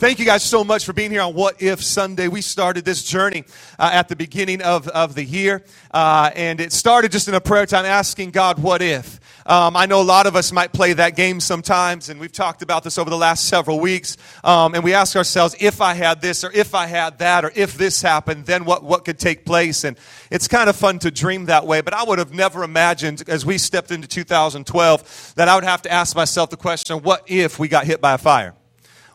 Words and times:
Thank 0.00 0.18
you 0.18 0.24
guys 0.24 0.42
so 0.42 0.64
much 0.64 0.86
for 0.86 0.94
being 0.94 1.10
here 1.10 1.20
on 1.20 1.34
What 1.34 1.60
If 1.60 1.84
Sunday. 1.84 2.28
We 2.28 2.40
started 2.40 2.86
this 2.86 3.02
journey 3.02 3.44
uh, 3.78 3.90
at 3.92 4.08
the 4.08 4.16
beginning 4.16 4.62
of, 4.62 4.88
of 4.88 5.14
the 5.14 5.22
year, 5.22 5.62
uh, 5.90 6.30
and 6.34 6.58
it 6.58 6.72
started 6.72 7.12
just 7.12 7.28
in 7.28 7.34
a 7.34 7.40
prayer 7.42 7.66
time 7.66 7.84
asking 7.84 8.30
God, 8.30 8.58
What 8.58 8.80
if? 8.80 9.20
Um, 9.44 9.76
I 9.76 9.84
know 9.84 10.00
a 10.00 10.02
lot 10.02 10.26
of 10.26 10.36
us 10.36 10.52
might 10.52 10.72
play 10.72 10.94
that 10.94 11.16
game 11.16 11.38
sometimes, 11.38 12.08
and 12.08 12.18
we've 12.18 12.32
talked 12.32 12.62
about 12.62 12.82
this 12.82 12.96
over 12.96 13.10
the 13.10 13.18
last 13.18 13.44
several 13.44 13.78
weeks. 13.78 14.16
Um, 14.42 14.74
and 14.74 14.82
we 14.82 14.94
ask 14.94 15.16
ourselves, 15.16 15.54
if 15.60 15.82
I 15.82 15.92
had 15.92 16.22
this, 16.22 16.44
or 16.44 16.50
if 16.50 16.74
I 16.74 16.86
had 16.86 17.18
that, 17.18 17.44
or 17.44 17.52
if 17.54 17.76
this 17.76 18.00
happened, 18.00 18.46
then 18.46 18.64
what, 18.64 18.82
what 18.82 19.04
could 19.04 19.18
take 19.18 19.44
place? 19.44 19.84
And 19.84 19.98
it's 20.30 20.48
kind 20.48 20.70
of 20.70 20.76
fun 20.76 20.98
to 21.00 21.10
dream 21.10 21.44
that 21.46 21.66
way, 21.66 21.82
but 21.82 21.92
I 21.92 22.04
would 22.04 22.18
have 22.18 22.32
never 22.32 22.64
imagined 22.64 23.22
as 23.28 23.44
we 23.44 23.58
stepped 23.58 23.90
into 23.90 24.08
2012 24.08 25.34
that 25.36 25.46
I 25.46 25.54
would 25.56 25.64
have 25.64 25.82
to 25.82 25.92
ask 25.92 26.16
myself 26.16 26.48
the 26.48 26.56
question, 26.56 27.02
What 27.02 27.24
if 27.26 27.58
we 27.58 27.68
got 27.68 27.84
hit 27.84 28.00
by 28.00 28.14
a 28.14 28.18
fire? 28.18 28.54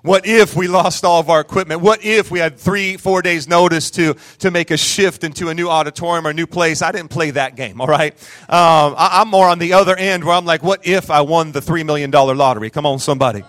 What 0.05 0.27
if 0.27 0.55
we 0.55 0.67
lost 0.67 1.03
all 1.03 1.19
of 1.19 1.31
our 1.31 1.41
equipment? 1.41 1.81
What 1.81 2.05
if 2.05 2.29
we 2.29 2.37
had 2.37 2.59
three, 2.59 2.95
four 2.95 3.23
days 3.23 3.47
notice 3.47 3.89
to, 3.91 4.13
to 4.37 4.51
make 4.51 4.69
a 4.69 4.77
shift 4.77 5.23
into 5.23 5.49
a 5.49 5.53
new 5.55 5.67
auditorium 5.67 6.27
or 6.27 6.29
a 6.29 6.33
new 6.33 6.45
place? 6.45 6.83
I 6.83 6.91
didn't 6.91 7.09
play 7.09 7.31
that 7.31 7.55
game, 7.55 7.81
all 7.81 7.87
right? 7.87 8.13
Um, 8.41 8.93
I, 8.99 9.21
I'm 9.21 9.29
more 9.29 9.47
on 9.47 9.57
the 9.57 9.73
other 9.73 9.95
end 9.95 10.23
where 10.23 10.35
I'm 10.35 10.45
like, 10.45 10.61
what 10.61 10.85
if 10.85 11.09
I 11.09 11.21
won 11.21 11.53
the 11.53 11.59
$3 11.59 11.83
million 11.87 12.11
lottery? 12.11 12.69
Come 12.69 12.85
on, 12.85 12.99
somebody. 12.99 13.43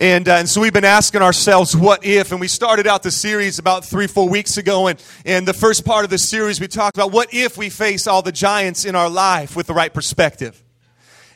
And, 0.00 0.28
uh, 0.28 0.32
and 0.32 0.48
so 0.48 0.60
we've 0.60 0.72
been 0.72 0.84
asking 0.84 1.22
ourselves, 1.22 1.76
what 1.76 2.04
if? 2.04 2.32
And 2.32 2.40
we 2.40 2.48
started 2.48 2.88
out 2.88 3.04
the 3.04 3.12
series 3.12 3.60
about 3.60 3.84
three, 3.84 4.08
four 4.08 4.28
weeks 4.28 4.56
ago. 4.56 4.88
And, 4.88 5.00
and 5.24 5.46
the 5.46 5.54
first 5.54 5.84
part 5.84 6.02
of 6.02 6.10
the 6.10 6.18
series, 6.18 6.60
we 6.60 6.66
talked 6.66 6.96
about 6.96 7.12
what 7.12 7.32
if 7.32 7.56
we 7.56 7.70
face 7.70 8.08
all 8.08 8.22
the 8.22 8.32
giants 8.32 8.84
in 8.84 8.96
our 8.96 9.08
life 9.08 9.54
with 9.54 9.68
the 9.68 9.74
right 9.74 9.94
perspective? 9.94 10.60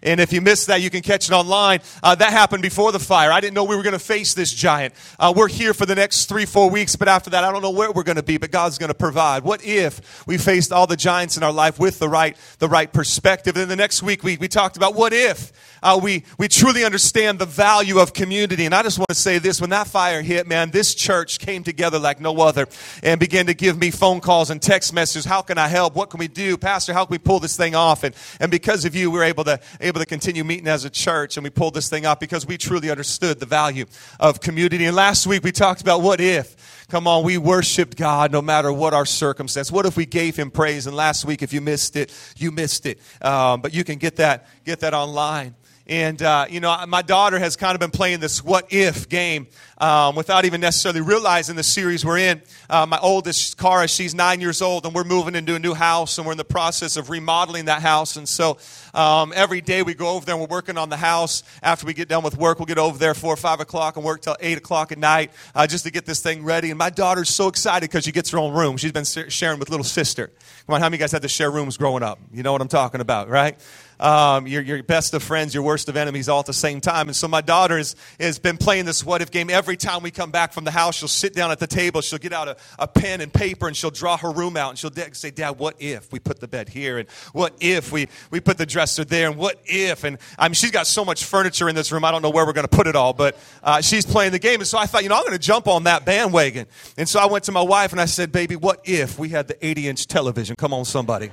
And 0.02 0.20
if 0.20 0.32
you 0.32 0.40
missed 0.40 0.66
that, 0.66 0.80
you 0.80 0.90
can 0.90 1.02
catch 1.02 1.28
it 1.28 1.32
online. 1.32 1.80
Uh, 2.02 2.14
that 2.14 2.32
happened 2.32 2.62
before 2.62 2.92
the 2.92 2.98
fire. 2.98 3.30
I 3.30 3.40
didn't 3.40 3.54
know 3.54 3.64
we 3.64 3.76
were 3.76 3.82
going 3.82 3.92
to 3.92 3.98
face 3.98 4.34
this 4.34 4.52
giant. 4.52 4.94
Uh, 5.18 5.32
we're 5.34 5.48
here 5.48 5.74
for 5.74 5.86
the 5.86 5.94
next 5.94 6.26
three, 6.26 6.44
four 6.44 6.70
weeks, 6.70 6.96
but 6.96 7.08
after 7.08 7.30
that, 7.30 7.44
I 7.44 7.52
don't 7.52 7.62
know 7.62 7.70
where 7.70 7.92
we're 7.92 8.02
going 8.02 8.16
to 8.16 8.22
be, 8.22 8.36
but 8.36 8.50
God's 8.50 8.78
going 8.78 8.88
to 8.88 8.94
provide. 8.94 9.44
What 9.44 9.64
if 9.64 10.26
we 10.26 10.38
faced 10.38 10.72
all 10.72 10.86
the 10.86 10.96
giants 10.96 11.36
in 11.36 11.42
our 11.42 11.52
life 11.52 11.78
with 11.78 11.98
the 11.98 12.08
right, 12.08 12.36
the 12.58 12.68
right 12.68 12.92
perspective? 12.92 13.56
And 13.56 13.62
then 13.62 13.68
the 13.68 13.76
next 13.76 14.02
week, 14.02 14.24
we, 14.24 14.36
we 14.36 14.48
talked 14.48 14.76
about 14.76 14.94
what 14.94 15.12
if 15.12 15.52
uh, 15.82 15.98
we, 16.02 16.24
we 16.38 16.48
truly 16.48 16.84
understand 16.84 17.38
the 17.38 17.46
value 17.46 17.98
of 17.98 18.12
community. 18.12 18.64
And 18.64 18.74
I 18.74 18.82
just 18.82 18.98
want 18.98 19.08
to 19.08 19.14
say 19.14 19.38
this 19.38 19.60
when 19.60 19.70
that 19.70 19.86
fire 19.86 20.22
hit, 20.22 20.46
man, 20.46 20.70
this 20.70 20.94
church 20.94 21.38
came 21.38 21.64
together 21.64 21.98
like 21.98 22.20
no 22.20 22.40
other 22.40 22.66
and 23.02 23.18
began 23.18 23.46
to 23.46 23.54
give 23.54 23.78
me 23.78 23.90
phone 23.90 24.20
calls 24.20 24.50
and 24.50 24.60
text 24.60 24.92
messages. 24.92 25.24
How 25.24 25.42
can 25.42 25.58
I 25.58 25.68
help? 25.68 25.94
What 25.94 26.10
can 26.10 26.18
we 26.18 26.28
do? 26.28 26.56
Pastor, 26.56 26.92
how 26.92 27.04
can 27.04 27.12
we 27.12 27.18
pull 27.18 27.40
this 27.40 27.56
thing 27.56 27.74
off? 27.74 28.04
And, 28.04 28.14
and 28.40 28.50
because 28.50 28.84
of 28.84 28.94
you, 28.94 29.10
we 29.10 29.18
were 29.18 29.24
able 29.24 29.44
to, 29.44 29.60
to 30.00 30.06
continue 30.06 30.44
meeting 30.44 30.68
as 30.68 30.84
a 30.84 30.90
church 30.90 31.36
and 31.36 31.44
we 31.44 31.50
pulled 31.50 31.74
this 31.74 31.88
thing 31.88 32.06
off 32.06 32.20
because 32.20 32.46
we 32.46 32.56
truly 32.56 32.90
understood 32.90 33.40
the 33.40 33.46
value 33.46 33.86
of 34.20 34.40
community. 34.40 34.84
And 34.84 34.96
last 34.96 35.26
week 35.26 35.42
we 35.44 35.52
talked 35.52 35.80
about 35.80 36.02
what 36.02 36.20
if. 36.20 36.86
Come 36.88 37.06
on, 37.06 37.24
we 37.24 37.38
worshiped 37.38 37.96
God 37.96 38.32
no 38.32 38.42
matter 38.42 38.72
what 38.72 38.92
our 38.92 39.06
circumstance. 39.06 39.72
What 39.72 39.86
if 39.86 39.96
we 39.96 40.04
gave 40.04 40.36
Him 40.36 40.50
praise? 40.50 40.86
And 40.86 40.94
last 40.94 41.24
week, 41.24 41.42
if 41.42 41.52
you 41.52 41.62
missed 41.62 41.96
it, 41.96 42.12
you 42.36 42.50
missed 42.50 42.84
it. 42.84 43.00
Um, 43.22 43.62
but 43.62 43.72
you 43.72 43.82
can 43.82 43.98
get 43.98 44.16
that 44.16 44.46
get 44.64 44.80
that 44.80 44.92
online. 44.92 45.54
And, 45.86 46.22
uh, 46.22 46.46
you 46.48 46.60
know, 46.60 46.84
my 46.86 47.02
daughter 47.02 47.38
has 47.38 47.56
kind 47.56 47.74
of 47.74 47.80
been 47.80 47.90
playing 47.90 48.20
this 48.20 48.42
what 48.42 48.72
if 48.72 49.08
game 49.08 49.48
um, 49.78 50.14
without 50.14 50.44
even 50.44 50.60
necessarily 50.60 51.00
realizing 51.00 51.56
the 51.56 51.64
series 51.64 52.04
we're 52.04 52.18
in. 52.18 52.40
Uh, 52.70 52.86
my 52.86 52.98
oldest, 53.00 53.58
Cara, 53.58 53.88
she's 53.88 54.14
nine 54.14 54.40
years 54.40 54.62
old, 54.62 54.86
and 54.86 54.94
we're 54.94 55.02
moving 55.02 55.34
into 55.34 55.56
a 55.56 55.58
new 55.58 55.74
house, 55.74 56.18
and 56.18 56.26
we're 56.26 56.32
in 56.32 56.38
the 56.38 56.44
process 56.44 56.96
of 56.96 57.10
remodeling 57.10 57.64
that 57.64 57.82
house. 57.82 58.16
And 58.16 58.28
so 58.28 58.58
um, 58.94 59.32
every 59.34 59.60
day 59.60 59.82
we 59.82 59.94
go 59.94 60.10
over 60.10 60.24
there 60.24 60.36
and 60.36 60.40
we're 60.40 60.54
working 60.54 60.78
on 60.78 60.88
the 60.88 60.96
house. 60.96 61.42
After 61.62 61.84
we 61.84 61.94
get 61.94 62.08
done 62.08 62.22
with 62.22 62.36
work, 62.36 62.60
we'll 62.60 62.66
get 62.66 62.78
over 62.78 62.96
there 62.96 63.14
4 63.14 63.32
or 63.32 63.36
5 63.36 63.60
o'clock 63.60 63.96
and 63.96 64.04
work 64.04 64.22
till 64.22 64.36
8 64.38 64.58
o'clock 64.58 64.92
at 64.92 64.98
night 64.98 65.32
uh, 65.54 65.66
just 65.66 65.84
to 65.84 65.90
get 65.90 66.06
this 66.06 66.22
thing 66.22 66.44
ready. 66.44 66.70
And 66.70 66.78
my 66.78 66.90
daughter's 66.90 67.28
so 67.28 67.48
excited 67.48 67.90
because 67.90 68.04
she 68.04 68.12
gets 68.12 68.30
her 68.30 68.38
own 68.38 68.54
room. 68.54 68.76
She's 68.76 68.92
been 68.92 69.04
sharing 69.04 69.58
with 69.58 69.68
little 69.68 69.84
sister. 69.84 70.28
Come 70.66 70.74
on, 70.74 70.80
how 70.80 70.86
many 70.86 70.94
of 70.96 71.00
you 71.00 71.02
guys 71.02 71.12
had 71.12 71.22
to 71.22 71.28
share 71.28 71.50
rooms 71.50 71.76
growing 71.76 72.04
up? 72.04 72.20
You 72.32 72.44
know 72.44 72.52
what 72.52 72.60
I'm 72.60 72.68
talking 72.68 73.00
about, 73.00 73.28
right? 73.28 73.58
Um, 74.02 74.48
your, 74.48 74.62
your 74.62 74.82
best 74.82 75.14
of 75.14 75.22
friends, 75.22 75.54
your 75.54 75.62
worst 75.62 75.88
of 75.88 75.96
enemies 75.96 76.28
all 76.28 76.40
at 76.40 76.46
the 76.46 76.52
same 76.52 76.80
time. 76.80 77.06
And 77.06 77.14
so 77.14 77.28
my 77.28 77.40
daughter 77.40 77.78
has, 77.78 77.94
been 78.40 78.56
playing 78.56 78.84
this 78.84 79.04
what 79.04 79.22
if 79.22 79.30
game. 79.30 79.48
Every 79.48 79.76
time 79.76 80.02
we 80.02 80.10
come 80.10 80.32
back 80.32 80.52
from 80.52 80.64
the 80.64 80.72
house, 80.72 80.96
she'll 80.96 81.06
sit 81.06 81.34
down 81.34 81.52
at 81.52 81.60
the 81.60 81.68
table, 81.68 82.00
she'll 82.00 82.18
get 82.18 82.32
out 82.32 82.48
a, 82.48 82.56
a 82.80 82.88
pen 82.88 83.20
and 83.20 83.32
paper, 83.32 83.68
and 83.68 83.76
she'll 83.76 83.92
draw 83.92 84.16
her 84.16 84.32
room 84.32 84.56
out. 84.56 84.70
And 84.70 84.78
she'll 84.78 84.90
say, 85.12 85.30
Dad, 85.30 85.52
what 85.52 85.76
if 85.78 86.10
we 86.10 86.18
put 86.18 86.40
the 86.40 86.48
bed 86.48 86.68
here? 86.68 86.98
And 86.98 87.08
what 87.32 87.54
if 87.60 87.92
we, 87.92 88.08
we 88.32 88.40
put 88.40 88.58
the 88.58 88.66
dresser 88.66 89.04
there? 89.04 89.28
And 89.28 89.36
what 89.36 89.60
if? 89.66 90.02
And 90.02 90.18
I 90.36 90.48
mean, 90.48 90.54
she's 90.54 90.72
got 90.72 90.88
so 90.88 91.04
much 91.04 91.24
furniture 91.24 91.68
in 91.68 91.76
this 91.76 91.92
room, 91.92 92.04
I 92.04 92.10
don't 92.10 92.22
know 92.22 92.30
where 92.30 92.44
we're 92.44 92.54
going 92.54 92.66
to 92.66 92.76
put 92.76 92.88
it 92.88 92.96
all, 92.96 93.12
but 93.12 93.38
uh, 93.62 93.80
she's 93.82 94.04
playing 94.04 94.32
the 94.32 94.40
game. 94.40 94.58
And 94.58 94.66
so 94.66 94.78
I 94.78 94.86
thought, 94.86 95.04
you 95.04 95.10
know, 95.10 95.14
I'm 95.14 95.22
going 95.22 95.32
to 95.32 95.38
jump 95.38 95.68
on 95.68 95.84
that 95.84 96.04
bandwagon. 96.04 96.66
And 96.98 97.08
so 97.08 97.20
I 97.20 97.26
went 97.26 97.44
to 97.44 97.52
my 97.52 97.62
wife 97.62 97.92
and 97.92 98.00
I 98.00 98.06
said, 98.06 98.32
Baby, 98.32 98.56
what 98.56 98.80
if 98.82 99.16
we 99.16 99.28
had 99.28 99.46
the 99.46 99.64
80 99.64 99.86
inch 99.86 100.06
television? 100.08 100.56
Come 100.56 100.74
on, 100.74 100.84
somebody. 100.84 101.30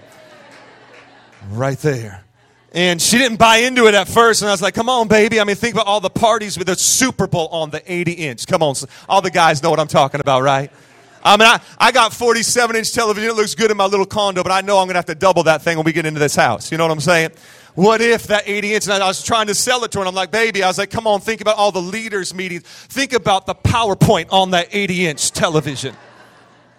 Right 1.49 1.79
there. 1.79 2.25
And 2.71 3.01
she 3.01 3.17
didn't 3.17 3.37
buy 3.37 3.57
into 3.57 3.87
it 3.87 3.95
at 3.95 4.07
first. 4.07 4.41
And 4.41 4.49
I 4.49 4.53
was 4.53 4.61
like, 4.61 4.75
come 4.75 4.89
on, 4.89 5.07
baby. 5.07 5.39
I 5.39 5.43
mean, 5.43 5.55
think 5.55 5.73
about 5.73 5.87
all 5.87 5.99
the 5.99 6.09
parties 6.09 6.57
with 6.57 6.67
the 6.67 6.75
Super 6.75 7.25
Bowl 7.25 7.47
on 7.47 7.71
the 7.71 7.81
80 7.91 8.11
inch. 8.11 8.45
Come 8.45 8.61
on. 8.61 8.75
All 9.07 9.21
the 9.21 9.31
guys 9.31 9.63
know 9.63 9.71
what 9.71 9.79
I'm 9.79 9.87
talking 9.87 10.21
about, 10.21 10.43
right? 10.43 10.71
I 11.23 11.35
mean, 11.35 11.47
I, 11.47 11.59
I 11.77 11.91
got 11.91 12.13
47 12.13 12.75
inch 12.75 12.93
television. 12.93 13.29
It 13.29 13.35
looks 13.35 13.55
good 13.55 13.71
in 13.71 13.77
my 13.77 13.87
little 13.87 14.05
condo, 14.05 14.43
but 14.43 14.51
I 14.51 14.61
know 14.61 14.77
I'm 14.77 14.85
going 14.85 14.93
to 14.93 14.99
have 14.99 15.05
to 15.05 15.15
double 15.15 15.43
that 15.43 15.63
thing 15.63 15.77
when 15.77 15.85
we 15.85 15.91
get 15.91 16.05
into 16.05 16.19
this 16.19 16.35
house. 16.35 16.71
You 16.71 16.77
know 16.77 16.85
what 16.85 16.91
I'm 16.91 17.01
saying? 17.01 17.31
What 17.75 18.01
if 18.01 18.27
that 18.27 18.43
80 18.45 18.73
inch? 18.73 18.87
And 18.87 19.03
I 19.03 19.07
was 19.07 19.23
trying 19.23 19.47
to 19.47 19.55
sell 19.55 19.83
it 19.83 19.91
to 19.91 19.99
her, 19.99 20.01
and 20.03 20.07
I'm 20.09 20.15
like, 20.15 20.31
baby, 20.31 20.63
I 20.63 20.67
was 20.67 20.77
like, 20.77 20.91
come 20.91 21.07
on, 21.07 21.21
think 21.21 21.41
about 21.41 21.57
all 21.57 21.71
the 21.71 21.81
leaders' 21.81 22.33
meetings. 22.33 22.63
Think 22.63 23.13
about 23.13 23.45
the 23.45 23.55
PowerPoint 23.55 24.27
on 24.31 24.51
that 24.51 24.69
80 24.71 25.07
inch 25.07 25.31
television, 25.31 25.95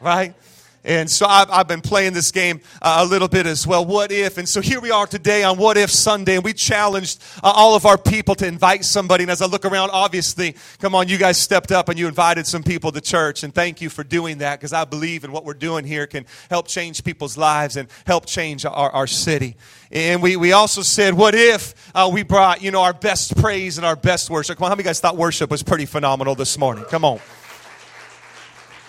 right? 0.00 0.34
And 0.83 1.11
so 1.11 1.27
I've, 1.27 1.51
I've, 1.51 1.69
been 1.69 1.83
playing 1.83 2.15
this 2.15 2.31
game 2.31 2.61
uh, 2.81 3.05
a 3.05 3.07
little 3.07 3.29
bit 3.29 3.45
as 3.45 3.67
well. 3.67 3.85
What 3.85 4.11
if? 4.11 4.39
And 4.39 4.49
so 4.49 4.63
here 4.63 4.81
we 4.81 4.91
are 4.91 5.07
today 5.07 5.43
on 5.43 5.59
What 5.59 5.77
If 5.77 5.91
Sunday, 5.91 6.37
and 6.37 6.45
we 6.45 6.55
challenged 6.55 7.23
uh, 7.45 7.53
all 7.55 7.75
of 7.75 7.85
our 7.85 7.99
people 7.99 8.35
to 8.37 8.47
invite 8.47 8.87
somebody. 8.87 9.25
And 9.25 9.31
as 9.31 9.43
I 9.43 9.47
look 9.47 9.67
around, 9.67 9.91
obviously, 9.93 10.57
come 10.79 10.95
on, 10.95 11.07
you 11.07 11.19
guys 11.19 11.37
stepped 11.37 11.71
up 11.71 11.91
and 11.91 11.99
you 11.99 12.09
invited 12.09 12.47
some 12.47 12.63
people 12.63 12.93
to 12.93 13.01
church. 13.03 13.43
And 13.43 13.55
thank 13.55 13.83
you 13.83 13.91
for 13.91 14.03
doing 14.03 14.39
that 14.39 14.59
because 14.59 14.73
I 14.73 14.87
believe 14.87 15.23
in 15.23 15.33
what 15.33 15.45
we're 15.45 15.53
doing 15.53 15.85
here 15.85 16.07
can 16.07 16.25
help 16.49 16.67
change 16.67 17.05
people's 17.05 17.37
lives 17.37 17.77
and 17.77 17.87
help 18.07 18.25
change 18.25 18.65
our, 18.65 18.91
our 18.91 19.07
city. 19.07 19.57
And 19.93 20.23
we, 20.23 20.37
we 20.37 20.53
also 20.53 20.81
said, 20.81 21.12
what 21.12 21.35
if 21.35 21.75
uh, 21.95 22.09
we 22.11 22.23
brought, 22.23 22.62
you 22.62 22.71
know, 22.71 22.81
our 22.81 22.95
best 22.95 23.37
praise 23.37 23.77
and 23.77 23.85
our 23.85 23.97
best 23.97 24.31
worship? 24.31 24.57
Come 24.57 24.65
on, 24.65 24.71
how 24.71 24.77
many 24.77 24.85
guys 24.85 24.99
thought 24.99 25.19
worship 25.19 25.51
was 25.51 25.62
pretty 25.62 25.85
phenomenal 25.85 26.35
this 26.35 26.57
morning? 26.57 26.85
Come 26.85 27.05
on. 27.05 27.21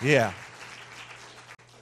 Yeah. 0.00 0.32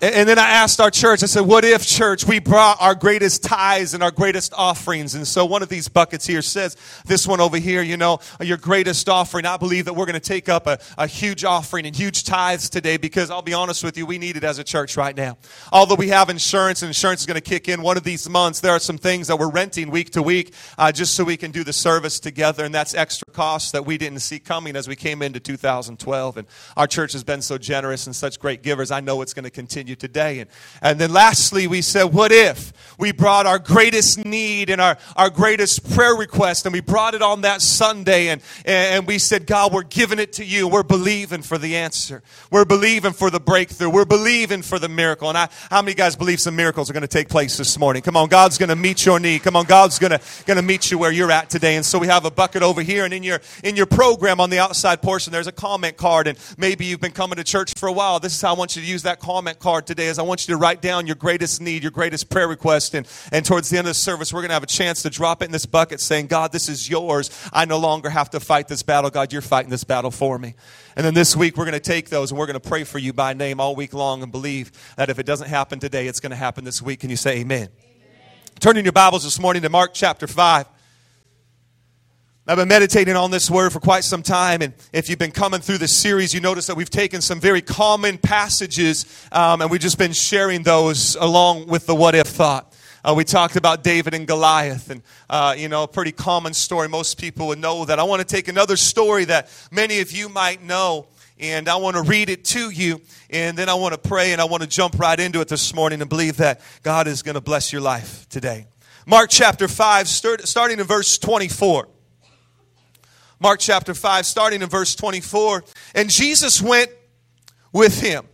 And 0.03 0.27
then 0.27 0.39
I 0.39 0.49
asked 0.49 0.81
our 0.81 0.91
church, 0.91 1.23
I 1.23 1.27
said, 1.27 1.43
what 1.43 1.63
if, 1.63 1.87
church, 1.87 2.25
we 2.25 2.39
brought 2.39 2.81
our 2.81 2.95
greatest 2.95 3.45
tithes 3.45 3.93
and 3.93 4.03
our 4.03 4.11
greatest 4.11 4.55
offerings? 4.57 5.15
And 5.15 5.29
so 5.29 5.45
one 5.45 5.63
of 5.63 5.69
these 5.69 5.89
buckets 5.89 6.27
here 6.27 6.41
says, 6.41 6.75
this 7.05 7.27
one 7.27 7.39
over 7.39 7.59
here, 7.59 7.83
you 7.83 7.99
know, 7.99 8.19
your 8.41 8.57
greatest 8.57 9.11
offering. 9.11 9.45
I 9.45 9.59
believe 9.59 9.85
that 9.85 9.93
we're 9.93 10.07
going 10.07 10.15
to 10.15 10.21
take 10.21 10.49
up 10.49 10.67
a, 10.67 10.79
a 10.97 11.07
huge 11.07 11.45
offering 11.45 11.85
and 11.85 11.95
huge 11.95 12.25
tithes 12.25 12.71
today 12.71 12.97
because 12.97 13.31
I'll 13.31 13.43
be 13.43 13.53
honest 13.53 13.85
with 13.85 13.99
you, 13.99 14.07
we 14.07 14.17
need 14.17 14.39
it 14.39 14.45
as 14.45 14.59
a 14.59 14.65
church 14.65 14.97
right 14.97 15.15
now. 15.15 15.37
Although 15.71 15.97
we 15.97 16.09
have 16.09 16.31
insurance 16.31 16.81
and 16.81 16.89
insurance 16.89 17.21
is 17.21 17.27
going 17.27 17.35
to 17.35 17.43
kick 17.43 17.69
in 17.69 17.83
one 17.83 17.99
of 17.99 18.03
these 18.03 18.27
months, 18.27 18.61
there 18.61 18.73
are 18.73 18.79
some 18.79 18.97
things 18.97 19.27
that 19.27 19.39
we're 19.39 19.51
renting 19.51 19.91
week 19.91 20.13
to 20.13 20.23
week 20.23 20.55
uh, 20.79 20.91
just 20.91 21.15
so 21.15 21.25
we 21.25 21.37
can 21.37 21.51
do 21.51 21.63
the 21.63 21.75
service 21.75 22.19
together. 22.21 22.65
And 22.65 22.75
that's 22.75 22.95
extra 22.95 23.31
costs 23.35 23.73
that 23.73 23.85
we 23.85 23.99
didn't 23.99 24.21
see 24.21 24.39
coming 24.39 24.77
as 24.77 24.89
we 24.89 24.97
came 24.97 25.21
into 25.21 25.41
2012. 25.41 26.39
And 26.39 26.49
our 26.79 26.87
church 26.87 27.13
has 27.13 27.23
been 27.23 27.43
so 27.43 27.59
generous 27.59 28.07
and 28.07 28.17
such 28.17 28.41
great 28.41 28.63
givers. 28.63 28.91
I 28.91 29.01
know 29.01 29.21
it's 29.21 29.35
going 29.35 29.45
to 29.45 29.51
continue 29.51 29.90
you 29.91 29.97
today. 29.97 30.41
And, 30.41 30.51
and 30.81 30.99
then 30.99 31.13
lastly, 31.13 31.67
we 31.67 31.83
said, 31.83 32.05
what 32.05 32.33
if 32.33 32.73
we 33.01 33.13
brought 33.13 33.47
our 33.47 33.59
greatest 33.59 34.25
need 34.25 34.71
and 34.71 34.81
our, 34.81 34.97
our 35.17 35.31
greatest 35.31 35.91
prayer 35.95 36.15
request 36.15 36.67
and 36.67 36.73
we 36.73 36.81
brought 36.81 37.15
it 37.15 37.23
on 37.23 37.41
that 37.41 37.63
Sunday 37.63 38.29
and, 38.29 38.43
and 38.65 39.07
we 39.07 39.19
said, 39.19 39.47
God, 39.47 39.73
we're 39.73 39.83
giving 39.83 40.19
it 40.19 40.35
to 40.35 40.45
you. 40.45 40.69
We're 40.69 40.83
believing 40.83 41.43
for 41.43 41.57
the 41.57 41.77
answer. 41.77 42.23
We're 42.51 42.67
believing 42.67 43.13
for 43.13 43.31
the 43.31 43.41
breakthrough. 43.41 43.89
We're 43.89 44.05
believing 44.05 44.63
for 44.63 44.79
the 44.79 44.89
miracle. 44.89 45.29
And 45.31 45.39
I, 45.39 45.49
how 45.71 45.81
many 45.83 45.95
guys 45.95 46.15
believe 46.15 46.41
some 46.41 46.55
miracles 46.55 46.91
are 46.91 46.93
going 46.93 47.01
to 47.01 47.09
take 47.09 47.29
place 47.29 47.57
this 47.57 47.79
morning? 47.79 48.03
Come 48.03 48.17
on, 48.17 48.29
God's 48.29 48.59
going 48.59 48.69
to 48.69 48.77
meet 48.77 49.05
your 49.07 49.19
need. 49.19 49.43
Come 49.43 49.57
on, 49.57 49.65
God's 49.65 49.99
going 49.99 50.13
to, 50.13 50.21
going 50.45 50.59
to 50.59 50.63
meet 50.63 50.91
you 50.91 50.99
where 50.99 51.11
you're 51.11 51.33
at 51.33 51.49
today. 51.49 51.77
And 51.77 51.85
so 51.85 51.99
we 51.99 52.07
have 52.07 52.27
a 52.27 52.31
bucket 52.31 52.63
over 52.63 52.83
here 52.83 53.05
and 53.07 53.15
in 53.15 53.23
your, 53.23 53.41
in 53.65 53.77
your 53.77 53.87
program 53.87 54.41
on 54.41 54.51
the 54.51 54.59
outside 54.59 55.01
portion, 55.01 55.33
there's 55.33 55.47
a 55.47 55.53
comment 55.53 55.97
card 55.97 56.27
and 56.27 56.39
maybe 56.59 56.85
you've 56.85 57.01
been 57.01 57.13
coming 57.13 57.37
to 57.37 57.45
church 57.45 57.73
for 57.79 57.89
a 57.89 57.93
while. 57.93 58.21
This 58.21 58.35
is 58.35 58.43
how 58.43 58.55
I 58.55 58.59
want 58.59 58.77
you 58.77 58.83
to 58.83 58.89
use 58.89 59.03
that 59.03 59.21
comment 59.21 59.59
card 59.59 59.80
today 59.87 60.07
is 60.07 60.19
I 60.19 60.23
want 60.23 60.47
you 60.47 60.55
to 60.55 60.59
write 60.59 60.81
down 60.81 61.07
your 61.07 61.17
greatest 61.17 61.61
need, 61.61 61.83
your 61.83 61.91
greatest 61.91 62.31
prayer 62.31 62.49
request. 62.49 62.95
And, 62.95 63.07
and 63.33 63.45
towards 63.45 63.69
the 63.69 63.79
end 63.79 63.87
of 63.87 63.91
the 63.91 63.95
service, 63.95 64.33
we're 64.33 64.41
going 64.41 64.51
to 64.51 64.55
have 64.55 64.63
a 64.63 64.67
chance 64.67 65.03
to 65.03 65.11
drop 65.11 65.43
it 65.43 65.47
in 65.47 65.51
this 65.51 65.67
bucket 65.67 66.01
saying, 66.01 66.27
God, 66.29 66.53
this 66.53 66.69
is 66.69 66.89
yours. 66.89 67.31
I 67.53 67.65
no 67.65 67.79
longer 67.79 68.11
have 68.11 68.31
to 68.31 68.41
fight 68.41 68.69
this 68.69 68.83
battle. 68.83 69.11
God, 69.11 69.33
you're 69.33 69.43
fighting 69.43 69.71
this 69.71 69.85
battle 69.85 70.11
for 70.11 70.39
me. 70.39 70.55
And 70.97 71.05
then 71.05 71.15
this 71.15 71.37
week, 71.37 71.57
we're 71.57 71.65
going 71.65 71.73
to 71.73 71.81
take 71.81 72.09
those 72.09 72.31
and 72.31 72.39
we're 72.39 72.47
going 72.47 72.61
to 72.61 72.69
pray 72.69 72.85
for 72.85 72.99
you 72.99 73.13
by 73.13 73.33
name 73.33 73.61
all 73.61 73.75
week 73.77 73.95
long 73.95 74.23
and 74.23 74.33
believe 74.33 74.73
that 74.97 75.11
if 75.11 75.19
it 75.19 75.27
doesn't 75.27 75.49
happen 75.49 75.79
today, 75.79 76.07
it's 76.07 76.21
going 76.21 76.31
to 76.31 76.37
happen 76.37 76.65
this 76.65 76.83
week. 76.83 77.01
Can 77.01 77.11
you 77.11 77.17
say 77.17 77.39
amen? 77.39 77.69
amen. 77.69 77.71
Turn 78.59 78.77
in 78.77 78.85
your 78.85 78.93
Bibles 78.93 79.25
this 79.25 79.39
morning 79.39 79.63
to 79.63 79.69
Mark 79.69 79.93
chapter 79.95 80.27
5. 80.27 80.80
I've 82.51 82.57
been 82.57 82.67
meditating 82.67 83.15
on 83.15 83.31
this 83.31 83.49
word 83.49 83.73
for 83.73 83.79
quite 83.79 84.03
some 84.03 84.25
time, 84.25 84.61
and 84.61 84.75
if 84.93 85.09
you've 85.09 85.21
been 85.21 85.31
coming 85.31 85.61
through 85.61 85.79
this 85.79 85.97
series, 85.97 86.35
you 86.35 86.41
notice 86.41 86.67
that 86.67 86.75
we've 86.75 86.91
taken 86.91 87.21
some 87.21 87.39
very 87.39 87.63
common 87.63 88.19
passages, 88.19 89.07
um, 89.31 89.61
and 89.61 89.71
we've 89.71 89.81
just 89.81 89.99
been 89.99 90.13
sharing 90.13 90.65
those 90.65 91.15
along 91.15 91.69
with 91.69 91.87
the 91.87 91.95
what 91.95 92.17
if 92.17 92.27
thought. 92.27 92.75
Uh, 93.05 93.15
we 93.17 93.23
talked 93.23 93.55
about 93.55 93.85
David 93.85 94.15
and 94.15 94.27
Goliath, 94.27 94.91
and 94.91 95.03
uh, 95.29 95.55
you 95.57 95.69
know, 95.69 95.85
a 95.85 95.87
pretty 95.87 96.11
common 96.11 96.53
story. 96.53 96.89
Most 96.89 97.21
people 97.21 97.47
would 97.47 97.61
know 97.61 97.85
that. 97.85 98.01
I 98.01 98.03
want 98.03 98.19
to 98.19 98.27
take 98.27 98.49
another 98.49 98.77
story 98.77 99.27
that 99.27 99.49
many 99.71 100.01
of 100.01 100.11
you 100.11 100.29
might 100.29 100.61
know, 100.61 101.07
and 101.39 101.69
I 101.69 101.77
want 101.77 101.95
to 101.95 102.03
read 102.03 102.31
it 102.31 102.45
to 102.47 102.71
you, 102.71 103.01
and 103.31 103.57
then 103.57 103.69
I 103.69 103.75
want 103.75 103.93
to 103.93 104.09
pray, 104.09 104.33
and 104.33 104.41
I 104.41 104.45
want 104.47 104.65
to 104.65 104.69
jump 104.69 104.99
right 104.99 105.21
into 105.21 105.41
it 105.41 105.47
this 105.47 105.73
morning 105.73 106.01
and 106.01 106.11
believe 106.11 106.39
that 106.39 106.63
God 106.83 107.07
is 107.07 107.23
going 107.23 107.37
to 107.37 107.41
bless 107.41 107.73
your 107.73 107.81
life 107.81 108.29
today. 108.29 108.67
Mark 109.07 109.31
chapter 109.31 109.69
5, 109.69 110.09
start, 110.09 110.49
starting 110.49 110.81
in 110.81 110.87
verse 110.87 111.17
24. 111.17 111.87
Mark 113.43 113.59
chapter 113.59 113.95
5, 113.95 114.27
starting 114.27 114.61
in 114.61 114.69
verse 114.69 114.95
24. 114.95 115.65
And 115.95 116.11
Jesus 116.11 116.61
went 116.61 116.91
with 117.73 117.99
him. 117.99 118.27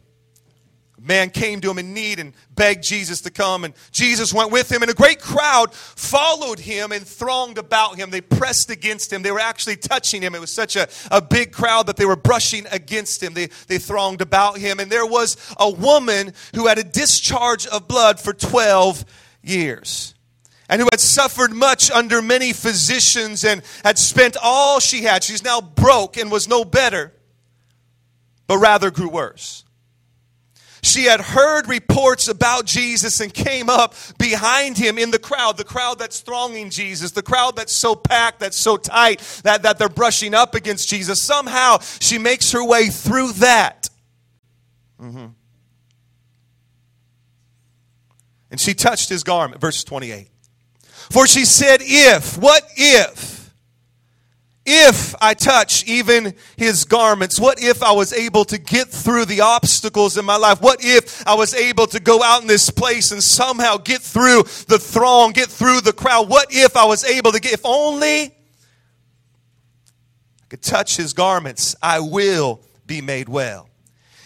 A 0.99 1.01
man 1.01 1.31
came 1.31 1.61
to 1.61 1.71
him 1.71 1.79
in 1.79 1.95
need 1.95 2.19
and 2.19 2.35
begged 2.51 2.83
Jesus 2.83 3.21
to 3.21 3.31
come, 3.31 3.63
and 3.63 3.73
Jesus 3.93 4.35
went 4.35 4.51
with 4.51 4.73
him, 4.73 4.83
and 4.83 4.91
a 4.91 4.95
great 4.95 5.21
crowd 5.21 5.73
followed 5.73 6.59
him 6.59 6.91
and 6.91 7.07
thronged 7.07 7.57
about 7.57 7.95
him. 7.95 8.11
They 8.11 8.21
pressed 8.21 8.69
against 8.71 9.13
him. 9.13 9.23
They 9.23 9.31
were 9.31 9.39
actually 9.39 9.77
touching 9.77 10.23
him. 10.23 10.35
It 10.35 10.41
was 10.41 10.53
such 10.53 10.75
a, 10.75 10.89
a 11.13 11.23
big 11.23 11.53
crowd 11.53 11.87
that 11.87 11.97
they 11.97 12.07
were 12.07 12.17
brushing 12.17 12.67
against 12.73 13.23
him. 13.23 13.35
They, 13.35 13.47
they 13.69 13.79
thronged 13.79 14.23
about 14.23 14.59
him, 14.59 14.81
and 14.81 14.91
there 14.91 15.07
was 15.07 15.37
a 15.61 15.71
woman 15.71 16.33
who 16.53 16.67
had 16.67 16.79
a 16.79 16.85
discharge 16.85 17.69
of 17.69 17.87
blood 17.87 18.19
for 18.19 18.33
12 18.33 19.05
years 19.43 20.16
and 20.69 20.81
who 20.81 20.89
had 20.91 21.01
suffered 21.01 21.53
much 21.53 21.91
under 21.91 22.21
many 22.21 22.53
physicians 22.53 23.45
and 23.45 23.63
had 23.85 23.99
spent 23.99 24.37
all 24.43 24.81
she 24.81 25.03
had. 25.03 25.23
She's 25.23 25.45
now 25.45 25.61
broke 25.61 26.17
and 26.17 26.31
was 26.31 26.49
no 26.49 26.65
better, 26.65 27.13
but 28.47 28.59
rather 28.59 28.91
grew 28.91 29.09
worse. 29.09 29.65
She 30.83 31.05
had 31.05 31.21
heard 31.21 31.69
reports 31.69 32.29
about 32.29 32.65
Jesus 32.65 33.21
and 33.21 33.35
came 33.35 33.69
up 33.69 33.95
behind 34.19 34.79
him 34.79 34.99
in 34.99 35.11
the 35.11 35.19
crowd, 35.19 35.57
the 35.57 35.65
crowd 35.65 35.99
that's 35.99 36.21
thronging 36.21 36.71
Jesus, 36.71 37.11
the 37.11 37.23
crowd 37.25 37.57
that's 37.57 37.75
so 37.75 37.97
packed, 37.97 38.39
that's 38.39 38.57
so 38.57 38.77
tight 38.77 39.19
that, 39.43 39.63
that 39.63 39.79
they're 39.79 39.89
brushing 39.89 40.33
up 40.33 40.55
against 40.55 40.89
Jesus. 40.89 41.21
Somehow 41.21 41.79
she 41.99 42.19
makes 42.19 42.53
her 42.53 42.65
way 42.65 42.87
through 42.87 43.33
that. 43.33 43.89
Mm-hmm. 45.01 45.27
And 48.53 48.61
she 48.61 48.73
touched 48.73 49.09
his 49.09 49.25
garment, 49.25 49.61
verse 49.61 49.83
28. 49.83 50.29
For 51.11 51.27
she 51.27 51.45
said, 51.45 51.81
If, 51.83 52.37
what 52.39 52.63
if? 52.77 53.37
If 54.69 55.15
I 55.23 55.35
touch 55.35 55.85
even 55.87 56.35
his 56.57 56.85
garments, 56.85 57.39
what 57.39 57.63
if 57.63 57.85
I 57.85 57.93
was 57.93 58.13
able 58.13 58.45
to 58.47 58.59
get 58.59 58.89
through 58.89 59.27
the 59.27 59.43
obstacles 59.43 60.19
in 60.19 60.25
my 60.25 60.37
life? 60.37 60.61
What 60.61 60.81
if 60.83 61.25
I 61.25 61.35
was 61.35 61.55
able 61.55 61.87
to 61.87 62.01
go 62.01 62.21
out 62.21 62.43
in 62.43 62.49
this 62.49 62.69
place 62.69 63.13
and 63.13 63.23
somehow 63.23 63.77
get 63.77 64.03
through 64.03 64.43
the 64.67 64.81
throng, 64.81 65.31
get 65.31 65.47
through 65.47 65.83
the 65.83 65.93
crowd? 65.93 66.29
What 66.29 66.49
if 66.51 66.77
I 66.77 66.85
was 66.85 67.05
able 67.05 67.31
to 67.31 67.39
get, 67.39 67.53
if 67.53 67.65
only 67.65 68.25
I 70.47 70.49
could 70.49 70.63
touch 70.63 70.97
his 70.97 71.13
garments, 71.13 71.77
I 71.81 72.01
will 72.01 72.61
be 72.89 73.01
made 73.01 73.29
well. 73.29 73.69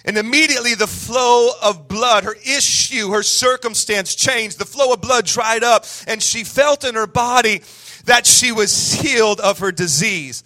And 0.04 0.16
immediately 0.16 0.74
the 0.74 0.86
flow 0.86 1.50
of 1.62 1.88
blood, 1.88 2.24
her 2.24 2.34
issue, 2.34 3.10
her 3.10 3.22
circumstance 3.22 4.14
changed. 4.14 4.58
The 4.58 4.64
flow 4.64 4.92
of 4.92 5.00
blood 5.00 5.26
dried 5.26 5.62
up, 5.62 5.84
and 6.06 6.22
she 6.22 6.44
felt 6.44 6.84
in 6.84 6.94
her 6.94 7.06
body 7.06 7.62
that 8.06 8.26
she 8.26 8.50
was 8.50 8.94
healed 8.94 9.40
of 9.40 9.58
her 9.58 9.72
disease. 9.72 10.42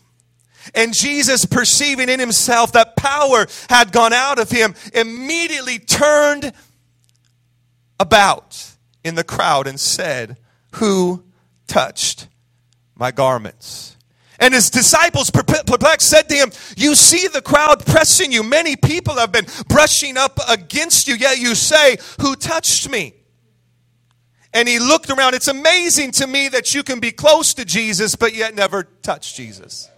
And 0.74 0.94
Jesus, 0.94 1.44
perceiving 1.44 2.08
in 2.08 2.20
himself 2.20 2.72
that 2.72 2.96
power 2.96 3.46
had 3.68 3.92
gone 3.92 4.12
out 4.12 4.38
of 4.38 4.50
him, 4.50 4.74
immediately 4.92 5.78
turned 5.78 6.52
about 8.00 8.72
in 9.04 9.14
the 9.14 9.24
crowd 9.24 9.66
and 9.66 9.78
said, 9.78 10.38
Who 10.76 11.24
touched 11.66 12.28
my 12.96 13.10
garments? 13.10 13.96
And 14.44 14.52
his 14.52 14.68
disciples, 14.68 15.30
perplexed, 15.30 16.06
said 16.06 16.28
to 16.28 16.34
him, 16.34 16.52
You 16.76 16.94
see 16.94 17.28
the 17.28 17.40
crowd 17.40 17.86
pressing 17.86 18.30
you. 18.30 18.42
Many 18.42 18.76
people 18.76 19.14
have 19.14 19.32
been 19.32 19.46
brushing 19.68 20.18
up 20.18 20.38
against 20.50 21.08
you, 21.08 21.14
yet 21.14 21.38
you 21.38 21.54
say, 21.54 21.96
Who 22.20 22.36
touched 22.36 22.90
me? 22.90 23.14
And 24.52 24.68
he 24.68 24.78
looked 24.78 25.08
around. 25.08 25.32
It's 25.32 25.48
amazing 25.48 26.10
to 26.12 26.26
me 26.26 26.48
that 26.48 26.74
you 26.74 26.82
can 26.82 27.00
be 27.00 27.10
close 27.10 27.54
to 27.54 27.64
Jesus, 27.64 28.16
but 28.16 28.34
yet 28.34 28.54
never 28.54 28.82
touch 29.00 29.34
Jesus. 29.34 29.90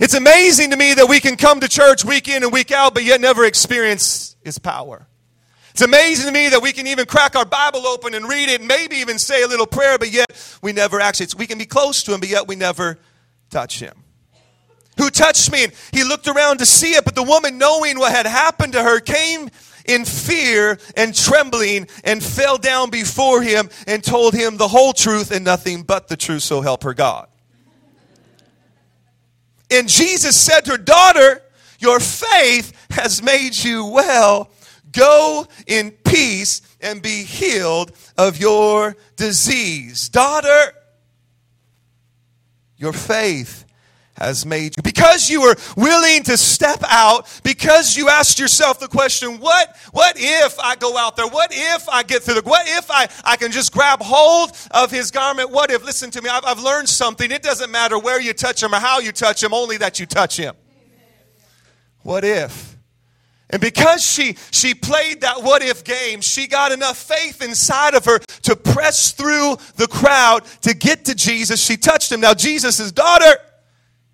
It's 0.00 0.14
amazing 0.14 0.70
to 0.70 0.78
me 0.78 0.94
that 0.94 1.06
we 1.06 1.20
can 1.20 1.36
come 1.36 1.60
to 1.60 1.68
church 1.68 2.06
week 2.06 2.28
in 2.28 2.44
and 2.44 2.54
week 2.54 2.72
out, 2.72 2.94
but 2.94 3.04
yet 3.04 3.20
never 3.20 3.44
experience 3.44 4.34
his 4.42 4.58
power. 4.58 5.06
It's 5.72 5.82
amazing 5.82 6.24
to 6.24 6.32
me 6.32 6.48
that 6.48 6.62
we 6.62 6.72
can 6.72 6.86
even 6.86 7.04
crack 7.04 7.36
our 7.36 7.44
Bible 7.44 7.86
open 7.86 8.14
and 8.14 8.26
read 8.26 8.48
it, 8.48 8.62
maybe 8.62 8.96
even 8.96 9.18
say 9.18 9.42
a 9.42 9.46
little 9.46 9.66
prayer, 9.66 9.98
but 9.98 10.10
yet 10.10 10.24
we 10.62 10.72
never 10.72 11.02
actually, 11.02 11.26
we 11.36 11.46
can 11.46 11.58
be 11.58 11.66
close 11.66 12.02
to 12.04 12.14
him, 12.14 12.20
but 12.20 12.30
yet 12.30 12.48
we 12.48 12.56
never 12.56 12.98
touch 13.52 13.78
him. 13.78 13.94
Who 14.98 15.10
touched 15.10 15.50
me? 15.52 15.64
And 15.64 15.72
he 15.92 16.04
looked 16.04 16.26
around 16.26 16.58
to 16.58 16.66
see 16.66 16.94
it, 16.94 17.04
but 17.04 17.14
the 17.14 17.22
woman, 17.22 17.58
knowing 17.58 17.98
what 17.98 18.12
had 18.12 18.26
happened 18.26 18.72
to 18.72 18.82
her, 18.82 19.00
came 19.00 19.48
in 19.86 20.04
fear 20.04 20.78
and 20.96 21.14
trembling 21.14 21.88
and 22.04 22.22
fell 22.22 22.58
down 22.58 22.90
before 22.90 23.42
him 23.42 23.68
and 23.86 24.02
told 24.02 24.34
him 24.34 24.56
the 24.56 24.68
whole 24.68 24.92
truth 24.92 25.30
and 25.30 25.44
nothing 25.44 25.82
but 25.82 26.08
the 26.08 26.16
truth, 26.16 26.42
so 26.42 26.60
help 26.60 26.82
her 26.82 26.94
God. 26.94 27.28
And 29.70 29.88
Jesus 29.88 30.38
said 30.38 30.62
to 30.62 30.72
her, 30.72 30.78
Daughter, 30.78 31.42
your 31.78 31.98
faith 31.98 32.72
has 32.90 33.22
made 33.22 33.56
you 33.56 33.86
well. 33.86 34.50
Go 34.92 35.46
in 35.66 35.90
peace 35.90 36.60
and 36.82 37.00
be 37.00 37.22
healed 37.22 37.92
of 38.18 38.38
your 38.38 38.94
disease. 39.16 40.10
Daughter, 40.10 40.74
your 42.82 42.92
faith 42.92 43.64
has 44.18 44.44
made 44.44 44.76
you. 44.76 44.82
Because 44.82 45.30
you 45.30 45.40
were 45.40 45.56
willing 45.76 46.22
to 46.24 46.36
step 46.36 46.80
out, 46.88 47.40
because 47.42 47.96
you 47.96 48.08
asked 48.08 48.38
yourself 48.38 48.78
the 48.78 48.88
question, 48.88 49.38
what, 49.38 49.74
what 49.92 50.16
if 50.18 50.58
I 50.58 50.76
go 50.76 50.98
out 50.98 51.16
there? 51.16 51.26
What 51.26 51.50
if 51.52 51.88
I 51.88 52.02
get 52.02 52.22
through 52.22 52.34
the, 52.34 52.42
what 52.42 52.66
if 52.68 52.90
I, 52.90 53.08
I 53.24 53.36
can 53.36 53.52
just 53.52 53.72
grab 53.72 54.00
hold 54.02 54.50
of 54.72 54.90
his 54.90 55.10
garment? 55.10 55.50
What 55.50 55.70
if, 55.70 55.84
listen 55.84 56.10
to 56.10 56.20
me, 56.20 56.28
I've, 56.28 56.44
I've 56.44 56.60
learned 56.60 56.88
something. 56.88 57.30
It 57.30 57.42
doesn't 57.42 57.70
matter 57.70 57.98
where 57.98 58.20
you 58.20 58.34
touch 58.34 58.62
him 58.62 58.74
or 58.74 58.78
how 58.78 58.98
you 58.98 59.12
touch 59.12 59.42
him, 59.42 59.54
only 59.54 59.78
that 59.78 59.98
you 59.98 60.04
touch 60.04 60.36
him. 60.36 60.54
What 62.02 62.24
if? 62.24 62.71
And 63.52 63.60
because 63.60 64.02
she, 64.02 64.36
she 64.50 64.74
played 64.74 65.20
that 65.20 65.42
what 65.42 65.62
if 65.62 65.84
game, 65.84 66.22
she 66.22 66.46
got 66.46 66.72
enough 66.72 66.96
faith 66.96 67.42
inside 67.42 67.94
of 67.94 68.06
her 68.06 68.18
to 68.18 68.56
press 68.56 69.12
through 69.12 69.56
the 69.76 69.86
crowd 69.86 70.44
to 70.62 70.74
get 70.74 71.04
to 71.04 71.14
Jesus. 71.14 71.62
She 71.62 71.76
touched 71.76 72.10
him. 72.10 72.20
Now, 72.20 72.32
Jesus' 72.32 72.90
daughter, 72.90 73.36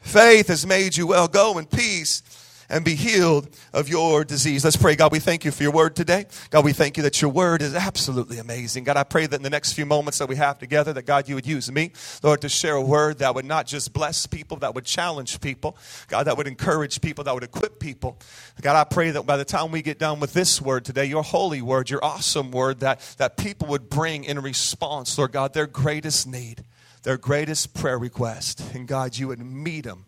faith 0.00 0.48
has 0.48 0.66
made 0.66 0.96
you 0.96 1.06
well. 1.06 1.28
Go 1.28 1.58
in 1.58 1.66
peace 1.66 2.22
and 2.70 2.84
be 2.84 2.94
healed 2.94 3.48
of 3.72 3.88
your 3.88 4.24
disease. 4.24 4.64
Let's 4.64 4.76
pray. 4.76 4.94
God, 4.94 5.10
we 5.10 5.18
thank 5.18 5.44
you 5.44 5.50
for 5.50 5.62
your 5.62 5.72
word 5.72 5.96
today. 5.96 6.26
God, 6.50 6.64
we 6.64 6.72
thank 6.72 6.96
you 6.96 7.02
that 7.04 7.22
your 7.22 7.30
word 7.30 7.62
is 7.62 7.74
absolutely 7.74 8.38
amazing. 8.38 8.84
God, 8.84 8.96
I 8.96 9.04
pray 9.04 9.26
that 9.26 9.36
in 9.36 9.42
the 9.42 9.50
next 9.50 9.72
few 9.72 9.86
moments 9.86 10.18
that 10.18 10.28
we 10.28 10.36
have 10.36 10.58
together, 10.58 10.92
that 10.92 11.06
God, 11.06 11.28
you 11.28 11.34
would 11.34 11.46
use 11.46 11.70
me, 11.72 11.92
Lord, 12.22 12.42
to 12.42 12.48
share 12.48 12.74
a 12.74 12.82
word 12.82 13.18
that 13.18 13.34
would 13.34 13.46
not 13.46 13.66
just 13.66 13.92
bless 13.92 14.26
people, 14.26 14.58
that 14.58 14.74
would 14.74 14.84
challenge 14.84 15.40
people, 15.40 15.76
God, 16.08 16.26
that 16.26 16.36
would 16.36 16.46
encourage 16.46 17.00
people, 17.00 17.24
that 17.24 17.34
would 17.34 17.44
equip 17.44 17.78
people. 17.78 18.18
God, 18.60 18.76
I 18.76 18.84
pray 18.84 19.10
that 19.12 19.22
by 19.22 19.36
the 19.36 19.44
time 19.44 19.70
we 19.70 19.82
get 19.82 19.98
done 19.98 20.20
with 20.20 20.34
this 20.34 20.60
word 20.60 20.84
today, 20.84 21.06
your 21.06 21.22
holy 21.22 21.62
word, 21.62 21.88
your 21.88 22.04
awesome 22.04 22.50
word, 22.50 22.80
that, 22.80 23.00
that 23.18 23.36
people 23.36 23.68
would 23.68 23.88
bring 23.88 24.24
in 24.24 24.38
response, 24.40 25.16
Lord 25.16 25.32
God, 25.32 25.54
their 25.54 25.66
greatest 25.66 26.26
need, 26.26 26.64
their 27.02 27.16
greatest 27.16 27.72
prayer 27.74 27.98
request. 27.98 28.62
And 28.74 28.86
God, 28.86 29.16
you 29.16 29.28
would 29.28 29.40
meet 29.40 29.84
them 29.84 30.04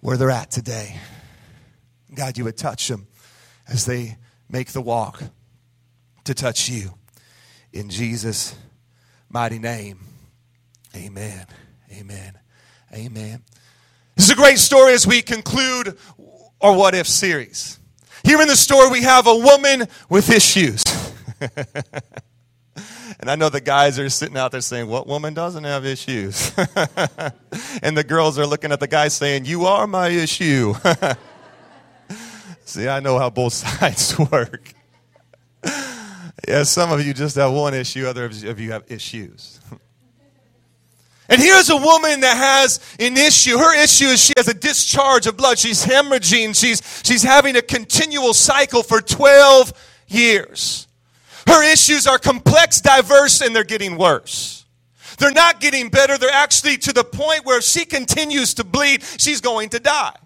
where 0.00 0.16
they're 0.16 0.30
at 0.30 0.50
today. 0.50 0.96
God, 2.14 2.36
you 2.36 2.44
would 2.44 2.56
touch 2.56 2.88
them 2.88 3.06
as 3.68 3.86
they 3.86 4.16
make 4.48 4.68
the 4.68 4.80
walk 4.80 5.22
to 6.24 6.34
touch 6.34 6.68
you. 6.68 6.94
In 7.72 7.88
Jesus' 7.88 8.54
mighty 9.28 9.58
name, 9.58 10.00
amen. 10.94 11.46
Amen. 11.92 12.38
Amen. 12.92 13.42
This 14.16 14.26
is 14.26 14.30
a 14.30 14.36
great 14.36 14.58
story 14.58 14.92
as 14.92 15.06
we 15.06 15.22
conclude 15.22 15.96
our 16.60 16.76
What 16.76 16.94
If 16.94 17.06
series. 17.06 17.78
Here 18.24 18.40
in 18.40 18.48
the 18.48 18.56
story, 18.56 18.90
we 18.90 19.02
have 19.02 19.26
a 19.26 19.34
woman 19.34 19.86
with 20.08 20.30
issues. 20.30 20.84
and 23.20 23.30
I 23.30 23.36
know 23.36 23.48
the 23.48 23.60
guys 23.60 23.98
are 23.98 24.08
sitting 24.08 24.36
out 24.36 24.52
there 24.52 24.60
saying, 24.60 24.88
What 24.88 25.06
woman 25.06 25.34
doesn't 25.34 25.64
have 25.64 25.86
issues? 25.86 26.52
and 27.82 27.96
the 27.96 28.04
girls 28.06 28.38
are 28.38 28.46
looking 28.46 28.72
at 28.72 28.80
the 28.80 28.88
guys 28.88 29.14
saying, 29.14 29.46
You 29.46 29.64
are 29.66 29.86
my 29.86 30.08
issue. 30.08 30.74
See, 32.70 32.86
I 32.86 33.00
know 33.00 33.18
how 33.18 33.30
both 33.30 33.52
sides 33.64 34.16
work. 34.30 34.72
yeah, 36.46 36.62
some 36.62 36.92
of 36.92 37.04
you 37.04 37.12
just 37.12 37.34
have 37.34 37.52
one 37.52 37.74
issue, 37.74 38.06
others 38.06 38.44
of 38.44 38.60
you 38.60 38.72
have 38.72 38.84
issues. 38.88 39.60
And 41.32 41.40
here's 41.40 41.70
a 41.70 41.76
woman 41.76 42.18
that 42.22 42.36
has 42.36 42.80
an 42.98 43.16
issue. 43.16 43.56
Her 43.56 43.80
issue 43.80 44.06
is 44.06 44.20
she 44.20 44.32
has 44.36 44.48
a 44.48 44.52
discharge 44.52 45.28
of 45.28 45.36
blood. 45.36 45.60
She's 45.60 45.86
hemorrhaging. 45.86 46.60
She's, 46.60 46.82
she's 47.04 47.22
having 47.22 47.54
a 47.54 47.62
continual 47.62 48.34
cycle 48.34 48.82
for 48.82 49.00
12 49.00 49.72
years. 50.08 50.88
Her 51.46 51.62
issues 51.72 52.08
are 52.08 52.18
complex, 52.18 52.80
diverse, 52.80 53.42
and 53.42 53.54
they're 53.54 53.62
getting 53.62 53.96
worse. 53.96 54.66
They're 55.18 55.30
not 55.30 55.60
getting 55.60 55.88
better. 55.88 56.18
They're 56.18 56.32
actually 56.32 56.78
to 56.78 56.92
the 56.92 57.04
point 57.04 57.46
where 57.46 57.58
if 57.58 57.64
she 57.64 57.84
continues 57.84 58.54
to 58.54 58.64
bleed, 58.64 59.04
she's 59.16 59.40
going 59.40 59.68
to 59.68 59.78
die. 59.78 60.16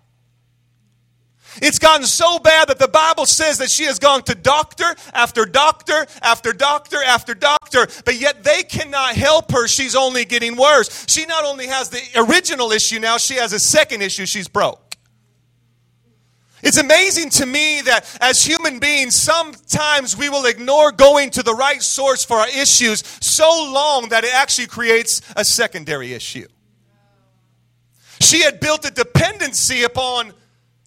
It's 1.63 1.79
gotten 1.79 2.07
so 2.07 2.39
bad 2.39 2.69
that 2.69 2.79
the 2.79 2.89
Bible 2.89 3.27
says 3.27 3.59
that 3.59 3.71
she 3.71 3.85
has 3.85 3.99
gone 3.99 4.23
to 4.23 4.35
doctor 4.35 4.95
after 5.13 5.45
doctor 5.45 6.07
after 6.23 6.53
doctor 6.53 7.03
after 7.03 7.35
doctor, 7.35 7.87
but 8.05 8.17
yet 8.17 8.45
they 8.45 8.63
cannot 8.63 9.15
help 9.15 9.53
her. 9.53 9.69
She's 9.69 9.95
only 9.95 10.25
getting 10.25 10.57
worse. 10.57 11.07
She 11.09 11.27
not 11.27 11.45
only 11.45 11.67
has 11.67 11.91
the 11.91 12.03
original 12.17 12.73
issue 12.73 12.99
now, 12.99 13.19
she 13.19 13.35
has 13.35 13.53
a 13.53 13.61
second 13.61 14.03
issue. 14.03 14.27
She's 14.27 14.49
broke. 14.49 14.81
It's 16.65 16.79
amazing 16.79 17.29
to 17.31 17.47
me 17.47 17.83
that 17.83 18.07
as 18.23 18.43
human 18.43 18.79
beings, 18.79 19.15
sometimes 19.15 20.17
we 20.17 20.31
will 20.31 20.47
ignore 20.47 20.93
going 20.93 21.29
to 21.33 21.43
the 21.43 21.53
right 21.53 21.83
source 21.83 22.25
for 22.25 22.39
our 22.39 22.49
issues 22.49 23.05
so 23.21 23.71
long 23.71 24.09
that 24.09 24.25
it 24.25 24.35
actually 24.35 24.69
creates 24.69 25.21
a 25.37 25.45
secondary 25.45 26.15
issue. 26.15 26.49
She 28.21 28.41
had 28.41 28.61
built 28.61 28.87
a 28.87 28.91
dependency 28.91 29.83
upon 29.83 30.33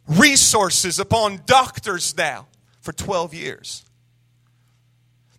resources 0.07 0.99
upon 0.99 1.41
doctors 1.45 2.15
now 2.17 2.47
for 2.81 2.93
12 2.93 3.33
years. 3.33 3.83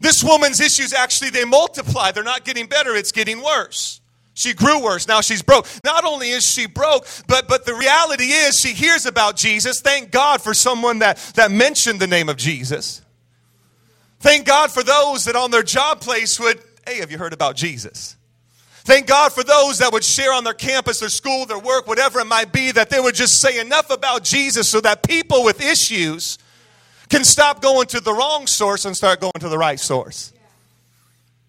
This 0.00 0.22
woman's 0.22 0.60
issues 0.60 0.92
actually 0.92 1.30
they 1.30 1.44
multiply. 1.44 2.12
They're 2.12 2.22
not 2.22 2.44
getting 2.44 2.66
better, 2.66 2.94
it's 2.94 3.12
getting 3.12 3.42
worse. 3.42 4.00
She 4.34 4.54
grew 4.54 4.80
worse. 4.80 5.08
Now 5.08 5.20
she's 5.20 5.42
broke. 5.42 5.66
Not 5.82 6.04
only 6.04 6.30
is 6.30 6.44
she 6.46 6.66
broke, 6.66 7.08
but 7.26 7.48
but 7.48 7.66
the 7.66 7.75
reality 7.75 8.26
is 8.26 8.60
she 8.60 8.72
hears 8.72 9.04
about 9.04 9.34
Jesus. 9.34 9.80
Thank 9.80 10.12
God 10.12 10.40
for 10.40 10.54
someone 10.54 11.00
that 11.00 11.16
that 11.34 11.50
mentioned 11.50 11.98
the 11.98 12.06
name 12.06 12.28
of 12.28 12.37
Jesus. 12.37 13.02
Thank 14.20 14.46
God 14.46 14.70
for 14.70 14.82
those 14.82 15.25
that 15.25 15.34
on 15.34 15.50
their 15.50 15.62
job 15.62 16.00
place 16.00 16.38
would, 16.38 16.60
hey, 16.87 16.98
have 16.98 17.10
you 17.10 17.18
heard 17.18 17.32
about 17.32 17.56
Jesus? 17.56 18.16
Thank 18.88 19.07
God 19.07 19.35
for 19.35 19.45
those 19.45 19.80
that 19.80 19.92
would 19.92 20.02
share 20.02 20.33
on 20.33 20.45
their 20.45 20.54
campus, 20.54 21.00
their 21.00 21.11
school, 21.11 21.45
their 21.45 21.59
work, 21.59 21.87
whatever 21.87 22.21
it 22.21 22.25
might 22.25 22.54
be, 22.54 22.73
that 22.73 22.88
they 22.88 22.99
would 22.99 23.14
just 23.14 23.38
say 23.38 23.61
enough 23.61 23.90
about 23.90 24.25
Jesus 24.25 24.66
so 24.66 24.80
that 24.80 25.02
people 25.02 25.45
with 25.45 25.61
issues 25.61 26.38
can 27.11 27.23
stop 27.23 27.61
going 27.61 27.87
to 27.88 28.00
the 28.00 28.14
wrong 28.14 28.47
source 28.47 28.87
and 28.87 28.97
start 28.97 29.21
going 29.21 29.35
to 29.40 29.50
the 29.50 29.59
right 29.59 29.78
source. 29.78 30.33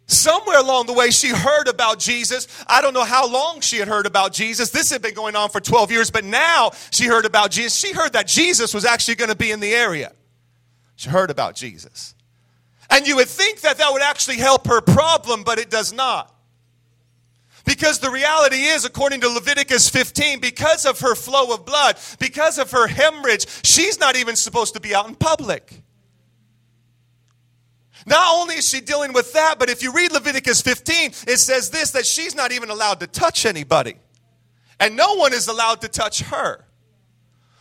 Somewhere 0.06 0.60
along 0.60 0.88
the 0.88 0.94
way, 0.94 1.12
she 1.12 1.30
heard 1.30 1.70
about 1.70 1.98
Jesus. 1.98 2.46
I 2.68 2.82
don't 2.82 2.94
know 2.94 3.06
how 3.06 3.26
long 3.26 3.62
she 3.62 3.78
had 3.78 3.88
heard 3.88 4.06
about 4.06 4.34
Jesus. 4.34 4.72
This 4.72 4.90
had 4.90 5.02
been 5.02 5.14
going 5.14 5.38
on 5.38 5.50
for 5.50 5.62
12 5.62 5.92
years, 5.92 6.12
but 6.12 6.26
now 6.26 6.72
she 6.92 7.06
heard 7.06 7.24
about 7.24 7.52
Jesus. 7.52 7.74
She 7.74 7.94
heard 7.94 8.12
that 8.12 8.28
Jesus 8.28 8.74
was 8.74 8.84
actually 8.84 9.16
going 9.16 9.30
to 9.30 9.38
be 9.38 9.52
in 9.52 9.62
the 9.62 9.72
area. 9.72 10.12
She 10.98 11.10
heard 11.10 11.32
about 11.32 11.56
Jesus. 11.56 12.16
And 12.90 13.08
you 13.08 13.16
would 13.16 13.30
think 13.30 13.62
that 13.62 13.78
that 13.78 13.94
would 13.94 14.02
actually 14.02 14.40
help 14.40 14.68
her 14.68 14.82
problem, 14.82 15.44
but 15.44 15.58
it 15.58 15.70
does 15.70 15.94
not. 15.94 16.36
Because 17.70 18.00
the 18.00 18.10
reality 18.10 18.64
is, 18.64 18.84
according 18.84 19.22
to 19.22 19.30
Leviticus 19.30 19.90
15, 19.90 20.40
because 20.40 20.88
of 20.88 21.02
her 21.02 21.14
flow 21.14 21.54
of 21.54 21.68
blood, 21.68 22.00
because 22.18 22.58
of 22.58 22.72
her 22.72 22.88
hemorrhage, 22.88 23.46
she's 23.64 24.00
not 24.00 24.16
even 24.16 24.36
supposed 24.36 24.74
to 24.74 24.80
be 24.80 24.96
out 24.96 25.08
in 25.08 25.14
public. 25.14 25.84
Not 28.08 28.34
only 28.34 28.56
is 28.56 28.68
she 28.68 28.82
dealing 28.82 29.14
with 29.14 29.34
that, 29.34 29.60
but 29.60 29.70
if 29.70 29.84
you 29.84 29.94
read 29.94 30.12
Leviticus 30.12 30.62
15, 30.62 31.12
it 31.28 31.38
says 31.38 31.70
this 31.70 31.92
that 31.92 32.08
she's 32.08 32.34
not 32.34 32.52
even 32.52 32.72
allowed 32.72 33.02
to 33.02 33.08
touch 33.08 33.46
anybody. 33.46 33.98
And 34.80 34.96
no 34.96 35.14
one 35.14 35.32
is 35.32 35.48
allowed 35.48 35.82
to 35.82 35.90
touch 35.90 36.22
her. 36.22 36.66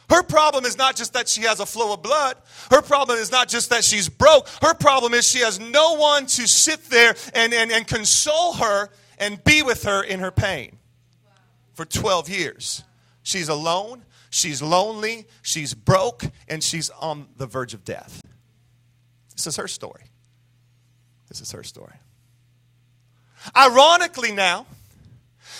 Her 0.08 0.22
problem 0.22 0.64
is 0.64 0.78
not 0.78 0.96
just 0.96 1.12
that 1.12 1.28
she 1.28 1.42
has 1.42 1.60
a 1.60 1.66
flow 1.66 1.92
of 1.92 2.02
blood. 2.02 2.38
Her 2.70 2.80
problem 2.80 3.18
is 3.18 3.30
not 3.30 3.46
just 3.46 3.68
that 3.68 3.84
she's 3.84 4.08
broke. 4.08 4.48
Her 4.62 4.72
problem 4.72 5.12
is 5.12 5.28
she 5.28 5.40
has 5.40 5.60
no 5.60 5.96
one 5.96 6.24
to 6.24 6.48
sit 6.48 6.82
there 6.84 7.14
and, 7.34 7.52
and, 7.52 7.70
and 7.70 7.86
console 7.86 8.54
her 8.54 8.88
and 9.18 9.42
be 9.44 9.62
with 9.62 9.84
her 9.84 10.02
in 10.02 10.20
her 10.20 10.30
pain 10.30 10.78
for 11.74 11.84
12 11.84 12.28
years. 12.28 12.84
She's 13.22 13.48
alone, 13.48 14.04
she's 14.30 14.62
lonely, 14.62 15.26
she's 15.42 15.74
broke, 15.74 16.24
and 16.48 16.62
she's 16.62 16.90
on 16.90 17.28
the 17.36 17.46
verge 17.46 17.74
of 17.74 17.84
death. 17.84 18.22
This 19.34 19.46
is 19.46 19.56
her 19.56 19.68
story. 19.68 20.04
This 21.28 21.40
is 21.40 21.52
her 21.52 21.62
story. 21.62 21.94
Ironically, 23.56 24.32
now, 24.32 24.66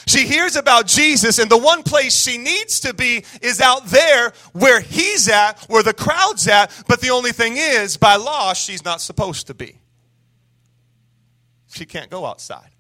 she 0.06 0.26
hears 0.26 0.56
about 0.56 0.86
Jesus, 0.86 1.38
and 1.38 1.50
the 1.50 1.58
one 1.58 1.82
place 1.82 2.18
she 2.18 2.38
needs 2.38 2.80
to 2.80 2.94
be 2.94 3.24
is 3.42 3.60
out 3.60 3.86
there 3.86 4.32
where 4.52 4.80
he's 4.80 5.28
at, 5.28 5.62
where 5.68 5.82
the 5.82 5.92
crowd's 5.92 6.48
at. 6.48 6.72
But 6.88 7.00
the 7.00 7.10
only 7.10 7.32
thing 7.32 7.56
is, 7.56 7.96
by 7.96 8.16
law, 8.16 8.54
she's 8.54 8.84
not 8.84 9.00
supposed 9.00 9.48
to 9.48 9.54
be. 9.54 9.78
She 11.72 11.84
can't 11.84 12.10
go 12.10 12.24
outside. 12.24 12.70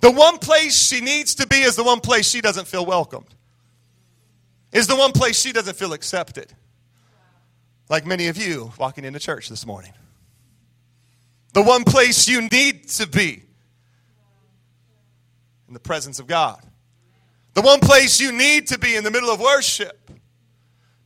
The 0.00 0.10
one 0.10 0.38
place 0.38 0.86
she 0.86 1.00
needs 1.00 1.34
to 1.36 1.46
be 1.46 1.56
is 1.56 1.76
the 1.76 1.84
one 1.84 2.00
place 2.00 2.28
she 2.28 2.40
doesn't 2.40 2.66
feel 2.66 2.84
welcomed, 2.84 3.34
is 4.72 4.86
the 4.86 4.96
one 4.96 5.12
place 5.12 5.40
she 5.40 5.52
doesn't 5.52 5.76
feel 5.76 5.92
accepted. 5.92 6.52
Like 7.88 8.04
many 8.04 8.28
of 8.28 8.36
you 8.36 8.72
walking 8.78 9.04
into 9.04 9.18
church 9.18 9.48
this 9.48 9.64
morning. 9.64 9.92
The 11.54 11.62
one 11.62 11.84
place 11.84 12.28
you 12.28 12.42
need 12.42 12.88
to 12.88 13.06
be 13.06 13.42
in 15.68 15.74
the 15.74 15.80
presence 15.80 16.18
of 16.18 16.26
God. 16.26 16.60
The 17.54 17.62
one 17.62 17.80
place 17.80 18.20
you 18.20 18.32
need 18.32 18.68
to 18.68 18.78
be 18.78 18.96
in 18.96 19.04
the 19.04 19.10
middle 19.10 19.30
of 19.30 19.40
worship. 19.40 20.10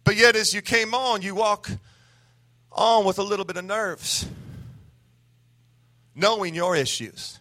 But 0.02 0.16
yet, 0.16 0.35
as 0.35 0.52
you 0.52 0.62
came 0.62 0.94
on, 0.94 1.23
you 1.23 1.35
walk 1.35 1.70
on 2.73 3.04
with 3.04 3.18
a 3.18 3.23
little 3.23 3.44
bit 3.44 3.56
of 3.56 3.64
nerves, 3.64 4.26
knowing 6.14 6.54
your 6.54 6.75
issues 6.75 7.39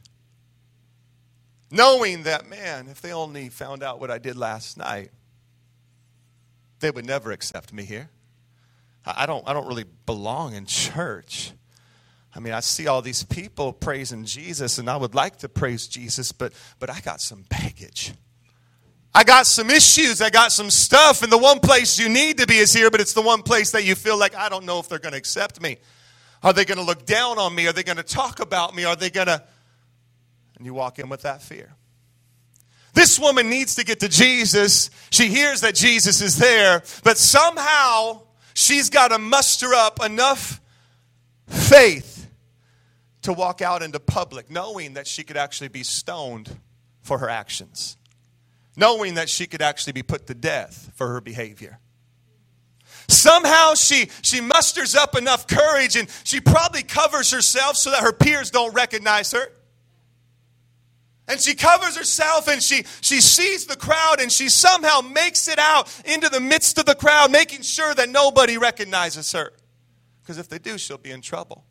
Knowing 1.72 2.24
that, 2.24 2.50
man, 2.50 2.88
if 2.88 3.02
they 3.02 3.14
only 3.14 3.50
found 3.50 3.84
out 3.84 4.00
what 4.00 4.10
I 4.10 4.18
did 4.18 4.36
last 4.36 4.78
night, 4.78 5.12
they 6.80 6.90
would 6.90 7.06
never 7.06 7.32
accept 7.32 7.72
me 7.74 7.84
here. 7.84 8.10
I 9.06 9.26
don't, 9.26 9.48
I 9.48 9.54
don't 9.54 9.68
really 9.68 9.86
belong 10.06 10.54
in 10.54 10.66
church. 10.66 11.52
I 12.36 12.40
mean, 12.40 12.54
I 12.54 12.60
see 12.60 12.88
all 12.88 13.02
these 13.02 13.24
people 13.24 13.74
praising 13.74 14.26
Jesus, 14.26 14.78
and 14.78 14.90
I 14.90 14.98
would 14.98 15.16
like 15.16 15.38
to 15.38 15.50
praise 15.50 15.88
Jesus, 15.88 16.32
but, 16.32 16.54
but 16.80 16.90
I 16.90 17.00
got 17.00 17.22
some 17.22 17.44
baggage. 17.50 18.14
I 19.14 19.24
got 19.24 19.48
some 19.48 19.70
issues. 19.70 20.22
I 20.22 20.30
got 20.30 20.52
some 20.52 20.70
stuff. 20.70 21.24
And 21.24 21.32
the 21.32 21.38
one 21.38 21.60
place 21.60 21.98
you 21.98 22.10
need 22.10 22.38
to 22.38 22.46
be 22.46 22.58
is 22.58 22.72
here, 22.72 22.92
but 22.92 23.02
it's 23.02 23.14
the 23.14 23.22
one 23.22 23.42
place 23.42 23.72
that 23.72 23.84
you 23.84 23.96
feel 23.96 24.18
like, 24.18 24.36
I 24.36 24.50
don't 24.50 24.66
know 24.66 24.80
if 24.80 24.88
they're 24.88 25.00
going 25.00 25.14
to 25.14 25.18
accept 25.18 25.62
me. 25.62 25.78
Are 26.44 26.54
they 26.54 26.64
going 26.64 26.78
to 26.78 26.84
look 26.84 27.06
down 27.06 27.40
on 27.40 27.54
me? 27.54 27.68
Are 27.68 27.74
they 27.74 27.84
going 27.84 27.98
to 27.98 28.04
talk 28.04 28.40
about 28.40 28.76
me? 28.76 28.86
Are 28.86 28.96
they 28.96 29.10
going 29.10 29.28
to 29.28 29.44
and 30.60 30.66
you 30.66 30.74
walk 30.76 31.00
in 31.00 31.10
with 31.10 31.24
that 31.24 31.42
fear. 31.42 31.74
This 32.94 33.18
woman 33.18 33.50
needs 33.50 33.76
to 33.76 33.86
get 33.86 34.02
to 34.02 34.10
Jesus. 34.10 34.92
She 35.10 35.30
hears 35.30 35.62
that 35.62 35.74
Jesus 35.74 36.22
is 36.22 36.38
there, 36.38 36.84
but 37.04 37.18
somehow 37.18 38.24
she's 38.54 38.90
got 38.90 39.08
to 39.08 39.18
muster 39.18 39.74
up 39.74 40.04
enough 40.04 40.60
faith 41.48 42.30
to 43.22 43.34
walk 43.34 43.62
out 43.62 43.82
into 43.82 44.00
public, 44.00 44.52
knowing 44.52 44.94
that 44.96 45.08
she 45.08 45.24
could 45.24 45.38
actually 45.38 45.70
be 45.70 45.84
stoned 45.84 46.58
for 47.02 47.20
her 47.20 47.30
actions, 47.30 47.98
knowing 48.76 49.16
that 49.16 49.30
she 49.30 49.46
could 49.46 49.62
actually 49.62 49.94
be 49.94 50.04
put 50.04 50.28
to 50.28 50.34
death 50.34 50.92
for 50.96 51.08
her 51.08 51.22
behavior. 51.22 51.80
Somehow 53.08 53.74
she, 53.74 54.10
she 54.22 54.40
musters 54.40 54.96
up 54.96 55.18
enough 55.18 55.48
courage 55.48 55.96
and 55.96 56.08
she 56.24 56.40
probably 56.40 56.84
covers 56.84 57.32
herself 57.32 57.76
so 57.76 57.92
that 57.92 58.02
her 58.02 58.14
peers 58.14 58.52
don't 58.52 58.74
recognize 58.74 59.32
her. 59.32 59.52
And 61.30 61.40
she 61.40 61.54
covers 61.54 61.96
herself 61.96 62.48
and 62.48 62.62
she, 62.62 62.84
she 63.02 63.22
sees 63.22 63.68
the 63.68 63.78
crowd 63.78 64.20
and 64.20 64.32
she 64.32 64.50
somehow 64.50 65.02
makes 65.02 65.48
it 65.48 65.60
out 65.60 65.88
into 66.04 66.28
the 66.28 66.40
midst 66.40 66.80
of 66.80 66.86
the 66.86 66.96
crowd, 66.96 67.32
making 67.32 67.62
sure 67.62 67.94
that 67.94 68.10
nobody 68.10 68.58
recognizes 68.58 69.32
her. 69.32 69.54
Because 70.22 70.40
if 70.40 70.50
they 70.50 70.58
do, 70.58 70.80
she'll 70.80 70.98
be 70.98 71.12
in 71.12 71.22
trouble. 71.22 71.66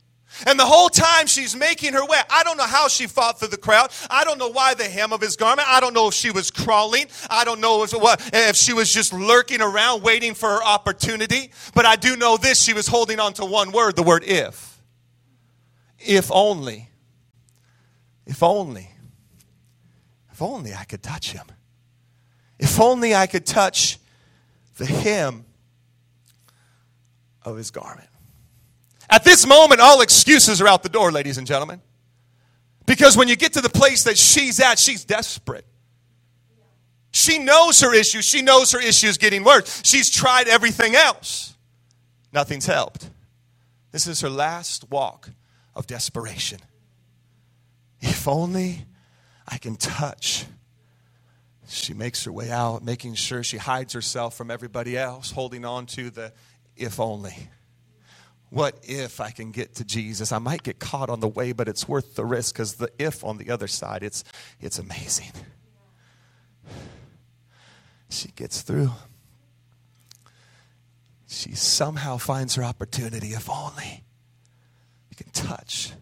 And 0.47 0.59
the 0.59 0.67
whole 0.67 0.89
time 0.89 1.27
she's 1.27 1.57
making 1.57 1.95
her 1.95 2.05
way. 2.05 2.19
I 2.31 2.45
don't 2.45 2.57
know 2.57 2.67
how 2.67 2.87
she 2.87 3.07
fought 3.07 3.41
through 3.41 3.49
the 3.49 3.57
crowd. 3.57 3.91
I 4.11 4.25
don't 4.25 4.39
know 4.39 4.49
why 4.49 4.75
the 4.75 4.85
hem 4.85 5.13
of 5.13 5.21
his 5.21 5.37
garment. 5.37 5.67
I 5.69 5.81
don't 5.81 5.95
know 5.95 6.09
if 6.09 6.15
she 6.15 6.31
was 6.31 6.51
crawling. 6.51 7.07
I 7.31 7.45
don't 7.45 7.61
know 7.61 7.83
if, 7.83 7.93
if 8.33 8.57
she 8.57 8.73
was 8.73 8.93
just 8.93 9.13
lurking 9.13 9.61
around 9.61 10.03
waiting 10.03 10.35
for 10.35 10.51
her 10.51 10.63
opportunity. 10.63 11.51
But 11.75 11.87
I 11.87 11.97
do 11.97 12.15
know 12.17 12.37
this 12.37 12.63
she 12.63 12.75
was 12.75 12.87
holding 12.87 13.19
on 13.19 13.33
to 13.35 13.45
one 13.45 13.73
word, 13.73 13.97
the 13.97 14.03
word 14.03 14.23
if. 14.25 14.81
If 15.99 16.31
only. 16.31 16.91
If 18.27 18.43
only. 18.43 18.91
If 20.39 20.43
only 20.43 20.73
I 20.73 20.85
could 20.85 21.03
touch 21.03 21.33
him. 21.33 21.47
If 22.61 22.79
only 22.79 23.13
I 23.13 23.27
could 23.27 23.45
touch 23.45 23.99
the 24.77 24.87
hem 24.87 25.45
of 27.43 27.57
his 27.57 27.73
garment. 27.73 28.09
At 29.11 29.25
this 29.25 29.45
moment, 29.49 29.81
all 29.81 30.01
excuses 30.01 30.61
are 30.61 30.69
out 30.69 30.85
the 30.85 30.91
door, 30.91 31.11
ladies 31.11 31.39
and 31.39 31.47
gentlemen. 31.47 31.83
Because 32.87 33.17
when 33.17 33.27
you 33.27 33.35
get 33.35 33.55
to 33.55 33.61
the 33.61 33.69
place 33.69 34.05
that 34.05 34.17
she's 34.17 34.61
at, 34.61 34.79
she's 34.79 35.05
desperate. 35.05 35.67
She 37.11 37.41
knows 37.41 37.81
her 37.81 37.93
issues. 37.93 38.25
She 38.25 38.41
knows 38.41 38.71
her 38.71 38.81
issue 38.81 39.09
is 39.09 39.19
getting 39.19 39.43
worse. 39.43 39.83
She's 39.85 40.09
tried 40.09 40.47
everything 40.47 40.95
else. 40.95 41.57
Nothing's 42.33 42.67
helped. 42.67 43.11
This 43.91 44.07
is 44.07 44.21
her 44.21 44.31
last 44.31 44.89
walk 44.89 45.31
of 45.75 45.89
desperation. 45.89 46.61
If 48.01 48.29
only 48.29 48.85
I 49.49 49.57
can 49.57 49.77
touch. 49.77 50.45
She 51.67 51.95
makes 51.95 52.25
her 52.25 52.33
way 52.33 52.51
out, 52.51 52.85
making 52.85 53.15
sure 53.15 53.43
she 53.43 53.57
hides 53.57 53.95
herself 53.95 54.37
from 54.37 54.51
everybody 54.51 54.97
else, 54.97 55.31
holding 55.31 55.65
on 55.65 55.87
to 55.87 56.11
the 56.11 56.33
if 56.77 57.01
only. 57.01 57.49
What 58.51 58.79
if 58.83 59.21
I 59.21 59.31
can 59.31 59.51
get 59.51 59.75
to 59.77 59.85
Jesus? 59.85 60.33
I 60.33 60.39
might 60.39 60.63
get 60.63 60.79
caught 60.79 61.11
on 61.11 61.21
the 61.21 61.29
way, 61.29 61.53
but 61.53 61.69
it's 61.69 61.87
worth 61.87 62.15
the 62.15 62.25
risk 62.25 62.55
because 62.55 62.75
the 62.75 62.91
if 62.99 63.25
on 63.25 63.37
the 63.37 63.51
other 63.51 63.69
side, 63.69 64.03
it's, 64.03 64.25
it's 64.61 64.79
amazing. 64.79 65.33
She 68.09 68.29
gets 68.29 68.63
through. 68.63 68.91
She 71.27 71.55
somehow 71.55 72.17
finds 72.17 72.55
her 72.55 72.65
opportunity, 72.65 73.29
if 73.29 73.51
only 73.51 74.03
you 75.11 75.17
can 75.17 75.31
touch 75.31 75.93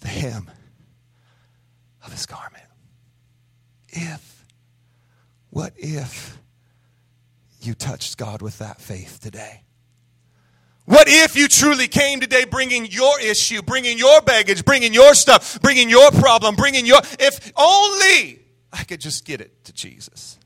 the 0.00 0.08
hem 0.08 0.50
of 2.06 2.12
his 2.12 2.26
garment. 2.26 2.64
If, 3.88 4.44
what 5.50 5.72
if 5.76 6.38
you 7.60 7.74
touched 7.74 8.16
God 8.16 8.42
with 8.42 8.58
that 8.58 8.80
faith 8.80 9.18
today? 9.20 9.62
What 10.84 11.08
if 11.08 11.34
you 11.34 11.48
truly 11.48 11.88
came 11.88 12.20
today 12.20 12.44
bringing 12.44 12.86
your 12.86 13.20
issue, 13.20 13.60
bringing 13.60 13.98
your 13.98 14.20
baggage, 14.22 14.64
bringing 14.64 14.94
your 14.94 15.14
stuff, 15.14 15.60
bringing 15.60 15.90
your 15.90 16.12
problem, 16.12 16.54
bringing 16.54 16.86
your. 16.86 17.00
If 17.18 17.52
only 17.56 18.40
I 18.72 18.84
could 18.84 19.00
just 19.00 19.24
get 19.24 19.40
it 19.40 19.64
to 19.64 19.72
Jesus. 19.72 20.38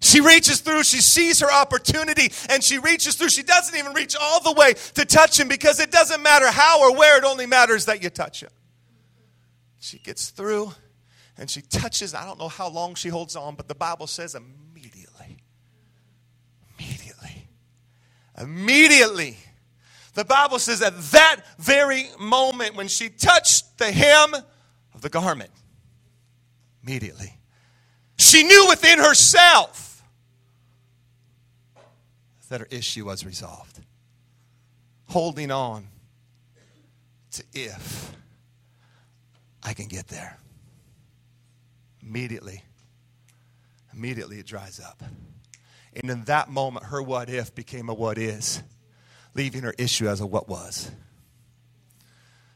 She 0.00 0.20
reaches 0.20 0.60
through, 0.60 0.84
she 0.84 1.00
sees 1.00 1.40
her 1.40 1.52
opportunity, 1.52 2.32
and 2.48 2.62
she 2.62 2.78
reaches 2.78 3.16
through. 3.16 3.30
She 3.30 3.42
doesn't 3.42 3.76
even 3.76 3.92
reach 3.92 4.16
all 4.18 4.40
the 4.40 4.52
way 4.52 4.74
to 4.94 5.04
touch 5.04 5.38
him 5.38 5.48
because 5.48 5.80
it 5.80 5.90
doesn't 5.90 6.22
matter 6.22 6.50
how 6.50 6.80
or 6.80 6.96
where, 6.96 7.18
it 7.18 7.24
only 7.24 7.46
matters 7.46 7.84
that 7.86 8.02
you 8.02 8.08
touch 8.08 8.42
him. 8.42 8.50
She 9.80 9.98
gets 9.98 10.30
through 10.30 10.72
and 11.36 11.48
she 11.48 11.62
touches. 11.62 12.14
I 12.14 12.24
don't 12.24 12.38
know 12.38 12.48
how 12.48 12.68
long 12.68 12.94
she 12.94 13.08
holds 13.08 13.36
on, 13.36 13.54
but 13.54 13.68
the 13.68 13.74
Bible 13.74 14.06
says 14.06 14.34
immediately. 14.34 15.38
Immediately. 16.78 17.48
Immediately. 18.36 19.36
The 20.14 20.24
Bible 20.24 20.58
says 20.58 20.82
at 20.82 20.98
that 21.12 21.42
very 21.58 22.06
moment 22.18 22.74
when 22.74 22.88
she 22.88 23.08
touched 23.08 23.78
the 23.78 23.92
hem 23.92 24.34
of 24.94 25.00
the 25.00 25.08
garment, 25.08 25.50
immediately, 26.82 27.34
she 28.18 28.42
knew 28.42 28.66
within 28.68 28.98
herself 28.98 30.02
that 32.48 32.60
her 32.60 32.68
issue 32.70 33.04
was 33.04 33.24
resolved. 33.24 33.80
Holding 35.06 35.50
on 35.50 35.86
to 37.30 37.44
if 37.52 38.07
I 39.68 39.74
can 39.74 39.86
get 39.86 40.08
there. 40.08 40.38
Immediately, 42.02 42.64
immediately 43.92 44.38
it 44.38 44.46
dries 44.46 44.80
up. 44.80 45.02
And 45.94 46.10
in 46.10 46.24
that 46.24 46.48
moment, 46.48 46.86
her 46.86 47.02
what 47.02 47.28
if 47.28 47.54
became 47.54 47.90
a 47.90 47.94
what 47.94 48.16
is, 48.16 48.62
leaving 49.34 49.64
her 49.64 49.74
issue 49.76 50.08
as 50.08 50.22
a 50.22 50.26
what 50.26 50.48
was. 50.48 50.90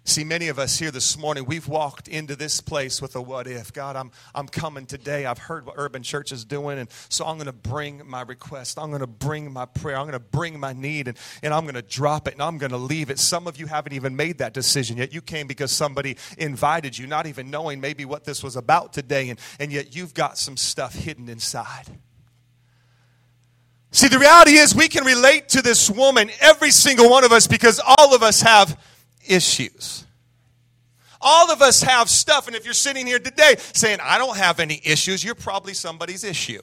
See, 0.05 0.25
many 0.25 0.49
of 0.49 0.59
us 0.59 0.81
here 0.81 0.91
this 0.91 1.17
morning, 1.17 1.45
we've 1.45 1.69
walked 1.69 2.09
into 2.09 2.35
this 2.35 2.61
place 2.61 3.01
with 3.01 3.15
a 3.15 3.23
what 3.23 3.47
if. 3.47 3.73
God, 3.73 3.95
I'm, 3.95 4.11
I'm 4.35 4.49
coming 4.49 4.85
today. 4.85 5.27
I've 5.27 5.39
heard 5.39 5.65
what 5.65 5.77
Urban 5.79 6.03
Church 6.03 6.33
is 6.33 6.45
doing, 6.45 6.81
and 6.81 6.91
so 7.09 7.25
I'm 7.25 7.37
going 7.37 7.47
to 7.47 7.53
bring 7.53 8.03
my 8.05 8.23
request. 8.23 8.81
I'm 8.81 8.89
going 8.89 9.03
to 9.03 9.07
bring 9.07 9.53
my 9.53 9.65
prayer. 9.65 9.97
I'm 9.97 10.03
going 10.03 10.13
to 10.15 10.19
bring 10.19 10.59
my 10.59 10.73
need, 10.73 11.07
and, 11.07 11.17
and 11.45 11.55
I'm 11.55 11.63
going 11.63 11.77
to 11.77 11.83
drop 11.83 12.27
it, 12.27 12.35
and 12.35 12.43
I'm 12.43 12.59
going 12.59 12.73
to 12.73 12.79
leave 12.79 13.11
it. 13.11 13.21
Some 13.21 13.47
of 13.47 13.61
you 13.61 13.67
haven't 13.67 13.93
even 13.93 14.17
made 14.17 14.39
that 14.39 14.53
decision 14.53 14.97
yet. 14.97 15.15
You 15.15 15.23
came 15.23 15.47
because 15.47 15.71
somebody 15.71 16.17
invited 16.37 16.99
you, 16.99 17.07
not 17.07 17.29
even 17.29 17.49
knowing 17.49 17.81
maybe 17.81 18.05
what 18.05 18.25
this 18.25 18.43
was 18.43 18.57
about 18.57 18.93
today, 18.93 19.29
and, 19.29 19.39
and 19.61 19.71
yet 19.71 19.95
you've 19.95 20.15
got 20.15 20.37
some 20.37 20.57
stuff 20.57 20.95
hidden 20.95 21.29
inside. 21.29 21.87
See, 23.93 24.09
the 24.09 24.19
reality 24.19 24.53
is 24.53 24.75
we 24.75 24.89
can 24.89 25.05
relate 25.05 25.51
to 25.51 25.63
this 25.63 25.89
woman, 25.89 26.31
every 26.41 26.73
single 26.73 27.09
one 27.09 27.23
of 27.23 27.31
us, 27.31 27.47
because 27.47 27.79
all 27.79 28.17
of 28.17 28.25
us 28.25 28.41
have 28.41 28.77
issues. 29.27 30.07
All 31.21 31.53
of 31.53 31.63
us 31.63 31.83
have 31.83 32.11
stuff, 32.11 32.49
and 32.49 32.57
if 32.57 32.65
you're 32.65 32.75
sitting 32.75 33.07
here 33.07 33.21
today 33.21 33.55
saying, 33.75 33.99
I 34.03 34.19
don't 34.19 34.37
have 34.37 34.59
any 34.59 34.81
issues, 34.85 35.23
you're 35.23 35.37
probably 35.37 35.73
somebody's 35.73 36.25
issue. 36.25 36.61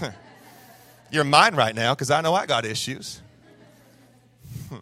you're 1.10 1.24
mine 1.24 1.56
right 1.56 1.74
now 1.74 1.94
because 1.94 2.10
I 2.10 2.20
know 2.20 2.32
I 2.32 2.46
got 2.46 2.64
issues. 2.64 3.20
Hmm. 4.68 4.76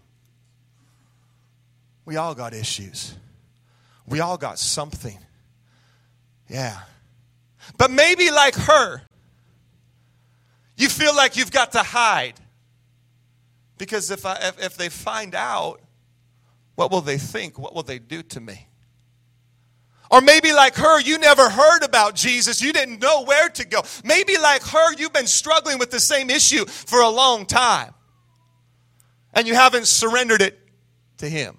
we 2.05 2.17
all 2.17 2.35
got 2.35 2.53
issues. 2.53 3.15
We 4.07 4.21
all 4.21 4.37
got 4.37 4.59
something. 4.59 5.19
Yeah. 6.49 6.79
But 7.79 7.91
maybe 7.91 8.31
like 8.31 8.55
her, 8.55 9.01
you 10.77 10.89
feel 10.89 11.15
like 11.17 11.37
you've 11.37 11.53
got 11.53 11.73
to 11.73 11.83
hide. 11.83 12.35
Because 13.79 14.11
if, 14.11 14.27
I, 14.27 14.37
if, 14.43 14.63
if 14.63 14.77
they 14.77 14.89
find 14.89 15.35
out, 15.35 15.81
what 16.75 16.91
will 16.91 17.01
they 17.01 17.19
think? 17.19 17.59
What 17.59 17.75
will 17.75 17.83
they 17.83 17.99
do 17.99 18.23
to 18.23 18.41
me? 18.41 18.69
Or 20.11 20.21
maybe 20.21 20.53
like 20.53 20.75
her, 20.77 21.01
you 21.01 21.19
never 21.19 21.49
heard 21.49 21.83
about 21.83 22.15
Jesus. 22.15 22.63
You 22.63 22.73
didn't 22.73 23.01
know 23.01 23.23
where 23.25 23.49
to 23.49 23.67
go. 23.67 23.83
Maybe 24.05 24.37
like 24.39 24.63
her, 24.63 24.95
you've 24.95 25.13
been 25.13 25.27
struggling 25.27 25.79
with 25.79 25.91
the 25.91 25.99
same 25.99 26.31
issue 26.31 26.67
for 26.67 27.01
a 27.01 27.09
long 27.09 27.47
time. 27.47 27.95
And 29.33 29.49
you 29.49 29.55
haven't 29.55 29.89
surrendered 29.89 30.43
it 30.43 30.59
to 31.19 31.29
Him. 31.29 31.59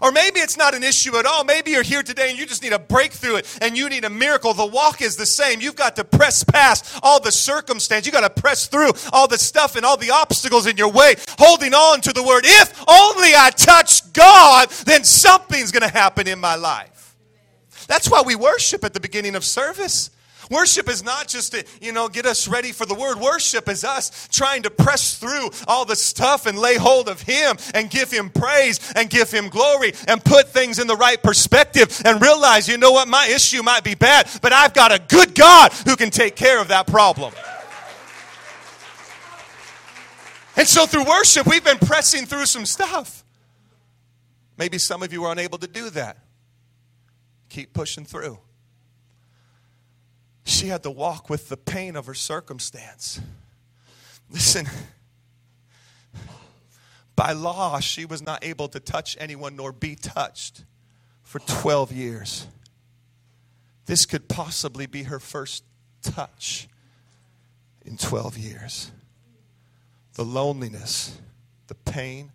Or 0.00 0.12
maybe 0.12 0.40
it's 0.40 0.56
not 0.56 0.74
an 0.74 0.82
issue 0.82 1.16
at 1.16 1.26
all. 1.26 1.44
Maybe 1.44 1.72
you're 1.72 1.82
here 1.82 2.02
today 2.02 2.30
and 2.30 2.38
you 2.38 2.46
just 2.46 2.62
need 2.62 2.72
a 2.72 2.78
breakthrough 2.78 3.40
and 3.60 3.76
you 3.76 3.88
need 3.88 4.04
a 4.04 4.10
miracle. 4.10 4.54
The 4.54 4.66
walk 4.66 5.02
is 5.02 5.16
the 5.16 5.26
same. 5.26 5.60
You've 5.60 5.76
got 5.76 5.96
to 5.96 6.04
press 6.04 6.44
past 6.44 6.98
all 7.02 7.20
the 7.20 7.32
circumstance. 7.32 8.06
You 8.06 8.12
got 8.12 8.20
to 8.34 8.42
press 8.42 8.66
through 8.66 8.92
all 9.12 9.28
the 9.28 9.38
stuff 9.38 9.76
and 9.76 9.84
all 9.84 9.96
the 9.96 10.10
obstacles 10.10 10.66
in 10.66 10.76
your 10.76 10.90
way, 10.90 11.16
holding 11.38 11.74
on 11.74 12.00
to 12.02 12.12
the 12.12 12.22
word. 12.22 12.44
If 12.46 12.78
only 12.88 13.34
I 13.34 13.50
touch 13.54 14.12
God, 14.12 14.70
then 14.86 15.04
something's 15.04 15.72
going 15.72 15.88
to 15.88 15.92
happen 15.92 16.28
in 16.28 16.38
my 16.38 16.54
life. 16.54 17.16
That's 17.86 18.08
why 18.08 18.22
we 18.22 18.34
worship 18.34 18.84
at 18.84 18.94
the 18.94 19.00
beginning 19.00 19.34
of 19.34 19.44
service. 19.44 20.10
Worship 20.52 20.90
is 20.90 21.02
not 21.02 21.28
just 21.28 21.52
to, 21.52 21.64
you 21.80 21.92
know, 21.92 22.08
get 22.08 22.26
us 22.26 22.46
ready 22.46 22.72
for 22.72 22.84
the 22.84 22.94
word. 22.94 23.18
Worship 23.18 23.70
is 23.70 23.84
us 23.84 24.28
trying 24.28 24.62
to 24.64 24.70
press 24.70 25.16
through 25.16 25.50
all 25.66 25.86
the 25.86 25.96
stuff 25.96 26.44
and 26.44 26.58
lay 26.58 26.76
hold 26.76 27.08
of 27.08 27.22
Him 27.22 27.56
and 27.72 27.88
give 27.88 28.10
Him 28.10 28.28
praise 28.28 28.92
and 28.94 29.08
give 29.08 29.30
Him 29.30 29.48
glory 29.48 29.94
and 30.06 30.22
put 30.22 30.50
things 30.50 30.78
in 30.78 30.86
the 30.86 30.96
right 30.96 31.20
perspective 31.22 32.02
and 32.04 32.20
realize, 32.20 32.68
you 32.68 32.76
know 32.76 32.92
what, 32.92 33.08
my 33.08 33.26
issue 33.28 33.62
might 33.62 33.82
be 33.82 33.94
bad, 33.94 34.28
but 34.42 34.52
I've 34.52 34.74
got 34.74 34.92
a 34.92 34.98
good 34.98 35.34
God 35.34 35.72
who 35.72 35.96
can 35.96 36.10
take 36.10 36.36
care 36.36 36.60
of 36.60 36.68
that 36.68 36.86
problem. 36.86 37.32
And 40.54 40.68
so 40.68 40.84
through 40.84 41.06
worship, 41.06 41.46
we've 41.46 41.64
been 41.64 41.78
pressing 41.78 42.26
through 42.26 42.44
some 42.44 42.66
stuff. 42.66 43.24
Maybe 44.58 44.76
some 44.76 45.02
of 45.02 45.14
you 45.14 45.24
are 45.24 45.32
unable 45.32 45.56
to 45.56 45.66
do 45.66 45.88
that. 45.90 46.18
Keep 47.48 47.72
pushing 47.72 48.04
through. 48.04 48.38
She 50.44 50.68
had 50.68 50.82
to 50.82 50.90
walk 50.90 51.30
with 51.30 51.48
the 51.48 51.56
pain 51.56 51.96
of 51.96 52.06
her 52.06 52.14
circumstance. 52.14 53.20
Listen, 54.30 54.66
by 57.14 57.32
law, 57.32 57.78
she 57.80 58.04
was 58.04 58.22
not 58.22 58.44
able 58.44 58.68
to 58.68 58.80
touch 58.80 59.16
anyone 59.20 59.56
nor 59.56 59.72
be 59.72 59.94
touched 59.94 60.64
for 61.22 61.38
12 61.40 61.92
years. 61.92 62.46
This 63.86 64.06
could 64.06 64.28
possibly 64.28 64.86
be 64.86 65.04
her 65.04 65.20
first 65.20 65.64
touch 66.02 66.68
in 67.84 67.96
12 67.96 68.38
years. 68.38 68.90
The 70.14 70.24
loneliness, 70.24 71.18
the 71.68 71.74
pain, 71.74 72.32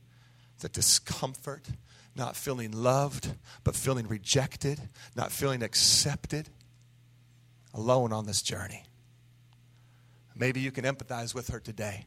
the 0.59 0.69
discomfort, 0.69 1.67
not 2.15 2.35
feeling 2.35 2.71
loved, 2.71 3.31
but 3.63 3.75
feeling 3.75 4.07
rejected, 4.07 4.79
not 5.15 5.31
feeling 5.31 5.61
accepted 5.61 6.49
alone 7.73 8.13
on 8.13 8.25
this 8.25 8.41
journey. 8.41 8.83
Maybe 10.35 10.59
you 10.59 10.71
can 10.71 10.85
empathize 10.85 11.33
with 11.33 11.49
her 11.49 11.59
today. 11.59 12.05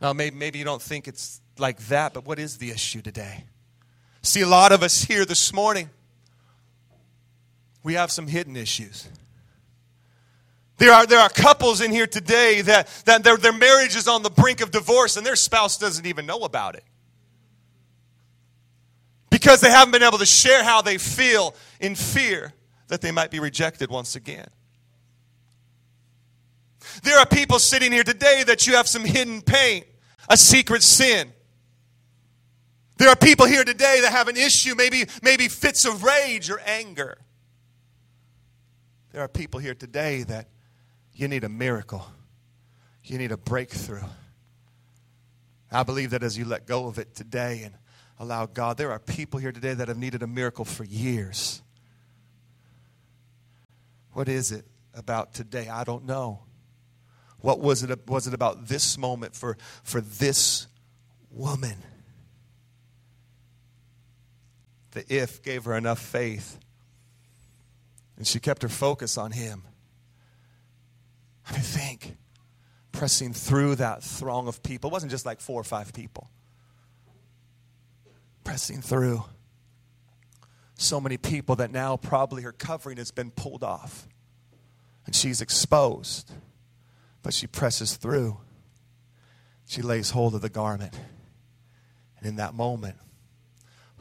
Now, 0.00 0.12
maybe, 0.12 0.36
maybe 0.36 0.58
you 0.58 0.64
don't 0.64 0.82
think 0.82 1.08
it's 1.08 1.40
like 1.58 1.78
that, 1.88 2.12
but 2.12 2.24
what 2.26 2.38
is 2.38 2.58
the 2.58 2.70
issue 2.70 3.02
today? 3.02 3.44
See, 4.22 4.40
a 4.40 4.48
lot 4.48 4.72
of 4.72 4.82
us 4.82 5.02
here 5.04 5.24
this 5.24 5.52
morning, 5.52 5.90
we 7.82 7.94
have 7.94 8.10
some 8.10 8.26
hidden 8.26 8.56
issues. 8.56 9.08
There 10.78 10.92
are, 10.92 11.06
there 11.06 11.20
are 11.20 11.28
couples 11.28 11.80
in 11.80 11.92
here 11.92 12.06
today 12.06 12.60
that, 12.62 12.88
that 13.04 13.22
their, 13.22 13.36
their 13.36 13.52
marriage 13.52 13.94
is 13.94 14.08
on 14.08 14.22
the 14.22 14.30
brink 14.30 14.60
of 14.60 14.70
divorce 14.70 15.16
and 15.16 15.24
their 15.24 15.36
spouse 15.36 15.78
doesn't 15.78 16.06
even 16.06 16.26
know 16.26 16.40
about 16.40 16.74
it 16.74 16.84
because 19.30 19.60
they 19.60 19.70
haven't 19.70 19.92
been 19.92 20.02
able 20.02 20.18
to 20.18 20.26
share 20.26 20.64
how 20.64 20.82
they 20.82 20.98
feel 20.98 21.54
in 21.80 21.94
fear 21.94 22.52
that 22.92 23.00
they 23.00 23.10
might 23.10 23.30
be 23.30 23.40
rejected 23.40 23.88
once 23.88 24.16
again. 24.16 24.48
There 27.02 27.18
are 27.18 27.24
people 27.24 27.58
sitting 27.58 27.90
here 27.90 28.04
today 28.04 28.44
that 28.46 28.66
you 28.66 28.74
have 28.74 28.86
some 28.86 29.06
hidden 29.06 29.40
pain, 29.40 29.84
a 30.28 30.36
secret 30.36 30.82
sin. 30.82 31.32
There 32.98 33.08
are 33.08 33.16
people 33.16 33.46
here 33.46 33.64
today 33.64 34.00
that 34.02 34.12
have 34.12 34.28
an 34.28 34.36
issue, 34.36 34.74
maybe, 34.74 35.06
maybe 35.22 35.48
fits 35.48 35.86
of 35.86 36.04
rage 36.04 36.50
or 36.50 36.60
anger. 36.66 37.16
There 39.12 39.22
are 39.22 39.28
people 39.28 39.58
here 39.58 39.74
today 39.74 40.24
that 40.24 40.48
you 41.14 41.28
need 41.28 41.44
a 41.44 41.48
miracle. 41.48 42.06
You 43.04 43.16
need 43.16 43.32
a 43.32 43.38
breakthrough. 43.38 44.04
I 45.70 45.82
believe 45.82 46.10
that 46.10 46.22
as 46.22 46.36
you 46.36 46.44
let 46.44 46.66
go 46.66 46.88
of 46.88 46.98
it 46.98 47.14
today 47.14 47.62
and 47.64 47.74
allow 48.18 48.44
God, 48.44 48.76
there 48.76 48.90
are 48.90 48.98
people 48.98 49.40
here 49.40 49.50
today 49.50 49.72
that 49.72 49.88
have 49.88 49.96
needed 49.96 50.22
a 50.22 50.26
miracle 50.26 50.66
for 50.66 50.84
years. 50.84 51.62
What 54.12 54.28
is 54.28 54.52
it 54.52 54.66
about 54.94 55.34
today? 55.34 55.68
I 55.68 55.84
don't 55.84 56.04
know. 56.04 56.40
What 57.40 57.60
was 57.60 57.82
it, 57.82 58.06
was 58.08 58.26
it 58.26 58.34
about 58.34 58.68
this 58.68 58.96
moment 58.96 59.34
for, 59.34 59.56
for 59.82 60.00
this 60.00 60.66
woman? 61.30 61.78
The 64.92 65.04
if 65.12 65.42
gave 65.42 65.64
her 65.64 65.76
enough 65.76 65.98
faith, 65.98 66.58
and 68.16 68.26
she 68.26 68.38
kept 68.38 68.62
her 68.62 68.68
focus 68.68 69.16
on 69.18 69.32
him. 69.32 69.62
I 71.48 71.52
mean, 71.52 71.62
think 71.62 72.16
pressing 72.92 73.32
through 73.32 73.76
that 73.76 74.02
throng 74.02 74.46
of 74.46 74.62
people. 74.62 74.90
It 74.90 74.92
wasn't 74.92 75.10
just 75.10 75.26
like 75.26 75.40
four 75.40 75.60
or 75.60 75.64
five 75.64 75.92
people. 75.92 76.30
Pressing 78.44 78.80
through. 78.80 79.24
So 80.82 81.00
many 81.00 81.16
people 81.16 81.54
that 81.56 81.70
now 81.70 81.96
probably 81.96 82.42
her 82.42 82.50
covering 82.50 82.96
has 82.96 83.12
been 83.12 83.30
pulled 83.30 83.62
off 83.62 84.08
and 85.06 85.14
she's 85.14 85.40
exposed. 85.40 86.32
But 87.22 87.34
she 87.34 87.46
presses 87.46 87.94
through. 87.94 88.38
She 89.64 89.80
lays 89.80 90.10
hold 90.10 90.34
of 90.34 90.40
the 90.40 90.48
garment. 90.48 90.98
And 92.18 92.26
in 92.26 92.36
that 92.36 92.52
moment, 92.52 92.96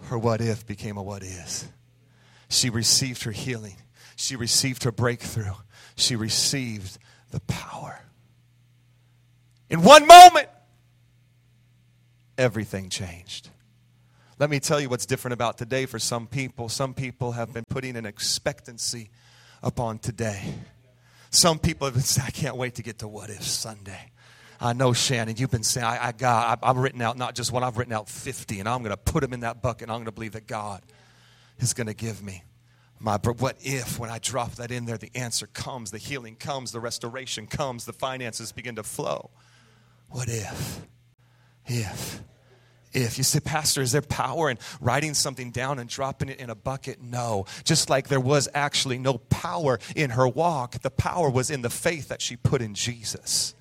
her 0.05 0.17
what 0.17 0.41
if 0.41 0.65
became 0.65 0.97
a 0.97 1.03
what 1.03 1.21
is. 1.21 1.67
She 2.49 2.71
received 2.71 3.25
her 3.25 3.31
healing. 3.31 3.77
She 4.15 4.35
received 4.35 4.83
her 4.83 4.91
breakthrough. 4.91 5.53
She 5.95 6.15
received 6.15 6.97
the 7.29 7.41
power. 7.41 8.01
In 9.69 9.83
one 9.83 10.07
moment, 10.07 10.47
everything 12.39 12.89
changed. 12.89 13.51
Let 14.41 14.49
me 14.49 14.59
tell 14.59 14.81
you 14.81 14.89
what's 14.89 15.05
different 15.05 15.33
about 15.33 15.59
today 15.59 15.85
for 15.85 15.99
some 15.99 16.25
people. 16.25 16.67
Some 16.67 16.95
people 16.95 17.33
have 17.33 17.53
been 17.53 17.63
putting 17.69 17.95
an 17.95 18.07
expectancy 18.07 19.11
upon 19.61 19.99
today. 19.99 20.55
Some 21.29 21.59
people 21.59 21.85
have 21.85 21.93
been 21.93 22.01
saying, 22.01 22.25
I 22.25 22.31
can't 22.31 22.55
wait 22.55 22.73
to 22.73 22.81
get 22.81 22.97
to 22.99 23.07
What 23.07 23.29
If 23.29 23.43
Sunday. 23.43 24.09
I 24.59 24.73
know, 24.73 24.93
Shannon, 24.93 25.35
you've 25.37 25.51
been 25.51 25.61
saying, 25.61 25.85
I, 25.85 26.07
I 26.07 26.11
got, 26.11 26.63
I, 26.63 26.71
I've 26.71 26.77
written 26.77 27.03
out 27.03 27.19
not 27.19 27.35
just 27.35 27.51
one, 27.51 27.63
I've 27.63 27.77
written 27.77 27.93
out 27.93 28.09
50, 28.09 28.59
and 28.59 28.67
I'm 28.67 28.79
going 28.79 28.89
to 28.89 28.97
put 28.97 29.21
them 29.21 29.31
in 29.31 29.41
that 29.41 29.61
bucket, 29.61 29.83
and 29.83 29.91
I'm 29.91 29.97
going 29.97 30.05
to 30.05 30.11
believe 30.11 30.31
that 30.31 30.47
God 30.47 30.81
is 31.59 31.75
going 31.75 31.85
to 31.85 31.93
give 31.93 32.23
me 32.23 32.43
my, 32.99 33.17
but 33.17 33.39
what 33.39 33.57
if 33.59 33.99
when 33.99 34.09
I 34.09 34.17
drop 34.17 34.55
that 34.55 34.71
in 34.71 34.85
there, 34.85 34.97
the 34.97 35.11
answer 35.13 35.45
comes, 35.45 35.91
the 35.91 35.99
healing 35.99 36.35
comes, 36.35 36.71
the 36.71 36.79
restoration 36.79 37.45
comes, 37.45 37.85
the 37.85 37.93
finances 37.93 38.51
begin 38.51 38.75
to 38.77 38.83
flow? 38.83 39.29
What 40.09 40.29
if? 40.29 40.81
If. 41.67 42.23
If. 42.93 43.17
You 43.17 43.23
say, 43.23 43.39
Pastor, 43.39 43.81
is 43.81 43.91
there 43.91 44.01
power 44.01 44.49
in 44.49 44.57
writing 44.79 45.13
something 45.13 45.51
down 45.51 45.79
and 45.79 45.89
dropping 45.89 46.29
it 46.29 46.39
in 46.39 46.49
a 46.49 46.55
bucket? 46.55 47.01
No. 47.01 47.45
Just 47.63 47.89
like 47.89 48.07
there 48.07 48.19
was 48.19 48.49
actually 48.53 48.97
no 48.97 49.17
power 49.17 49.79
in 49.95 50.11
her 50.11 50.27
walk, 50.27 50.79
the 50.81 50.89
power 50.89 51.29
was 51.29 51.49
in 51.49 51.61
the 51.61 51.69
faith 51.69 52.09
that 52.09 52.21
she 52.21 52.35
put 52.35 52.61
in 52.61 52.73
Jesus. 52.75 53.55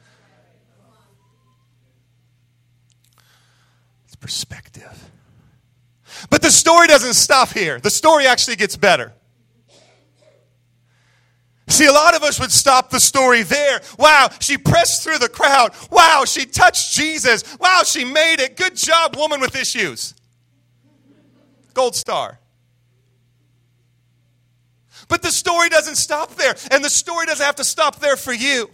It's 4.07 4.17
perspective. 4.17 5.11
But 6.29 6.43
the 6.43 6.51
story 6.51 6.89
doesn't 6.89 7.15
stop 7.15 7.51
here. 7.51 7.79
The 7.79 7.91
story 7.91 8.27
actually 8.27 8.57
gets 8.57 8.77
better. 8.77 9.13
See, 11.81 11.87
a 11.87 11.93
lot 11.93 12.15
of 12.15 12.23
us 12.23 12.39
would 12.39 12.53
stop 12.53 12.91
the 12.91 13.01
story 13.01 13.43
there. 13.43 13.81
Wow, 13.99 14.29
she 14.39 14.59
pressed 14.59 15.03
through 15.03 15.17
the 15.17 15.31
crowd. 15.31 15.73
Wow, 15.91 16.25
she 16.27 16.45
touched 16.45 16.93
Jesus. 16.93 17.57
Wow, 17.59 17.85
she 17.87 18.05
made 18.05 18.39
it. 18.39 18.59
Good 18.59 18.77
job, 18.77 19.17
woman 19.17 19.41
with 19.41 19.57
issues. 19.57 20.13
Gold 21.73 21.97
star. 21.97 22.39
But 25.09 25.23
the 25.23 25.31
story 25.31 25.71
doesn't 25.71 25.95
stop 25.95 26.35
there, 26.35 26.55
and 26.71 26.85
the 26.85 26.91
story 26.91 27.25
doesn't 27.25 27.47
have 27.47 27.57
to 27.57 27.65
stop 27.65 27.99
there 27.99 28.19
for 28.19 28.35
you. 28.35 28.69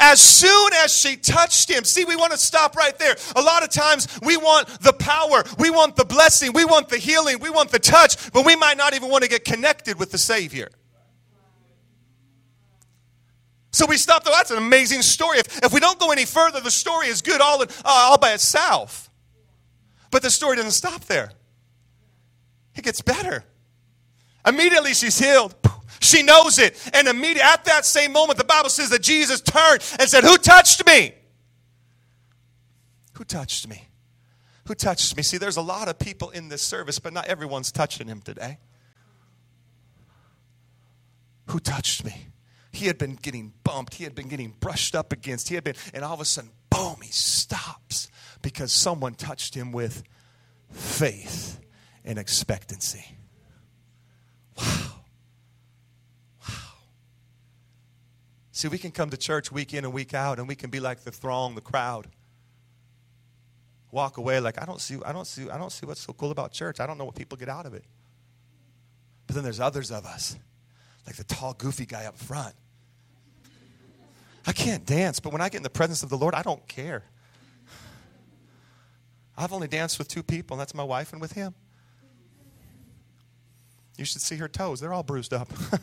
As 0.00 0.20
soon 0.20 0.72
as 0.82 0.92
she 0.92 1.14
touched 1.14 1.70
him, 1.70 1.84
see, 1.84 2.04
we 2.04 2.16
want 2.16 2.32
to 2.32 2.38
stop 2.38 2.74
right 2.74 2.98
there. 2.98 3.14
A 3.36 3.42
lot 3.42 3.62
of 3.62 3.70
times 3.70 4.08
we 4.22 4.36
want 4.36 4.66
the 4.80 4.92
power, 4.92 5.44
we 5.56 5.70
want 5.70 5.94
the 5.94 6.04
blessing, 6.04 6.52
we 6.52 6.64
want 6.64 6.88
the 6.88 6.98
healing, 6.98 7.38
we 7.38 7.48
want 7.48 7.70
the 7.70 7.78
touch, 7.78 8.32
but 8.32 8.44
we 8.44 8.56
might 8.56 8.76
not 8.76 8.92
even 8.94 9.08
want 9.08 9.22
to 9.22 9.30
get 9.30 9.44
connected 9.44 10.00
with 10.00 10.10
the 10.10 10.18
Savior. 10.18 10.68
So 13.72 13.86
we 13.86 13.96
stop 13.96 14.24
there. 14.24 14.34
That's 14.34 14.50
an 14.50 14.58
amazing 14.58 15.02
story. 15.02 15.38
If, 15.38 15.64
if 15.64 15.72
we 15.72 15.80
don't 15.80 15.98
go 15.98 16.10
any 16.10 16.24
further, 16.24 16.60
the 16.60 16.70
story 16.70 17.06
is 17.06 17.22
good 17.22 17.40
all, 17.40 17.62
in, 17.62 17.68
uh, 17.68 18.08
all 18.10 18.18
by 18.18 18.32
itself. 18.32 19.10
But 20.10 20.22
the 20.22 20.30
story 20.30 20.56
doesn't 20.56 20.72
stop 20.72 21.04
there, 21.04 21.32
it 22.74 22.84
gets 22.84 23.00
better. 23.00 23.44
Immediately 24.46 24.94
she's 24.94 25.18
healed. 25.18 25.54
She 26.00 26.22
knows 26.22 26.58
it. 26.58 26.90
And 26.94 27.08
immediately 27.08 27.42
at 27.42 27.66
that 27.66 27.84
same 27.84 28.12
moment, 28.12 28.38
the 28.38 28.44
Bible 28.44 28.70
says 28.70 28.88
that 28.88 29.02
Jesus 29.02 29.42
turned 29.42 29.82
and 29.98 30.08
said, 30.08 30.24
Who 30.24 30.38
touched 30.38 30.86
me? 30.86 31.12
Who 33.14 33.24
touched 33.24 33.68
me? 33.68 33.86
Who 34.66 34.74
touched 34.74 35.14
me? 35.14 35.22
See, 35.22 35.36
there's 35.36 35.58
a 35.58 35.62
lot 35.62 35.88
of 35.88 35.98
people 35.98 36.30
in 36.30 36.48
this 36.48 36.62
service, 36.62 36.98
but 36.98 37.12
not 37.12 37.26
everyone's 37.26 37.70
touching 37.70 38.06
him 38.06 38.22
today. 38.22 38.58
Who 41.48 41.60
touched 41.60 42.02
me? 42.02 42.29
He 42.72 42.86
had 42.86 42.98
been 42.98 43.16
getting 43.16 43.52
bumped. 43.64 43.94
He 43.94 44.04
had 44.04 44.14
been 44.14 44.28
getting 44.28 44.54
brushed 44.60 44.94
up 44.94 45.12
against. 45.12 45.48
He 45.48 45.54
had 45.54 45.64
been, 45.64 45.74
and 45.92 46.04
all 46.04 46.14
of 46.14 46.20
a 46.20 46.24
sudden, 46.24 46.50
boom, 46.70 46.96
he 47.02 47.10
stops 47.10 48.08
because 48.42 48.72
someone 48.72 49.14
touched 49.14 49.54
him 49.54 49.72
with 49.72 50.02
faith 50.70 51.60
and 52.04 52.18
expectancy. 52.18 53.04
Wow. 54.56 54.64
Wow. 56.48 56.54
See, 58.52 58.68
we 58.68 58.78
can 58.78 58.92
come 58.92 59.10
to 59.10 59.16
church 59.16 59.50
week 59.50 59.74
in 59.74 59.84
and 59.84 59.92
week 59.92 60.14
out, 60.14 60.38
and 60.38 60.46
we 60.46 60.54
can 60.54 60.70
be 60.70 60.80
like 60.80 61.00
the 61.00 61.10
throng, 61.10 61.56
the 61.56 61.60
crowd. 61.60 62.06
Walk 63.90 64.18
away 64.18 64.38
like 64.38 64.62
I 64.62 64.64
don't 64.64 64.80
see, 64.80 64.98
I 65.04 65.12
don't 65.12 65.26
see, 65.26 65.50
I 65.50 65.58
don't 65.58 65.72
see 65.72 65.84
what's 65.84 66.00
so 66.00 66.12
cool 66.12 66.30
about 66.30 66.52
church. 66.52 66.78
I 66.78 66.86
don't 66.86 66.96
know 66.96 67.04
what 67.04 67.16
people 67.16 67.36
get 67.36 67.48
out 67.48 67.66
of 67.66 67.74
it. 67.74 67.84
But 69.26 69.34
then 69.34 69.42
there's 69.42 69.58
others 69.58 69.90
of 69.90 70.06
us 70.06 70.36
like 71.10 71.16
the 71.16 71.24
tall, 71.24 71.54
goofy 71.54 71.86
guy 71.86 72.04
up 72.04 72.16
front. 72.16 72.54
I 74.46 74.52
can't 74.52 74.86
dance, 74.86 75.18
but 75.18 75.32
when 75.32 75.40
I 75.40 75.48
get 75.48 75.56
in 75.56 75.64
the 75.64 75.68
presence 75.68 76.04
of 76.04 76.08
the 76.08 76.16
Lord, 76.16 76.36
I 76.36 76.42
don't 76.42 76.64
care. 76.68 77.02
I've 79.36 79.52
only 79.52 79.66
danced 79.66 79.98
with 79.98 80.06
two 80.06 80.22
people, 80.22 80.54
and 80.54 80.60
that's 80.60 80.72
my 80.72 80.84
wife 80.84 81.12
and 81.12 81.20
with 81.20 81.32
him. 81.32 81.52
You 83.98 84.04
should 84.04 84.22
see 84.22 84.36
her 84.36 84.46
toes, 84.46 84.78
they're 84.78 84.92
all 84.92 85.02
bruised 85.02 85.34
up. 85.34 85.48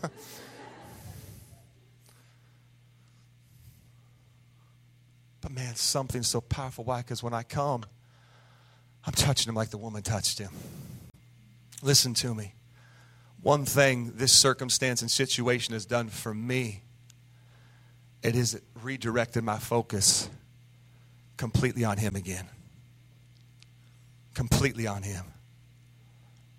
but 5.41 5.51
man, 5.51 5.75
something's 5.75 6.29
so 6.29 6.39
powerful. 6.39 6.85
Why? 6.85 6.99
Because 6.99 7.21
when 7.21 7.33
I 7.33 7.43
come, 7.43 7.83
I'm 9.05 9.11
touching 9.11 9.49
him 9.49 9.55
like 9.55 9.71
the 9.71 9.77
woman 9.77 10.03
touched 10.03 10.39
him. 10.39 10.51
Listen 11.83 12.13
to 12.13 12.33
me 12.33 12.53
one 13.41 13.65
thing 13.65 14.13
this 14.15 14.33
circumstance 14.33 15.01
and 15.01 15.09
situation 15.11 15.73
has 15.73 15.85
done 15.85 16.09
for 16.09 16.33
me 16.33 16.83
it 18.23 18.35
has 18.35 18.59
redirected 18.81 19.43
my 19.43 19.57
focus 19.57 20.29
completely 21.37 21.85
on 21.85 21.97
him 21.97 22.15
again. 22.15 22.47
Completely 24.33 24.87
on 24.87 25.03
him. 25.03 25.25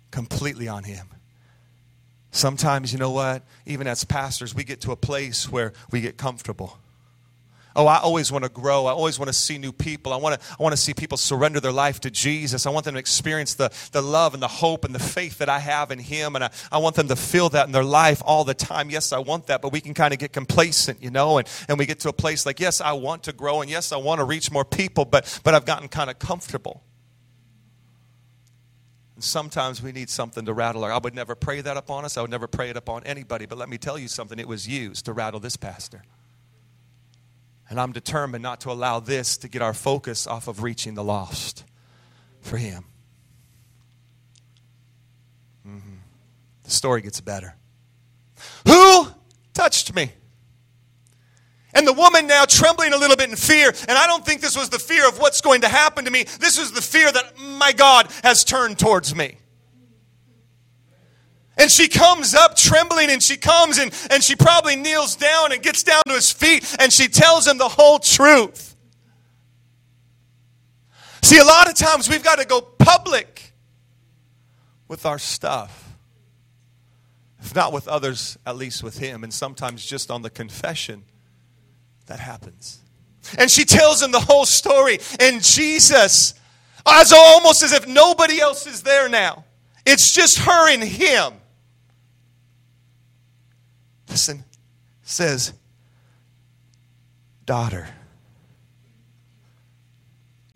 Completely 0.09 0.67
on 0.67 0.83
him. 0.83 1.09
Sometimes 2.31 2.93
you 2.93 2.99
know 2.99 3.11
what? 3.11 3.43
Even 3.65 3.87
as 3.87 4.03
pastors 4.03 4.55
we 4.55 4.63
get 4.63 4.81
to 4.81 4.91
a 4.91 4.95
place 4.95 5.49
where 5.51 5.73
we 5.91 6.01
get 6.01 6.17
comfortable 6.17 6.79
Oh, 7.75 7.85
I 7.85 7.99
always 7.99 8.31
want 8.31 8.43
to 8.43 8.49
grow. 8.49 8.87
I 8.87 8.91
always 8.91 9.19
want 9.19 9.29
to 9.29 9.33
see 9.33 9.57
new 9.57 9.71
people. 9.71 10.11
I 10.11 10.17
want 10.17 10.39
to, 10.39 10.47
I 10.59 10.63
want 10.63 10.73
to 10.73 10.77
see 10.77 10.93
people 10.93 11.17
surrender 11.17 11.59
their 11.59 11.71
life 11.71 11.99
to 12.01 12.09
Jesus. 12.09 12.65
I 12.65 12.71
want 12.71 12.85
them 12.85 12.95
to 12.95 12.99
experience 12.99 13.53
the, 13.53 13.71
the 13.91 14.01
love 14.01 14.33
and 14.33 14.41
the 14.41 14.47
hope 14.47 14.85
and 14.85 14.93
the 14.93 14.99
faith 14.99 15.37
that 15.37 15.49
I 15.49 15.59
have 15.59 15.91
in 15.91 15.99
Him. 15.99 16.35
And 16.35 16.45
I, 16.45 16.51
I 16.71 16.79
want 16.79 16.95
them 16.95 17.07
to 17.09 17.15
feel 17.15 17.49
that 17.49 17.67
in 17.67 17.71
their 17.71 17.83
life 17.83 18.21
all 18.25 18.43
the 18.43 18.55
time. 18.55 18.89
Yes, 18.89 19.13
I 19.13 19.19
want 19.19 19.47
that, 19.47 19.61
but 19.61 19.71
we 19.71 19.81
can 19.81 19.93
kind 19.93 20.13
of 20.13 20.19
get 20.19 20.33
complacent, 20.33 21.01
you 21.03 21.11
know, 21.11 21.37
and, 21.37 21.47
and 21.67 21.77
we 21.77 21.85
get 21.85 21.99
to 22.01 22.09
a 22.09 22.13
place 22.13 22.45
like, 22.45 22.59
yes, 22.59 22.81
I 22.81 22.93
want 22.93 23.23
to 23.23 23.33
grow, 23.33 23.61
and 23.61 23.69
yes, 23.69 23.91
I 23.91 23.97
want 23.97 24.19
to 24.19 24.25
reach 24.25 24.51
more 24.51 24.65
people, 24.65 25.05
but, 25.05 25.39
but 25.43 25.53
I've 25.53 25.65
gotten 25.65 25.87
kind 25.87 26.09
of 26.09 26.17
comfortable. 26.17 26.83
And 29.15 29.23
sometimes 29.23 29.83
we 29.83 29.91
need 29.91 30.09
something 30.09 30.45
to 30.45 30.53
rattle 30.53 30.83
our. 30.83 30.91
I 30.91 30.97
would 30.97 31.13
never 31.13 31.35
pray 31.35 31.61
that 31.61 31.77
upon 31.77 32.05
us. 32.05 32.17
I 32.17 32.21
would 32.21 32.31
never 32.31 32.47
pray 32.47 32.69
it 32.69 32.77
upon 32.77 33.03
anybody. 33.03 33.45
But 33.45 33.57
let 33.57 33.67
me 33.67 33.77
tell 33.77 33.99
you 33.99 34.07
something. 34.07 34.39
It 34.39 34.47
was 34.47 34.65
used 34.65 35.03
to 35.05 35.13
rattle 35.13 35.41
this 35.41 35.57
pastor. 35.57 36.03
And 37.69 37.79
I'm 37.79 37.91
determined 37.91 38.41
not 38.41 38.61
to 38.61 38.71
allow 38.71 38.99
this 38.99 39.37
to 39.37 39.47
get 39.47 39.61
our 39.61 39.73
focus 39.73 40.25
off 40.25 40.47
of 40.47 40.63
reaching 40.63 40.95
the 40.95 41.03
lost 41.03 41.63
for 42.41 42.57
him. 42.57 42.85
Mm-hmm. 45.67 45.97
The 46.63 46.71
story 46.71 47.01
gets 47.01 47.21
better. 47.21 47.55
Who 48.67 49.07
touched 49.53 49.93
me? 49.93 50.11
And 51.73 51.85
the 51.85 51.93
woman 51.93 52.25
now 52.25 52.45
trembling 52.45 52.93
a 52.93 52.97
little 52.97 53.15
bit 53.15 53.29
in 53.29 53.35
fear. 53.35 53.71
And 53.87 53.97
I 53.97 54.07
don't 54.07 54.25
think 54.25 54.41
this 54.41 54.57
was 54.57 54.69
the 54.69 54.79
fear 54.79 55.07
of 55.07 55.19
what's 55.19 55.41
going 55.41 55.61
to 55.61 55.67
happen 55.67 56.05
to 56.05 56.11
me. 56.11 56.23
This 56.39 56.57
was 56.59 56.71
the 56.71 56.81
fear 56.81 57.11
that 57.11 57.37
my 57.37 57.71
God 57.71 58.11
has 58.23 58.43
turned 58.43 58.79
towards 58.79 59.15
me. 59.15 59.37
And 61.59 61.69
she 61.69 61.89
comes 61.89 62.33
up 62.33 62.55
trembling 62.55 63.09
and 63.09 63.21
she 63.21 63.35
comes 63.35 63.77
and, 63.77 63.93
and 64.09 64.23
she 64.23 64.35
probably 64.35 64.77
kneels 64.77 65.15
down 65.15 65.51
and 65.51 65.61
gets 65.61 65.83
down 65.83 66.01
to 66.07 66.13
his 66.13 66.31
feet 66.31 66.75
and 66.79 66.91
she 66.91 67.07
tells 67.09 67.45
him 67.45 67.57
the 67.57 67.67
whole 67.67 67.99
truth. 67.99 68.77
See, 71.21 71.37
a 71.37 71.43
lot 71.43 71.67
of 71.67 71.75
times 71.75 72.09
we've 72.09 72.23
got 72.23 72.39
to 72.39 72.45
go 72.45 72.61
public 72.61 73.53
with 74.87 75.05
our 75.05 75.19
stuff. 75.19 75.93
If 77.41 77.55
not 77.55 77.73
with 77.73 77.87
others, 77.87 78.37
at 78.45 78.55
least 78.55 78.83
with 78.83 78.97
him. 78.97 79.23
And 79.23 79.33
sometimes 79.33 79.85
just 79.85 80.09
on 80.09 80.21
the 80.21 80.29
confession 80.29 81.03
that 82.07 82.19
happens. 82.19 82.79
And 83.37 83.51
she 83.51 83.65
tells 83.65 84.01
him 84.01 84.11
the 84.11 84.19
whole 84.19 84.45
story. 84.45 84.99
And 85.19 85.43
Jesus, 85.43 86.33
as 86.85 87.13
almost 87.13 87.63
as 87.63 87.73
if 87.73 87.87
nobody 87.87 88.39
else 88.39 88.65
is 88.65 88.83
there 88.83 89.09
now, 89.09 89.45
it's 89.85 90.13
just 90.13 90.39
her 90.39 90.71
and 90.71 90.83
him. 90.83 91.33
Listen, 94.09 94.43
says, 95.03 95.53
Daughter, 97.45 97.87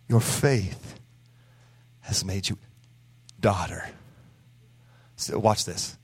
your 0.08 0.20
faith 0.20 1.00
has 2.02 2.24
made 2.24 2.48
you 2.48 2.58
daughter. 3.40 3.88
So 5.16 5.40
watch 5.40 5.66
this, 5.66 5.98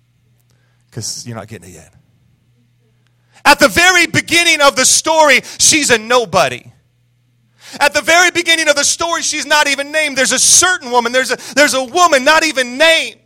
because 0.89 1.27
you're 1.27 1.35
not 1.35 1.47
getting 1.47 1.69
it 1.69 1.73
yet. 1.73 1.93
At 3.45 3.59
the 3.59 3.67
very 3.67 4.07
beginning 4.07 4.61
of 4.61 4.75
the 4.75 4.85
story, 4.85 5.41
she's 5.59 5.89
a 5.89 5.97
nobody. 5.97 6.63
At 7.79 7.93
the 7.93 8.01
very 8.01 8.31
beginning 8.31 8.67
of 8.67 8.75
the 8.75 8.83
story, 8.83 9.21
she's 9.21 9.45
not 9.45 9.67
even 9.67 9.91
named. 9.91 10.17
There's 10.17 10.31
a 10.31 10.39
certain 10.39 10.91
woman, 10.91 11.11
there's 11.11 11.31
a, 11.31 11.37
there's 11.53 11.73
a 11.73 11.83
woman 11.83 12.23
not 12.23 12.43
even 12.43 12.77
named. 12.77 13.18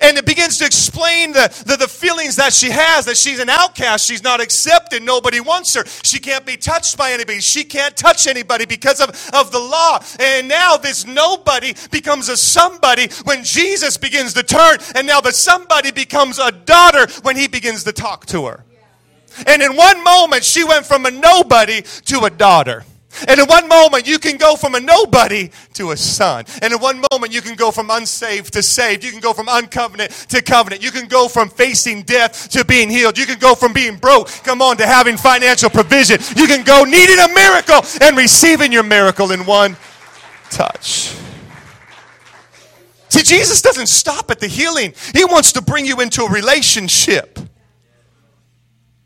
And 0.00 0.18
it 0.18 0.26
begins 0.26 0.58
to 0.58 0.66
explain 0.66 1.32
the, 1.32 1.48
the, 1.66 1.76
the, 1.76 1.88
feelings 1.88 2.36
that 2.36 2.52
she 2.52 2.70
has 2.70 3.04
that 3.06 3.16
she's 3.16 3.38
an 3.38 3.48
outcast. 3.48 4.06
She's 4.06 4.22
not 4.22 4.40
accepted. 4.40 5.02
Nobody 5.02 5.40
wants 5.40 5.74
her. 5.74 5.84
She 6.02 6.18
can't 6.18 6.44
be 6.44 6.56
touched 6.56 6.96
by 6.96 7.12
anybody. 7.12 7.40
She 7.40 7.64
can't 7.64 7.96
touch 7.96 8.26
anybody 8.26 8.66
because 8.66 9.00
of, 9.00 9.10
of 9.32 9.52
the 9.52 9.58
law. 9.58 10.02
And 10.18 10.48
now 10.48 10.76
this 10.76 11.06
nobody 11.06 11.74
becomes 11.90 12.28
a 12.28 12.36
somebody 12.36 13.08
when 13.24 13.44
Jesus 13.44 13.96
begins 13.96 14.34
to 14.34 14.42
turn. 14.42 14.78
And 14.94 15.06
now 15.06 15.20
the 15.20 15.32
somebody 15.32 15.90
becomes 15.90 16.38
a 16.38 16.50
daughter 16.50 17.06
when 17.22 17.36
he 17.36 17.48
begins 17.48 17.84
to 17.84 17.92
talk 17.92 18.26
to 18.26 18.46
her. 18.46 18.64
And 19.46 19.62
in 19.62 19.76
one 19.76 20.02
moment, 20.02 20.44
she 20.44 20.64
went 20.64 20.86
from 20.86 21.06
a 21.06 21.10
nobody 21.10 21.82
to 21.82 22.24
a 22.24 22.30
daughter. 22.30 22.84
And 23.28 23.40
in 23.40 23.46
one 23.46 23.68
moment, 23.68 24.06
you 24.06 24.18
can 24.18 24.36
go 24.36 24.56
from 24.56 24.74
a 24.74 24.80
nobody 24.80 25.50
to 25.74 25.92
a 25.92 25.96
son. 25.96 26.44
And 26.62 26.72
in 26.72 26.80
one 26.80 27.02
moment, 27.10 27.32
you 27.32 27.40
can 27.40 27.54
go 27.54 27.70
from 27.70 27.90
unsaved 27.90 28.52
to 28.54 28.62
saved. 28.62 29.04
You 29.04 29.10
can 29.10 29.20
go 29.20 29.32
from 29.32 29.48
uncovenant 29.48 30.10
to 30.30 30.42
covenant. 30.42 30.82
You 30.82 30.90
can 30.90 31.06
go 31.06 31.28
from 31.28 31.48
facing 31.48 32.02
death 32.02 32.48
to 32.50 32.64
being 32.64 32.90
healed. 32.90 33.18
You 33.18 33.26
can 33.26 33.38
go 33.38 33.54
from 33.54 33.72
being 33.72 33.96
broke, 33.96 34.28
come 34.42 34.62
on, 34.62 34.76
to 34.78 34.86
having 34.86 35.16
financial 35.16 35.70
provision. 35.70 36.18
You 36.36 36.46
can 36.46 36.64
go 36.64 36.84
needing 36.84 37.18
a 37.18 37.28
miracle 37.34 37.80
and 38.00 38.16
receiving 38.16 38.72
your 38.72 38.82
miracle 38.82 39.30
in 39.30 39.46
one 39.46 39.76
touch. 40.50 41.14
See, 43.08 43.22
Jesus 43.22 43.62
doesn't 43.62 43.88
stop 43.88 44.30
at 44.30 44.40
the 44.40 44.48
healing, 44.48 44.92
He 45.12 45.24
wants 45.24 45.52
to 45.52 45.62
bring 45.62 45.86
you 45.86 46.00
into 46.00 46.22
a 46.22 46.30
relationship. 46.30 47.38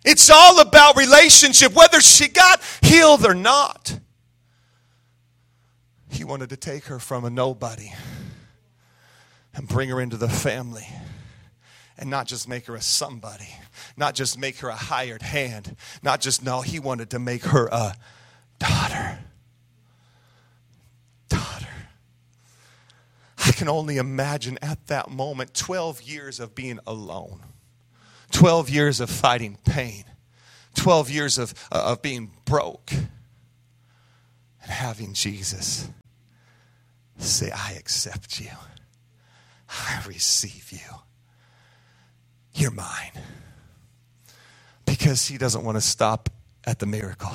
It's 0.05 0.31
all 0.31 0.61
about 0.61 0.97
relationship, 0.97 1.75
whether 1.75 2.01
she 2.01 2.29
got 2.29 2.63
healed 2.83 3.27
or 3.27 3.35
not. 3.35 3.99
He 6.11 6.25
wanted 6.25 6.51
to 6.51 6.57
take 6.57 6.85
her 6.87 6.99
from 6.99 7.25
a 7.25 7.31
nobody 7.31 7.93
and 9.55 9.69
bring 9.69 9.89
her 9.89 10.01
into 10.01 10.17
the 10.17 10.29
family 10.29 10.87
and 11.99 12.09
not 12.09 12.27
just 12.27 12.49
make 12.49 12.67
her 12.67 12.77
a 12.77 12.81
somebody, 12.81 13.49
not 13.97 14.15
just 14.15 14.39
make 14.39 14.59
her 14.59 14.69
a 14.69 14.77
hired 14.77 15.23
hand, 15.23 15.77
not 16.03 16.21
just, 16.21 16.45
no, 16.45 16.61
he 16.61 16.79
wanted 16.79 17.11
to 17.11 17.19
make 17.19 17.45
her 17.45 17.69
a 17.71 17.95
daughter. 18.59 19.19
Daughter. 21.29 21.67
I 23.39 23.53
can 23.53 23.69
only 23.69 23.97
imagine 23.97 24.59
at 24.63 24.87
that 24.87 25.11
moment 25.11 25.55
12 25.55 26.03
years 26.03 26.39
of 26.39 26.55
being 26.55 26.79
alone 26.87 27.41
12 28.31 28.71
years 28.71 29.01
of 29.01 29.11
fighting 29.11 29.59
pain, 29.65 30.05
12 30.75 31.11
years 31.11 31.39
of, 31.39 31.55
uh, 31.73 31.93
of 31.93 32.03
being 32.03 32.31
broke, 32.45 32.93
and 32.93 34.71
having 34.71 35.15
Jesus 35.15 35.89
say, 37.17 37.51
I 37.51 37.73
accept 37.73 38.41
you, 38.41 38.51
I 39.69 40.03
receive 40.07 40.71
you, 40.73 40.97
you're 42.55 42.71
mine. 42.71 43.13
Because 44.85 45.27
he 45.27 45.37
doesn't 45.37 45.65
want 45.65 45.77
to 45.77 45.83
stop 45.83 46.31
at 46.65 46.79
the 46.79 46.87
miracle. 46.87 47.33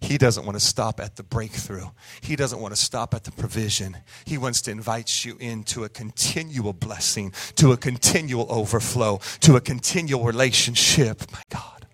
He 0.00 0.16
doesn't 0.16 0.46
want 0.46 0.58
to 0.58 0.64
stop 0.64 0.98
at 0.98 1.16
the 1.16 1.22
breakthrough. 1.22 1.88
He 2.22 2.34
doesn't 2.34 2.58
want 2.58 2.74
to 2.74 2.80
stop 2.82 3.12
at 3.14 3.24
the 3.24 3.32
provision. 3.32 3.98
He 4.24 4.38
wants 4.38 4.62
to 4.62 4.70
invite 4.70 5.24
you 5.24 5.36
into 5.38 5.84
a 5.84 5.88
continual 5.88 6.72
blessing, 6.72 7.32
to 7.56 7.72
a 7.72 7.76
continual 7.76 8.46
overflow, 8.48 9.20
to 9.40 9.56
a 9.56 9.60
continual 9.60 10.24
relationship. 10.24 11.30
My 11.30 11.42
God. 11.50 11.86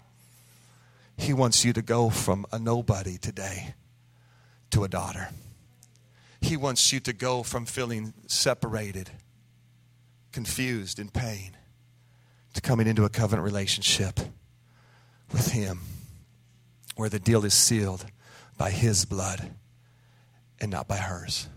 He 1.16 1.32
wants 1.32 1.64
you 1.64 1.72
to 1.72 1.82
go 1.82 2.08
from 2.10 2.46
a 2.52 2.58
nobody 2.58 3.18
today 3.18 3.74
to 4.70 4.84
a 4.84 4.88
daughter. 4.88 5.30
He 6.40 6.56
wants 6.56 6.92
you 6.92 7.00
to 7.00 7.12
go 7.12 7.42
from 7.42 7.66
feeling 7.66 8.14
separated, 8.26 9.10
confused, 10.30 11.00
in 11.00 11.08
pain, 11.08 11.56
to 12.54 12.60
coming 12.60 12.86
into 12.86 13.04
a 13.04 13.08
covenant 13.08 13.44
relationship 13.44 14.20
with 15.32 15.52
Him 15.52 15.80
where 16.96 17.08
the 17.08 17.18
deal 17.18 17.44
is 17.44 17.54
sealed 17.54 18.06
by 18.58 18.70
his 18.70 19.04
blood 19.04 19.50
and 20.60 20.70
not 20.70 20.88
by 20.88 20.96
hers. 20.96 21.48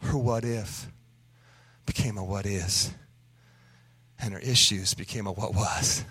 Her 0.00 0.18
what 0.18 0.44
if 0.44 0.86
became 1.86 2.16
a 2.16 2.24
what 2.24 2.46
is, 2.46 2.92
and 4.20 4.32
her 4.32 4.40
issues 4.40 4.94
became 4.94 5.26
a 5.26 5.32
what 5.32 5.54
was. 5.54 6.04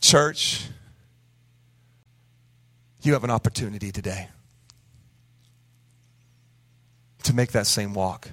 Church, 0.00 0.68
you 3.02 3.14
have 3.14 3.24
an 3.24 3.30
opportunity 3.30 3.90
today 3.90 4.28
to 7.22 7.34
make 7.34 7.52
that 7.52 7.66
same 7.66 7.94
walk. 7.94 8.30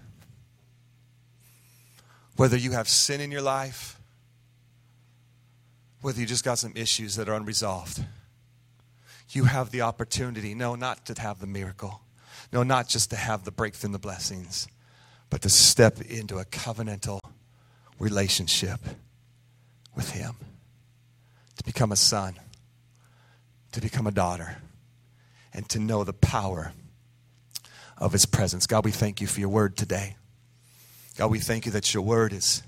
Whether 2.35 2.57
you 2.57 2.71
have 2.71 2.87
sin 2.87 3.21
in 3.21 3.31
your 3.31 3.41
life, 3.41 3.96
whether 6.01 6.19
you 6.19 6.25
just 6.25 6.43
got 6.43 6.59
some 6.59 6.73
issues 6.75 7.15
that 7.15 7.27
are 7.27 7.33
unresolved. 7.33 8.03
You 9.29 9.45
have 9.45 9.71
the 9.71 9.81
opportunity, 9.81 10.53
no, 10.53 10.75
not 10.75 11.05
to 11.07 11.21
have 11.21 11.39
the 11.39 11.47
miracle, 11.47 12.01
no, 12.53 12.63
not 12.63 12.87
just 12.87 13.09
to 13.09 13.15
have 13.15 13.43
the 13.43 13.51
breakthrough 13.51 13.89
and 13.89 13.95
the 13.95 13.99
blessings, 13.99 14.67
but 15.29 15.41
to 15.41 15.49
step 15.49 15.99
into 16.01 16.37
a 16.37 16.45
covenantal 16.45 17.19
relationship 17.99 18.79
with 19.95 20.11
Him, 20.11 20.35
to 21.57 21.63
become 21.63 21.91
a 21.91 21.97
son, 21.97 22.35
to 23.73 23.81
become 23.81 24.07
a 24.07 24.11
daughter, 24.11 24.57
and 25.53 25.67
to 25.69 25.79
know 25.79 26.03
the 26.03 26.13
power 26.13 26.71
of 27.97 28.13
His 28.13 28.25
presence. 28.25 28.67
God, 28.67 28.85
we 28.85 28.91
thank 28.91 29.19
you 29.19 29.27
for 29.27 29.39
your 29.39 29.49
word 29.49 29.75
today. 29.75 30.15
God, 31.17 31.31
we 31.31 31.39
thank 31.39 31.65
you 31.65 31.71
that 31.73 31.93
your 31.93 32.03
word 32.03 32.31
is 32.31 32.61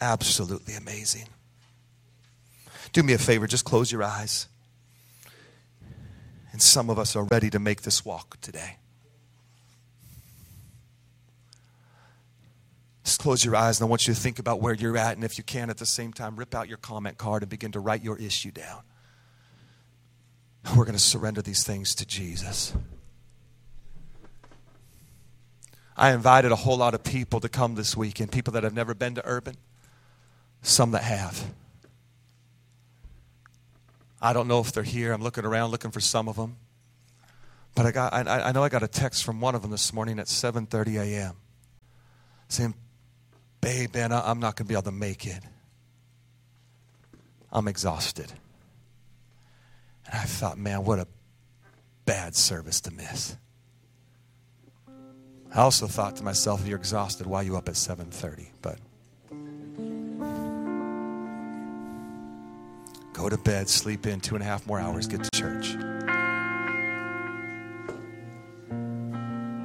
absolutely 0.00 0.74
amazing. 0.74 1.26
Do 2.92 3.02
me 3.02 3.12
a 3.12 3.18
favor, 3.18 3.46
just 3.46 3.64
close 3.64 3.92
your 3.92 4.02
eyes. 4.02 4.48
And 6.52 6.62
some 6.62 6.88
of 6.88 6.98
us 6.98 7.14
are 7.16 7.24
ready 7.24 7.50
to 7.50 7.58
make 7.58 7.82
this 7.82 8.04
walk 8.04 8.40
today. 8.40 8.78
Just 13.04 13.20
close 13.20 13.44
your 13.44 13.54
eyes, 13.54 13.78
and 13.78 13.86
I 13.86 13.90
want 13.90 14.08
you 14.08 14.14
to 14.14 14.20
think 14.20 14.38
about 14.38 14.60
where 14.60 14.74
you're 14.74 14.96
at. 14.96 15.16
And 15.16 15.22
if 15.22 15.38
you 15.38 15.44
can, 15.44 15.70
at 15.70 15.76
the 15.78 15.86
same 15.86 16.12
time, 16.12 16.34
rip 16.34 16.54
out 16.54 16.68
your 16.68 16.78
comment 16.78 17.18
card 17.18 17.42
and 17.42 17.50
begin 17.50 17.72
to 17.72 17.80
write 17.80 18.02
your 18.02 18.18
issue 18.18 18.50
down. 18.50 18.82
We're 20.76 20.84
going 20.84 20.96
to 20.96 20.98
surrender 20.98 21.42
these 21.42 21.62
things 21.62 21.94
to 21.96 22.06
Jesus. 22.06 22.72
I 25.96 26.12
invited 26.12 26.52
a 26.52 26.56
whole 26.56 26.76
lot 26.76 26.94
of 26.94 27.04
people 27.04 27.40
to 27.40 27.48
come 27.48 27.74
this 27.74 27.96
weekend, 27.96 28.32
people 28.32 28.52
that 28.54 28.64
have 28.64 28.74
never 28.74 28.94
been 28.94 29.14
to 29.14 29.22
Urban, 29.24 29.56
some 30.62 30.90
that 30.90 31.04
have. 31.04 31.44
I 34.20 34.32
don't 34.32 34.48
know 34.48 34.60
if 34.60 34.72
they're 34.72 34.82
here. 34.82 35.12
I'm 35.12 35.22
looking 35.22 35.44
around 35.44 35.70
looking 35.70 35.90
for 35.90 36.00
some 36.00 36.28
of 36.28 36.36
them. 36.36 36.56
But 37.74 37.86
I, 37.86 37.92
got, 37.92 38.12
I, 38.14 38.20
I 38.20 38.52
know 38.52 38.64
I 38.64 38.70
got 38.70 38.82
a 38.82 38.88
text 38.88 39.24
from 39.24 39.40
one 39.40 39.54
of 39.54 39.62
them 39.62 39.70
this 39.70 39.92
morning 39.92 40.18
at 40.18 40.26
7.30 40.26 40.98
a.m. 40.98 41.34
saying, 42.48 42.74
babe, 43.60 43.94
man, 43.94 44.12
I'm 44.12 44.40
not 44.40 44.56
going 44.56 44.64
to 44.64 44.68
be 44.68 44.74
able 44.74 44.84
to 44.84 44.92
make 44.92 45.26
it. 45.26 45.42
I'm 47.52 47.68
exhausted. 47.68 48.32
And 50.06 50.14
I 50.14 50.24
thought, 50.24 50.56
man, 50.56 50.84
what 50.84 50.98
a 50.98 51.06
bad 52.06 52.34
service 52.34 52.80
to 52.82 52.90
miss. 52.90 53.36
I 55.54 55.60
also 55.60 55.86
thought 55.86 56.16
to 56.16 56.24
myself, 56.24 56.62
if 56.62 56.66
you're 56.66 56.78
exhausted, 56.78 57.26
why 57.26 57.40
are 57.40 57.42
you 57.44 57.56
up 57.56 57.68
at 57.68 57.74
7:30? 57.74 58.48
But 58.62 58.78
go 63.16 63.30
to 63.30 63.38
bed, 63.38 63.66
sleep 63.66 64.06
in 64.06 64.20
two 64.20 64.34
and 64.34 64.42
a 64.42 64.46
half 64.46 64.66
more 64.66 64.78
hours, 64.78 65.06
get 65.06 65.24
to 65.24 65.30
church. 65.34 65.74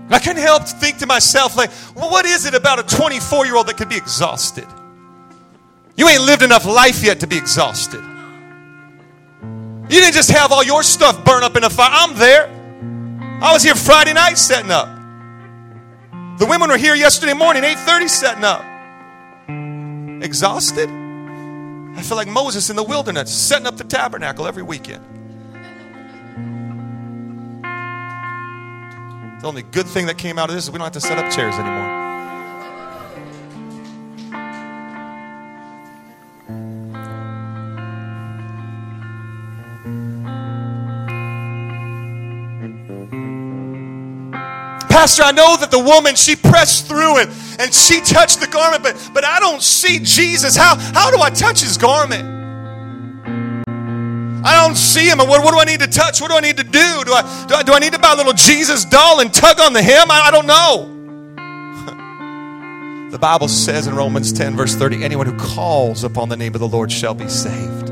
I 0.09 0.19
couldn't 0.19 0.41
help 0.41 0.63
think 0.63 0.99
to 0.99 1.05
myself, 1.05 1.57
like, 1.57 1.69
well, 1.93 2.09
what 2.09 2.25
is 2.25 2.45
it 2.45 2.53
about 2.53 2.79
a 2.79 2.83
24 2.83 3.45
year 3.45 3.55
old 3.57 3.67
that 3.67 3.75
could 3.75 3.89
be 3.89 3.97
exhausted? 3.97 4.67
You 5.97 6.07
ain't 6.07 6.21
lived 6.21 6.43
enough 6.43 6.65
life 6.65 7.03
yet 7.03 7.19
to 7.19 7.27
be 7.27 7.37
exhausted. 7.37 8.01
You 9.41 9.99
didn't 9.99 10.13
just 10.13 10.31
have 10.31 10.53
all 10.53 10.63
your 10.63 10.81
stuff 10.83 11.23
burn 11.25 11.43
up 11.43 11.57
in 11.57 11.65
a 11.65 11.69
fire. 11.69 11.89
I'm 11.91 12.15
there. 12.17 12.47
I 13.41 13.51
was 13.51 13.63
here 13.63 13.75
Friday 13.75 14.13
night 14.13 14.37
setting 14.37 14.71
up. 14.71 14.87
The 16.39 16.45
women 16.45 16.69
were 16.69 16.77
here 16.77 16.95
yesterday 16.95 17.33
morning, 17.33 17.63
8:30 17.63 18.07
setting 18.07 18.45
up. 18.45 18.63
Exhausted? 20.23 21.00
I 21.95 22.01
feel 22.01 22.17
like 22.17 22.27
Moses 22.27 22.69
in 22.69 22.75
the 22.75 22.83
wilderness, 22.83 23.31
setting 23.31 23.67
up 23.67 23.77
the 23.77 23.83
tabernacle 23.83 24.47
every 24.47 24.63
weekend. 24.63 25.03
The 29.41 29.47
only 29.47 29.63
good 29.63 29.87
thing 29.87 30.05
that 30.05 30.17
came 30.17 30.37
out 30.37 30.49
of 30.49 30.55
this 30.55 30.65
is 30.65 30.71
we 30.71 30.77
don't 30.77 30.85
have 30.85 30.93
to 30.93 31.01
set 31.01 31.17
up 31.17 31.31
chairs 31.31 31.55
anymore. 31.55 31.99
Pastor, 44.89 45.23
I 45.23 45.31
know 45.31 45.57
that 45.57 45.71
the 45.71 45.79
woman, 45.79 46.15
she 46.15 46.35
pressed 46.35 46.87
through 46.87 47.21
it 47.21 47.29
and 47.59 47.73
she 47.73 48.01
touched 48.01 48.39
the 48.39 48.47
garment, 48.47 48.83
but, 48.83 49.11
but 49.13 49.25
I 49.25 49.39
don't 49.39 49.61
see 49.61 49.99
Jesus. 49.99 50.55
How, 50.55 50.75
how 50.77 51.11
do 51.11 51.21
I 51.21 51.29
touch 51.29 51.61
his 51.61 51.77
garment? 51.77 52.41
I 54.43 54.65
don't 54.65 54.75
see 54.75 55.07
him. 55.07 55.19
What, 55.19 55.43
what 55.43 55.51
do 55.51 55.59
I 55.59 55.65
need 55.65 55.81
to 55.81 55.87
touch? 55.87 56.19
What 56.19 56.31
do 56.31 56.37
I 56.37 56.39
need 56.39 56.57
to 56.57 56.63
do? 56.63 57.03
Do 57.05 57.13
I, 57.13 57.45
do 57.47 57.55
I, 57.55 57.63
do 57.63 57.73
I 57.73 57.79
need 57.79 57.93
to 57.93 57.99
buy 57.99 58.13
a 58.13 58.15
little 58.15 58.33
Jesus 58.33 58.85
doll 58.85 59.19
and 59.19 59.33
tug 59.33 59.59
on 59.59 59.73
the 59.73 59.83
hem? 59.83 60.09
I, 60.09 60.21
I 60.25 60.31
don't 60.31 60.47
know. 60.47 60.87
the 63.11 63.19
Bible 63.19 63.47
says 63.47 63.85
in 63.87 63.95
Romans 63.95 64.33
10, 64.33 64.55
verse 64.55 64.75
30 64.75 65.03
anyone 65.03 65.27
who 65.27 65.37
calls 65.37 66.03
upon 66.03 66.29
the 66.29 66.37
name 66.37 66.55
of 66.55 66.59
the 66.59 66.67
Lord 66.67 66.91
shall 66.91 67.13
be 67.13 67.29
saved. 67.29 67.91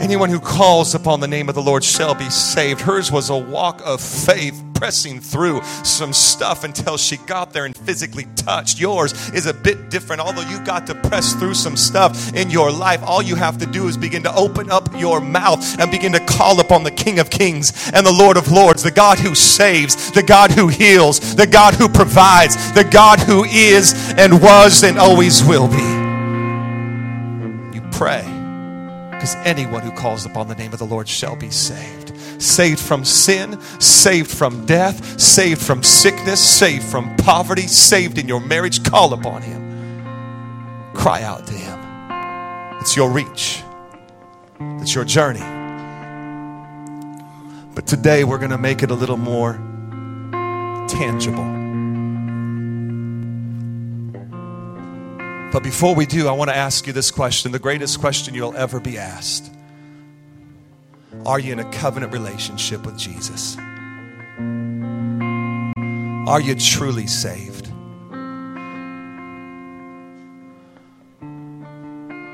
Anyone 0.00 0.30
who 0.30 0.40
calls 0.40 0.94
upon 0.94 1.20
the 1.20 1.28
name 1.28 1.50
of 1.50 1.54
the 1.54 1.60
Lord 1.60 1.84
shall 1.84 2.14
be 2.14 2.30
saved. 2.30 2.80
Hers 2.80 3.12
was 3.12 3.28
a 3.28 3.36
walk 3.36 3.82
of 3.84 4.00
faith, 4.00 4.58
pressing 4.72 5.20
through 5.20 5.62
some 5.84 6.14
stuff 6.14 6.64
until 6.64 6.96
she 6.96 7.18
got 7.18 7.52
there 7.52 7.66
and 7.66 7.76
physically 7.76 8.26
touched. 8.34 8.80
Yours 8.80 9.12
is 9.34 9.44
a 9.44 9.52
bit 9.52 9.90
different. 9.90 10.22
Although 10.22 10.48
you 10.48 10.58
got 10.64 10.86
to 10.86 10.94
press 10.94 11.34
through 11.34 11.52
some 11.52 11.76
stuff 11.76 12.34
in 12.34 12.48
your 12.48 12.72
life, 12.72 13.02
all 13.02 13.20
you 13.20 13.36
have 13.36 13.58
to 13.58 13.66
do 13.66 13.88
is 13.88 13.98
begin 13.98 14.22
to 14.22 14.34
open 14.34 14.70
up 14.70 14.88
your 14.98 15.20
mouth 15.20 15.78
and 15.78 15.90
begin 15.90 16.12
to 16.12 16.20
call 16.20 16.58
upon 16.60 16.82
the 16.82 16.90
King 16.90 17.18
of 17.18 17.28
Kings 17.28 17.90
and 17.92 18.06
the 18.06 18.12
Lord 18.12 18.38
of 18.38 18.50
Lords, 18.50 18.82
the 18.82 18.90
God 18.90 19.18
who 19.18 19.34
saves, 19.34 20.10
the 20.12 20.22
God 20.22 20.50
who 20.50 20.68
heals, 20.68 21.34
the 21.36 21.46
God 21.46 21.74
who 21.74 21.90
provides, 21.90 22.72
the 22.72 22.84
God 22.84 23.20
who 23.20 23.44
is 23.44 23.92
and 24.16 24.40
was 24.40 24.82
and 24.82 24.98
always 24.98 25.44
will 25.44 25.68
be. 25.68 25.76
You 27.76 27.82
pray 27.92 28.29
because 29.20 29.36
anyone 29.44 29.82
who 29.82 29.92
calls 29.92 30.24
upon 30.24 30.48
the 30.48 30.54
name 30.54 30.72
of 30.72 30.78
the 30.78 30.86
Lord 30.86 31.06
shall 31.06 31.36
be 31.36 31.50
saved. 31.50 32.16
Saved 32.40 32.80
from 32.80 33.04
sin, 33.04 33.60
saved 33.78 34.30
from 34.30 34.64
death, 34.64 35.20
saved 35.20 35.60
from 35.60 35.82
sickness, 35.82 36.42
saved 36.42 36.84
from 36.84 37.14
poverty, 37.16 37.66
saved 37.66 38.16
in 38.16 38.26
your 38.26 38.40
marriage. 38.40 38.82
Call 38.82 39.12
upon 39.12 39.42
Him. 39.42 40.94
Cry 40.94 41.22
out 41.22 41.46
to 41.48 41.52
Him. 41.52 41.78
It's 42.80 42.96
your 42.96 43.10
reach, 43.10 43.62
it's 44.80 44.94
your 44.94 45.04
journey. 45.04 45.40
But 47.74 47.86
today 47.86 48.24
we're 48.24 48.38
going 48.38 48.52
to 48.52 48.58
make 48.58 48.82
it 48.82 48.90
a 48.90 48.94
little 48.94 49.18
more 49.18 49.52
tangible. 50.88 51.59
But 55.52 55.64
before 55.64 55.96
we 55.96 56.06
do, 56.06 56.28
I 56.28 56.32
want 56.32 56.48
to 56.50 56.56
ask 56.56 56.86
you 56.86 56.92
this 56.92 57.10
question 57.10 57.50
the 57.50 57.58
greatest 57.58 58.00
question 58.00 58.34
you'll 58.34 58.56
ever 58.56 58.78
be 58.78 58.98
asked 58.98 59.52
Are 61.26 61.40
you 61.40 61.52
in 61.52 61.58
a 61.58 61.70
covenant 61.72 62.12
relationship 62.12 62.86
with 62.86 62.96
Jesus? 62.96 63.56
Are 66.28 66.40
you 66.40 66.54
truly 66.54 67.08
saved? 67.08 67.66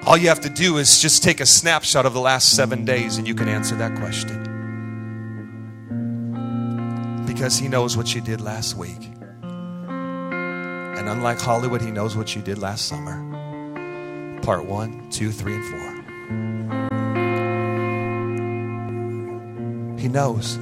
All 0.06 0.18
you 0.18 0.28
have 0.28 0.40
to 0.42 0.50
do 0.50 0.76
is 0.76 1.00
just 1.00 1.22
take 1.22 1.40
a 1.40 1.46
snapshot 1.46 2.04
of 2.04 2.12
the 2.12 2.20
last 2.20 2.54
seven 2.54 2.84
days 2.84 3.16
and 3.16 3.26
you 3.26 3.34
can 3.34 3.48
answer 3.48 3.74
that 3.76 3.96
question. 3.98 4.44
Because 7.26 7.58
He 7.58 7.68
knows 7.68 7.96
what 7.96 8.14
you 8.14 8.20
did 8.20 8.42
last 8.42 8.76
week. 8.76 9.15
And 10.96 11.08
unlike 11.08 11.40
Hollywood, 11.40 11.80
he 11.80 11.90
knows 11.90 12.16
what 12.16 12.34
you 12.34 12.42
did 12.42 12.58
last 12.58 12.86
summer. 12.86 13.22
Part 14.42 14.64
one, 14.66 15.10
two, 15.10 15.30
three, 15.30 15.54
and 15.54 15.64
four. 15.64 15.92
He 20.00 20.08
knows. 20.08 20.58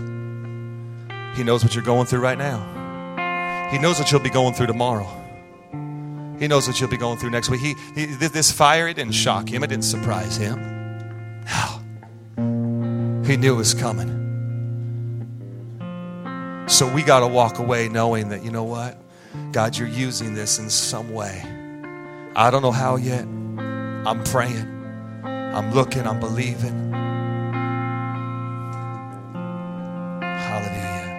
He 1.37 1.44
knows 1.44 1.62
what 1.62 1.75
you're 1.75 1.85
going 1.85 2.07
through 2.07 2.20
right 2.20 2.38
now. 2.38 3.68
He 3.70 3.79
knows 3.79 3.99
what 3.99 4.11
you'll 4.11 4.20
be 4.20 4.31
going 4.31 4.55
through 4.55 4.68
tomorrow. 4.68 5.09
He 6.38 6.49
knows 6.49 6.66
what 6.66 6.81
you'll 6.81 6.90
be 6.90 6.97
going 6.97 7.18
through 7.18 7.31
next 7.31 7.49
week. 7.51 7.61
He, 7.61 7.75
he 7.94 8.07
this 8.07 8.51
fire, 8.51 8.88
it 8.88 8.94
didn't 8.94 9.14
shock 9.14 9.49
him. 9.49 9.62
It 9.62 9.68
didn't 9.68 9.85
surprise 9.85 10.37
him. 10.37 10.73
He 13.25 13.37
knew 13.38 13.55
it 13.55 13.57
was 13.57 13.73
coming. 13.73 14.23
So 16.68 16.92
we 16.92 17.03
got 17.03 17.20
to 17.20 17.27
walk 17.27 17.59
away 17.59 17.88
knowing 17.88 18.29
that, 18.29 18.44
you 18.44 18.51
know 18.51 18.64
what? 18.64 18.99
God, 19.53 19.77
you're 19.77 19.88
using 19.88 20.35
this 20.35 20.59
in 20.59 20.68
some 20.68 21.12
way. 21.12 21.42
I 22.37 22.51
don't 22.51 22.62
know 22.62 22.73
how 22.73 22.97
yet. 22.97 23.23
I'm 23.23 24.23
praying. 24.25 24.70
I'm 25.25 25.73
looking. 25.73 26.07
I'm 26.07 26.18
believing. 26.20 26.92
Hallelujah. 30.23 31.11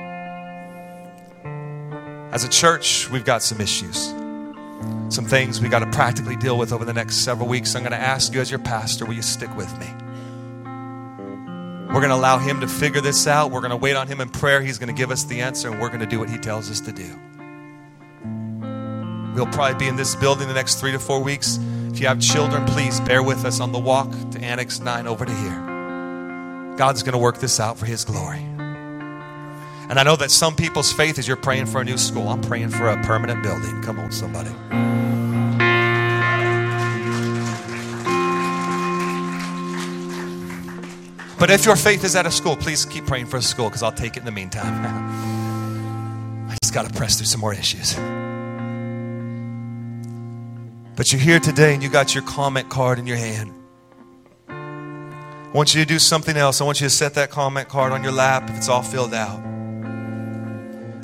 As 2.34 2.43
a 2.43 2.49
church, 2.49 3.10
we've 3.10 3.23
got 3.23 3.41
some 3.41 3.62
issues. 3.62 4.13
Some 5.10 5.25
things 5.25 5.62
we 5.62 5.69
got 5.69 5.80
to 5.80 5.89
practically 5.91 6.36
deal 6.36 6.58
with 6.58 6.73
over 6.73 6.84
the 6.84 6.93
next 6.93 7.17
several 7.17 7.47
weeks. 7.47 7.75
I'm 7.75 7.84
going 7.84 7.91
to 7.91 7.97
ask 7.97 8.34
you, 8.34 8.41
as 8.41 8.51
your 8.51 8.60
pastor, 8.60 9.06
will 9.06 9.13
you 9.13 9.21
stick 9.21 9.56
with 9.56 9.71
me? 9.80 9.88
We're 11.93 12.01
going 12.01 12.09
to 12.09 12.16
allow 12.16 12.39
him 12.39 12.59
to 12.59 12.68
figure 12.68 12.99
this 12.99 13.26
out. 13.26 13.51
We're 13.51 13.61
going 13.61 13.72
to 13.72 13.78
wait 13.78 13.95
on 13.95 14.07
him 14.07 14.20
in 14.20 14.28
prayer. 14.28 14.61
He's 14.61 14.78
going 14.78 14.93
to 14.93 14.99
give 14.99 15.11
us 15.11 15.24
the 15.24 15.39
answer, 15.39 15.70
and 15.72 15.80
we're 15.80 15.88
going 15.88 16.01
to 16.01 16.05
do 16.05 16.20
what 16.20 16.30
he 16.30 16.38
tells 16.38 16.70
us 16.70 16.82
to 16.82 16.91
do. 16.91 17.18
We'll 19.36 19.47
probably 19.47 19.77
be 19.77 19.88
in 19.89 19.97
this 19.97 20.15
building 20.15 20.47
the 20.47 20.53
next 20.53 20.75
three 20.75 20.93
to 20.93 20.99
four 20.99 21.21
weeks. 21.21 21.59
If 21.91 21.99
you 21.99 22.07
have 22.07 22.21
children, 22.21 22.65
please 22.65 23.01
bear 23.01 23.21
with 23.21 23.43
us 23.43 23.59
on 23.59 23.73
the 23.73 23.79
walk 23.79 24.09
to 24.31 24.39
Annex 24.39 24.79
9 24.79 25.07
over 25.07 25.25
to 25.25 25.33
here. 25.33 26.75
God's 26.77 27.03
going 27.03 27.13
to 27.13 27.17
work 27.19 27.39
this 27.39 27.59
out 27.59 27.77
for 27.77 27.86
His 27.86 28.05
glory. 28.05 28.39
And 29.89 29.99
I 29.99 30.03
know 30.03 30.15
that 30.15 30.31
some 30.31 30.55
people's 30.55 30.93
faith 30.93 31.19
is 31.19 31.27
you're 31.27 31.36
praying 31.36 31.65
for 31.65 31.81
a 31.81 31.83
new 31.83 31.97
school. 31.97 32.29
I'm 32.29 32.41
praying 32.41 32.69
for 32.69 32.88
a 32.88 33.03
permanent 33.03 33.43
building. 33.43 33.81
Come 33.81 33.99
on, 33.99 34.13
somebody. 34.13 34.51
But 41.38 41.51
if 41.51 41.65
your 41.65 41.75
faith 41.75 42.05
is 42.05 42.15
at 42.15 42.25
a 42.25 42.31
school, 42.31 42.55
please 42.55 42.86
keep 42.86 43.05
praying 43.05 43.25
for 43.25 43.36
a 43.36 43.41
school 43.41 43.67
because 43.67 43.83
I'll 43.83 43.91
take 43.91 44.15
it 44.15 44.19
in 44.19 44.25
the 44.25 44.31
meantime. 44.31 44.86
I 46.49 46.57
just 46.63 46.73
got 46.73 46.88
to 46.88 46.93
press 46.93 47.17
through 47.17 47.25
some 47.25 47.41
more 47.41 47.53
issues. 47.53 47.97
But 50.96 51.12
you're 51.12 51.22
here 51.22 51.41
today 51.41 51.74
and 51.74 51.84
you 51.84 51.89
got 51.89 52.16
your 52.16 52.24
comment 52.24 52.70
card 52.70 53.00
in 53.00 53.08
your 53.08 53.18
hand. 53.18 53.54
I 54.48 55.52
want 55.54 55.76
you 55.76 55.82
to 55.82 55.88
do 55.88 56.00
something 56.00 56.38
else. 56.38 56.62
I 56.62 56.64
want 56.64 56.80
you 56.80 56.88
to 56.88 56.93
set 56.93 57.16
that 57.16 57.32
comment 57.32 57.68
card 57.68 57.91
on 57.91 58.02
your 58.02 58.14
lap 58.14 58.50
if 58.50 58.56
it's 58.56 58.70
all 58.70 58.82
filled 58.82 59.14
out. 59.14 59.39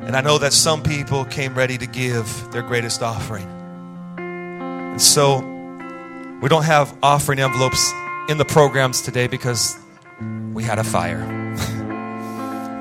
And 0.01 0.15
I 0.15 0.21
know 0.21 0.37
that 0.37 0.53
some 0.53 0.81
people 0.81 1.25
came 1.25 1.53
ready 1.55 1.77
to 1.77 1.85
give 1.85 2.51
their 2.51 2.61
greatest 2.61 3.01
offering. 3.01 3.45
And 4.17 5.01
so 5.01 5.39
we 6.41 6.47
don't 6.47 6.63
have 6.63 6.97
offering 7.03 7.39
envelopes 7.39 7.91
in 8.29 8.37
the 8.37 8.45
programs 8.45 9.01
today 9.01 9.27
because 9.27 9.77
we 10.53 10.63
had 10.63 10.79
a 10.79 10.85
fire. 10.85 11.25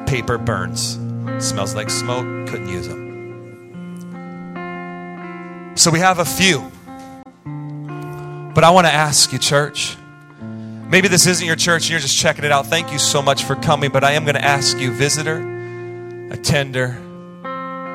Paper 0.07 0.39
burns, 0.39 0.97
smells 1.39 1.75
like 1.75 1.91
smoke, 1.91 2.49
couldn't 2.49 2.69
use 2.69 2.87
them. 2.87 3.01
So 5.77 5.91
we 5.91 5.99
have 5.99 6.21
a 6.21 6.25
few. 6.25 6.71
But 8.55 8.65
I 8.65 8.71
want 8.71 8.87
to 8.87 8.93
ask 8.93 9.33
you, 9.33 9.39
church. 9.39 9.97
Maybe 10.41 11.07
this 11.07 11.27
isn't 11.27 11.47
your 11.47 11.57
church 11.57 11.85
and 11.85 11.91
you're 11.91 12.01
just 12.01 12.19
checking 12.19 12.45
it 12.45 12.51
out. 12.51 12.67
Thank 12.67 12.91
you 12.93 12.99
so 12.99 13.23
much 13.23 13.45
for 13.45 13.55
coming. 13.55 13.91
But 13.91 14.03
I 14.03 14.13
am 14.13 14.25
going 14.25 14.35
to 14.35 14.45
ask 14.45 14.77
you, 14.79 14.93
visitor, 14.93 15.39
attender, 16.33 17.01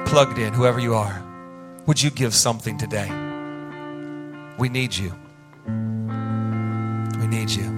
plugged 0.06 0.38
in, 0.38 0.54
whoever 0.54 0.80
you 0.80 0.96
are, 0.96 1.22
would 1.86 2.02
you 2.02 2.10
give 2.10 2.34
something 2.34 2.78
today? 2.78 3.10
We 4.58 4.70
need 4.70 4.96
you. 4.96 5.14
We 7.20 7.28
need 7.28 7.50
you. 7.50 7.76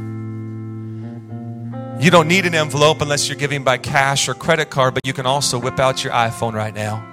You 1.99 2.11
don't 2.11 2.27
need 2.27 2.45
an 2.45 2.53
envelope 2.53 3.01
unless 3.01 3.27
you're 3.27 3.37
giving 3.37 3.63
by 3.63 3.79
cash 3.79 4.29
or 4.29 4.35
credit 4.35 4.69
card, 4.69 4.93
but 4.93 5.05
you 5.07 5.13
can 5.13 5.25
also 5.25 5.59
whip 5.59 5.79
out 5.79 6.03
your 6.03 6.13
iPhone 6.13 6.53
right 6.53 6.75
now 6.75 7.03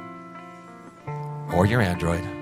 or 1.55 1.65
your 1.65 1.81
Android. 1.81 2.34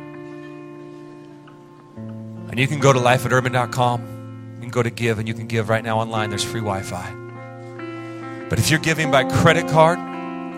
And 2.52 2.60
you 2.60 2.68
can 2.68 2.80
go 2.80 2.92
to 2.92 2.98
lifeaturban.com. 2.98 4.58
Can 4.60 4.68
go 4.68 4.82
to 4.82 4.90
give 4.90 5.18
and 5.18 5.26
you 5.26 5.34
can 5.34 5.46
give 5.48 5.68
right 5.70 5.82
now 5.82 5.98
online. 5.98 6.28
There's 6.28 6.44
free 6.44 6.60
Wi 6.60 6.82
Fi. 6.82 8.46
But 8.48 8.58
if 8.58 8.70
you're 8.70 8.78
giving 8.78 9.10
by 9.10 9.24
credit 9.24 9.66
card 9.68 9.98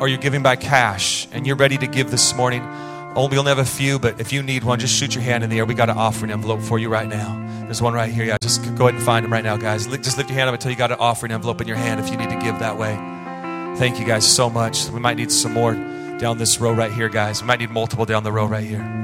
or 0.03 0.09
you're 0.09 0.19
giving 0.19 0.43
by 0.43 0.57
cash 0.57 1.29
and 1.31 1.47
you're 1.47 1.57
ready 1.57 1.79
to 1.79 1.87
give 1.87 2.11
this 2.11 2.35
morning, 2.35 2.63
only 3.15 3.37
have 3.37 3.59
a 3.59 3.65
few, 3.65 4.01
but 4.01 4.21
if 4.21 4.33
you 4.33 4.43
need 4.43 4.65
one, 4.65 4.81
just 4.81 4.95
shoot 4.95 5.15
your 5.15 5.23
hand 5.23 5.45
in 5.45 5.51
the 5.51 5.59
air. 5.59 5.65
We 5.65 5.75
got 5.75 5.89
an 5.89 5.97
offering 5.97 6.33
envelope 6.33 6.61
for 6.61 6.81
you 6.81 6.89
right 6.89 7.09
now. 7.09 7.41
There's 7.63 7.81
one 7.81 7.95
right 7.95 8.13
here. 8.13 8.25
Yeah, 8.25 8.39
just 8.43 8.63
go 8.77 8.89
ahead 8.89 8.97
and 8.97 9.03
find 9.03 9.25
them 9.25 9.33
right 9.33 9.45
now, 9.45 9.57
guys. 9.57 9.87
Just 9.87 10.19
lift 10.19 10.29
your 10.29 10.37
hand 10.37 10.49
up 10.49 10.55
until 10.55 10.73
you 10.73 10.77
got 10.77 10.91
an 10.91 10.99
offering 10.99 11.31
envelope 11.31 11.61
in 11.61 11.69
your 11.69 11.77
hand 11.77 12.01
if 12.01 12.11
you 12.11 12.17
need 12.17 12.31
to 12.31 12.39
give 12.41 12.59
that 12.59 12.77
way. 12.77 12.97
Thank 13.79 14.01
you 14.01 14.05
guys 14.05 14.27
so 14.27 14.51
much. 14.51 14.89
We 14.89 14.99
might 14.99 15.17
need 15.17 15.31
some 15.31 15.53
more 15.53 15.75
down 16.19 16.39
this 16.39 16.59
row 16.61 16.73
right 16.73 16.93
here, 16.93 17.09
guys. 17.09 17.41
We 17.41 17.47
might 17.47 17.61
need 17.61 17.71
multiple 17.71 18.05
down 18.05 18.25
the 18.25 18.33
row 18.33 18.47
right 18.47 18.65
here. 18.65 19.04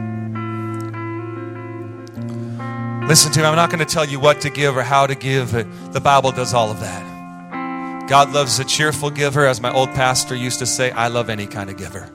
Listen 3.11 3.33
to 3.33 3.41
me. 3.41 3.47
I'm 3.47 3.57
not 3.57 3.71
going 3.71 3.85
to 3.85 3.93
tell 3.93 4.05
you 4.05 4.21
what 4.21 4.43
to 4.43 4.51
give 4.51 4.77
or 4.77 4.83
how 4.83 5.05
to 5.05 5.17
give. 5.17 5.51
The 5.51 6.01
Bible 6.01 6.31
does 6.31 6.55
all 6.55 6.71
of 6.71 6.79
that. 6.79 8.09
God 8.09 8.33
loves 8.33 8.61
a 8.61 8.65
cheerful 8.65 9.11
giver. 9.11 9.47
As 9.47 9.61
my 9.61 9.73
old 9.73 9.89
pastor 9.89 10.37
used 10.37 10.61
to 10.61 10.67
say, 10.67 10.93
I 10.93 11.09
love 11.09 11.29
any 11.29 11.49
kind 11.49 11.71
of 11.71 11.77
giver. 11.77 12.07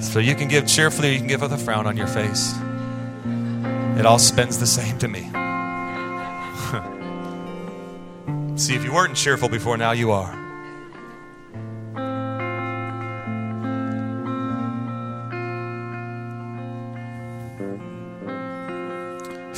so 0.02 0.18
you 0.18 0.34
can 0.34 0.48
give 0.48 0.66
cheerfully 0.66 1.10
or 1.10 1.12
you 1.12 1.18
can 1.18 1.28
give 1.28 1.42
with 1.42 1.52
a 1.52 1.58
frown 1.58 1.86
on 1.86 1.96
your 1.96 2.08
face. 2.08 2.56
It 4.00 4.04
all 4.04 4.18
spends 4.18 4.58
the 4.58 4.66
same 4.66 4.98
to 4.98 5.06
me. 5.06 5.20
See, 8.58 8.74
if 8.74 8.82
you 8.82 8.92
weren't 8.92 9.14
cheerful 9.14 9.48
before, 9.48 9.76
now 9.76 9.92
you 9.92 10.10
are. 10.10 10.45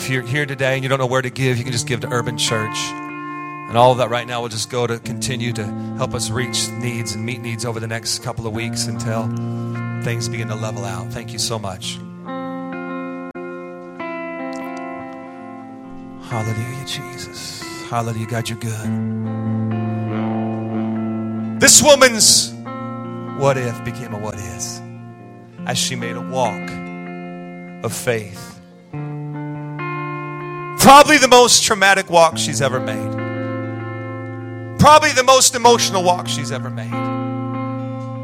If 0.09 0.15
you're 0.15 0.23
here 0.23 0.47
today 0.47 0.73
and 0.73 0.83
you 0.83 0.89
don't 0.89 0.99
know 0.99 1.05
where 1.05 1.21
to 1.21 1.29
give, 1.29 1.59
you 1.59 1.65
can 1.65 1.73
just 1.75 1.87
give 1.87 2.01
to 2.01 2.09
Urban 2.09 2.39
Church. 2.39 2.79
And 2.79 3.77
all 3.77 3.93
of 3.93 3.99
that 3.99 4.09
right 4.09 4.27
now 4.27 4.41
will 4.41 4.49
just 4.49 4.71
go 4.71 4.87
to 4.87 4.99
continue 4.99 5.53
to 5.53 5.67
help 5.99 6.15
us 6.15 6.31
reach 6.31 6.71
needs 6.71 7.13
and 7.13 7.27
meet 7.27 7.43
needs 7.43 7.67
over 7.67 7.79
the 7.79 7.87
next 7.87 8.21
couple 8.23 8.47
of 8.47 8.55
weeks 8.55 8.87
until 8.87 9.25
things 10.03 10.27
begin 10.31 10.49
to 10.49 10.55
level 10.55 10.87
out. 10.87 11.13
Thank 11.13 11.35
you 11.35 11.39
so 11.39 11.59
much. 11.59 11.97
Hallelujah, 16.31 16.87
Jesus. 16.87 17.61
Hallelujah, 17.91 18.29
God, 18.29 18.49
you're 18.49 18.59
good. 18.59 18.89
This 21.61 21.83
woman's 21.83 22.55
what 23.39 23.59
if 23.59 23.85
became 23.85 24.15
a 24.15 24.19
what 24.19 24.37
is 24.37 24.81
as 25.67 25.77
she 25.77 25.97
made 25.97 26.17
a 26.17 26.23
walk 26.23 26.71
of 27.85 27.93
faith 27.93 28.58
Probably 30.89 31.19
the 31.19 31.29
most 31.29 31.65
traumatic 31.65 32.09
walk 32.09 32.39
she's 32.39 32.63
ever 32.63 32.81
made. 32.81 33.13
Probably 34.79 35.13
the 35.13 35.23
most 35.23 35.55
emotional 35.55 36.03
walk 36.03 36.27
she's 36.27 36.51
ever 36.51 36.71
made. 36.71 36.91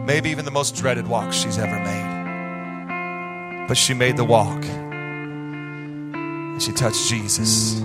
Maybe 0.06 0.30
even 0.30 0.46
the 0.46 0.50
most 0.50 0.74
dreaded 0.74 1.06
walk 1.06 1.34
she's 1.34 1.58
ever 1.58 1.78
made. 1.78 3.66
But 3.68 3.76
she 3.76 3.92
made 3.92 4.16
the 4.16 4.24
walk. 4.24 4.64
And 4.64 6.62
she 6.62 6.72
touched 6.72 7.06
Jesus. 7.06 7.82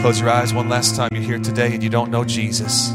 Close 0.00 0.18
your 0.18 0.30
eyes 0.30 0.54
one 0.54 0.70
last 0.70 0.96
time. 0.96 1.10
You're 1.12 1.22
here 1.22 1.38
today 1.38 1.74
and 1.74 1.82
you 1.82 1.90
don't 1.90 2.10
know 2.10 2.24
Jesus. 2.24 2.92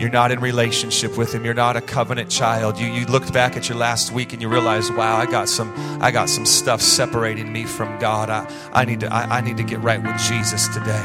You're 0.00 0.10
not 0.10 0.30
in 0.30 0.40
relationship 0.40 1.16
with 1.16 1.34
him. 1.34 1.44
You're 1.44 1.54
not 1.54 1.76
a 1.76 1.80
covenant 1.80 2.30
child. 2.30 2.78
You, 2.78 2.86
you 2.86 3.06
looked 3.06 3.32
back 3.32 3.56
at 3.56 3.68
your 3.68 3.78
last 3.78 4.12
week 4.12 4.32
and 4.32 4.40
you 4.40 4.48
realized, 4.48 4.94
wow, 4.94 5.16
I 5.16 5.26
got 5.26 5.48
some, 5.48 5.72
I 6.00 6.10
got 6.10 6.28
some 6.28 6.46
stuff 6.46 6.80
separating 6.80 7.52
me 7.52 7.64
from 7.64 7.98
God. 7.98 8.30
I, 8.30 8.48
I, 8.72 8.84
need 8.84 9.00
to, 9.00 9.12
I, 9.12 9.38
I 9.38 9.40
need 9.40 9.56
to 9.56 9.64
get 9.64 9.80
right 9.80 10.02
with 10.02 10.16
Jesus 10.18 10.68
today. 10.68 11.04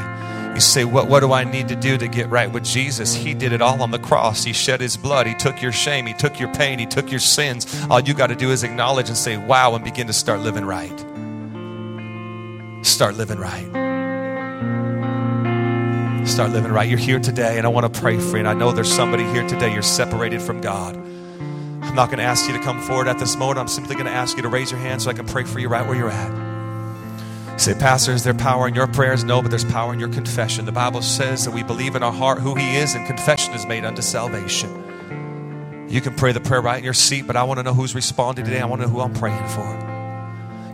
You 0.54 0.60
say, 0.60 0.86
what, 0.86 1.08
what 1.08 1.22
do 1.22 1.34
I 1.34 1.44
need 1.44 1.70
to 1.70 1.76
do 1.76 1.98
to 1.98 2.08
get 2.08 2.30
right 2.30 2.52
with 2.52 2.64
Jesus? 2.64 3.16
He 3.16 3.34
did 3.34 3.54
it 3.54 3.62
all 3.62 3.82
on 3.82 3.89
the 3.89 3.98
cross. 3.98 4.44
He 4.44 4.54
shed 4.54 4.82
his 4.82 4.96
blood. 4.96 5.26
He 5.26 5.34
took 5.34 5.62
your 5.64 5.72
shame. 5.72 6.06
He 6.06 6.14
took 6.14 6.39
your 6.39 6.54
pain. 6.54 6.78
He 6.78 6.86
took 6.86 7.10
your 7.10 7.20
sins. 7.20 7.66
All 7.89 8.00
you 8.00 8.14
got 8.14 8.28
to 8.28 8.36
do 8.36 8.52
is 8.52 8.64
acknowledge 8.64 9.08
and 9.08 9.18
say, 9.18 9.38
wow, 9.38 9.74
and 9.74 9.84
begin 9.84 10.06
to 10.06 10.14
start 10.14 10.41
living 10.41 10.66
right. 10.66 11.00
Start 12.86 13.16
living 13.16 13.39
right. 13.39 13.93
Start 16.26 16.52
living 16.52 16.72
right. 16.72 16.90
You're 16.90 16.98
here 16.98 17.20
today, 17.20 17.58
and 17.58 17.68
I 17.68 17.70
want 17.70 17.94
to 17.94 18.00
pray 18.02 18.18
for 18.18 18.32
you. 18.32 18.38
And 18.38 18.48
I 18.48 18.54
know 18.54 18.72
there's 18.72 18.92
somebody 18.92 19.24
here 19.26 19.48
today, 19.48 19.74
you're 19.74 19.82
separated 19.82 20.42
from 20.42 20.62
God. 20.62 20.96
I'm 20.96 21.96
not 21.96 22.08
going 22.08 22.20
to 22.20 22.24
ask 22.24 22.48
you 22.48 22.58
to 22.58 22.64
come 22.64 22.82
forward 22.82 23.08
at 23.08 23.20
this 23.20 23.36
moment. 23.36 23.60
I'm 23.60 23.68
simply 23.68 23.96
going 23.96 24.08
to 24.08 24.12
ask 24.12 24.38
you 24.38 24.44
to 24.44 24.50
raise 24.50 24.72
your 24.72 24.80
hand 24.80 25.02
so 25.02 25.10
I 25.10 25.14
can 25.14 25.28
pray 25.28 25.44
for 25.44 25.60
you 25.60 25.68
right 25.68 25.86
where 25.86 25.98
you're 25.98 26.10
at. 26.10 27.60
say, 27.60 27.74
Pastor, 27.74 28.14
is 28.14 28.24
there 28.24 28.34
power 28.34 28.68
in 28.68 28.74
your 28.74 28.88
prayers? 28.88 29.24
No, 29.24 29.42
but 29.42 29.52
there's 29.52 29.66
power 29.66 29.94
in 29.94 30.00
your 30.00 30.10
confession. 30.10 30.66
The 30.66 30.72
Bible 30.72 31.02
says 31.02 31.46
that 31.46 31.52
we 31.52 31.62
believe 31.62 31.96
in 31.96 32.04
our 32.04 32.14
heart 32.14 32.40
who 32.40 32.56
He 32.56 32.78
is, 32.78 32.96
and 32.96 33.06
confession 33.06 33.54
is 33.54 33.66
made 33.66 33.84
unto 33.84 34.02
salvation. 34.02 35.88
You 35.90 36.02
can 36.02 36.16
pray 36.16 36.32
the 36.32 36.42
prayer 36.42 36.62
right 36.62 36.78
in 36.78 36.84
your 36.86 36.94
seat, 36.94 37.28
but 37.28 37.36
I 37.36 37.44
want 37.44 37.60
to 37.60 37.64
know 37.64 37.74
who's 37.74 37.94
responding 37.94 38.46
today. 38.46 38.62
I 38.62 38.66
want 38.66 38.82
to 38.82 38.88
know 38.88 38.94
who 38.94 39.02
I'm 39.02 39.14
praying 39.14 39.48
for. 39.50 39.93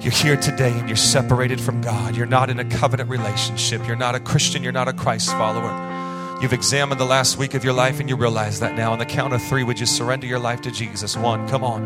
You're 0.02 0.14
here 0.14 0.38
today 0.38 0.72
and 0.72 0.88
you're 0.88 0.96
separated 0.96 1.60
from 1.60 1.82
God. 1.82 2.16
You're 2.16 2.26
not 2.26 2.50
in 2.50 2.58
a 2.58 2.64
covenant 2.64 3.10
relationship. 3.10 3.86
You're 3.86 3.98
not 3.98 4.16
a 4.16 4.20
Christian. 4.22 4.64
You're 4.64 4.72
not 4.72 4.88
a 4.88 4.94
Christ 4.94 5.30
follower. 5.32 6.40
You've 6.42 6.54
examined 6.54 7.02
the 7.02 7.06
last 7.06 7.38
week 7.38 7.54
of 7.54 7.66
your 7.66 7.74
life 7.74 8.00
and 8.00 8.08
you 8.08 8.16
realize 8.16 8.62
that 8.62 8.76
now. 8.76 8.94
On 8.94 9.00
the 9.00 9.06
count 9.06 9.34
of 9.34 9.44
three, 9.44 9.62
would 9.64 9.78
you 9.78 9.86
surrender 9.86 10.26
your 10.26 10.40
life 10.40 10.62
to 10.62 10.72
Jesus? 10.72 11.18
One, 11.18 11.50
come 11.50 11.66
on. 11.66 11.86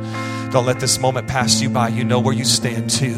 Don't 0.51 0.67
let 0.67 0.79
this 0.79 0.99
moment 0.99 1.27
pass 1.27 1.59
you 1.59 1.71
by. 1.71 1.87
You 1.87 2.03
know 2.03 2.19
where 2.19 2.35
you 2.35 2.45
stand. 2.45 2.91
Two, 2.91 3.15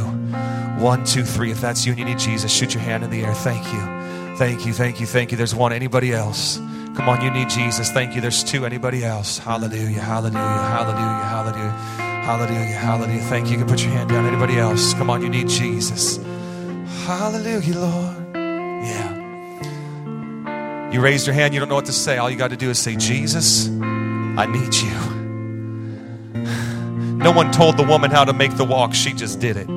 one, 0.77 1.03
two, 1.03 1.25
three. 1.25 1.51
If 1.51 1.59
that's 1.59 1.85
you 1.85 1.91
and 1.91 1.99
you 1.99 2.05
need 2.05 2.19
Jesus, 2.19 2.49
shoot 2.49 2.73
your 2.73 2.83
hand 2.83 3.03
in 3.03 3.09
the 3.09 3.25
air. 3.25 3.33
Thank 3.33 3.65
you. 3.73 4.37
Thank 4.37 4.65
you. 4.65 4.71
Thank 4.71 5.01
you. 5.01 5.05
Thank 5.05 5.31
you. 5.31 5.37
There's 5.37 5.53
one. 5.53 5.73
Anybody 5.73 6.13
else? 6.13 6.55
Come 6.55 7.09
on, 7.09 7.21
you 7.21 7.31
need 7.31 7.49
Jesus. 7.49 7.91
Thank 7.91 8.15
you. 8.15 8.21
There's 8.21 8.45
two. 8.45 8.65
Anybody 8.65 9.03
else? 9.03 9.39
Hallelujah. 9.39 9.99
Hallelujah. 9.99 10.39
Hallelujah. 10.39 11.25
Hallelujah. 11.25 12.04
Hallelujah. 12.25 12.75
Hallelujah. 12.75 13.21
Thank 13.21 13.45
you. 13.45 13.51
You 13.51 13.59
can 13.59 13.67
put 13.67 13.83
your 13.83 13.91
hand 13.91 14.09
down. 14.09 14.25
Anybody 14.25 14.57
else? 14.57 14.95
Come 14.95 15.11
on, 15.11 15.21
you 15.21 15.29
need 15.29 15.47
Jesus. 15.47 16.17
Hallelujah, 17.05 17.77
Lord. 17.77 18.17
Yeah. 18.33 19.11
You 20.91 21.01
raised 21.01 21.27
your 21.27 21.35
hand, 21.35 21.53
you 21.53 21.59
don't 21.59 21.69
know 21.69 21.75
what 21.75 21.85
to 21.85 21.93
say. 21.93 22.17
All 22.17 22.31
you 22.31 22.35
got 22.35 22.49
to 22.49 22.57
do 22.57 22.71
is 22.71 22.79
say, 22.79 22.95
Jesus, 22.95 23.69
I 23.69 24.47
need 24.47 24.73
you. 24.73 24.95
No 27.25 27.31
one 27.31 27.51
told 27.51 27.77
the 27.77 27.83
woman 27.83 28.11
how 28.11 28.23
to 28.25 28.33
make 28.33 28.55
the 28.55 28.65
walk, 28.65 28.93
she 28.93 29.11
just 29.13 29.39
did 29.39 29.57
it. 29.57 29.67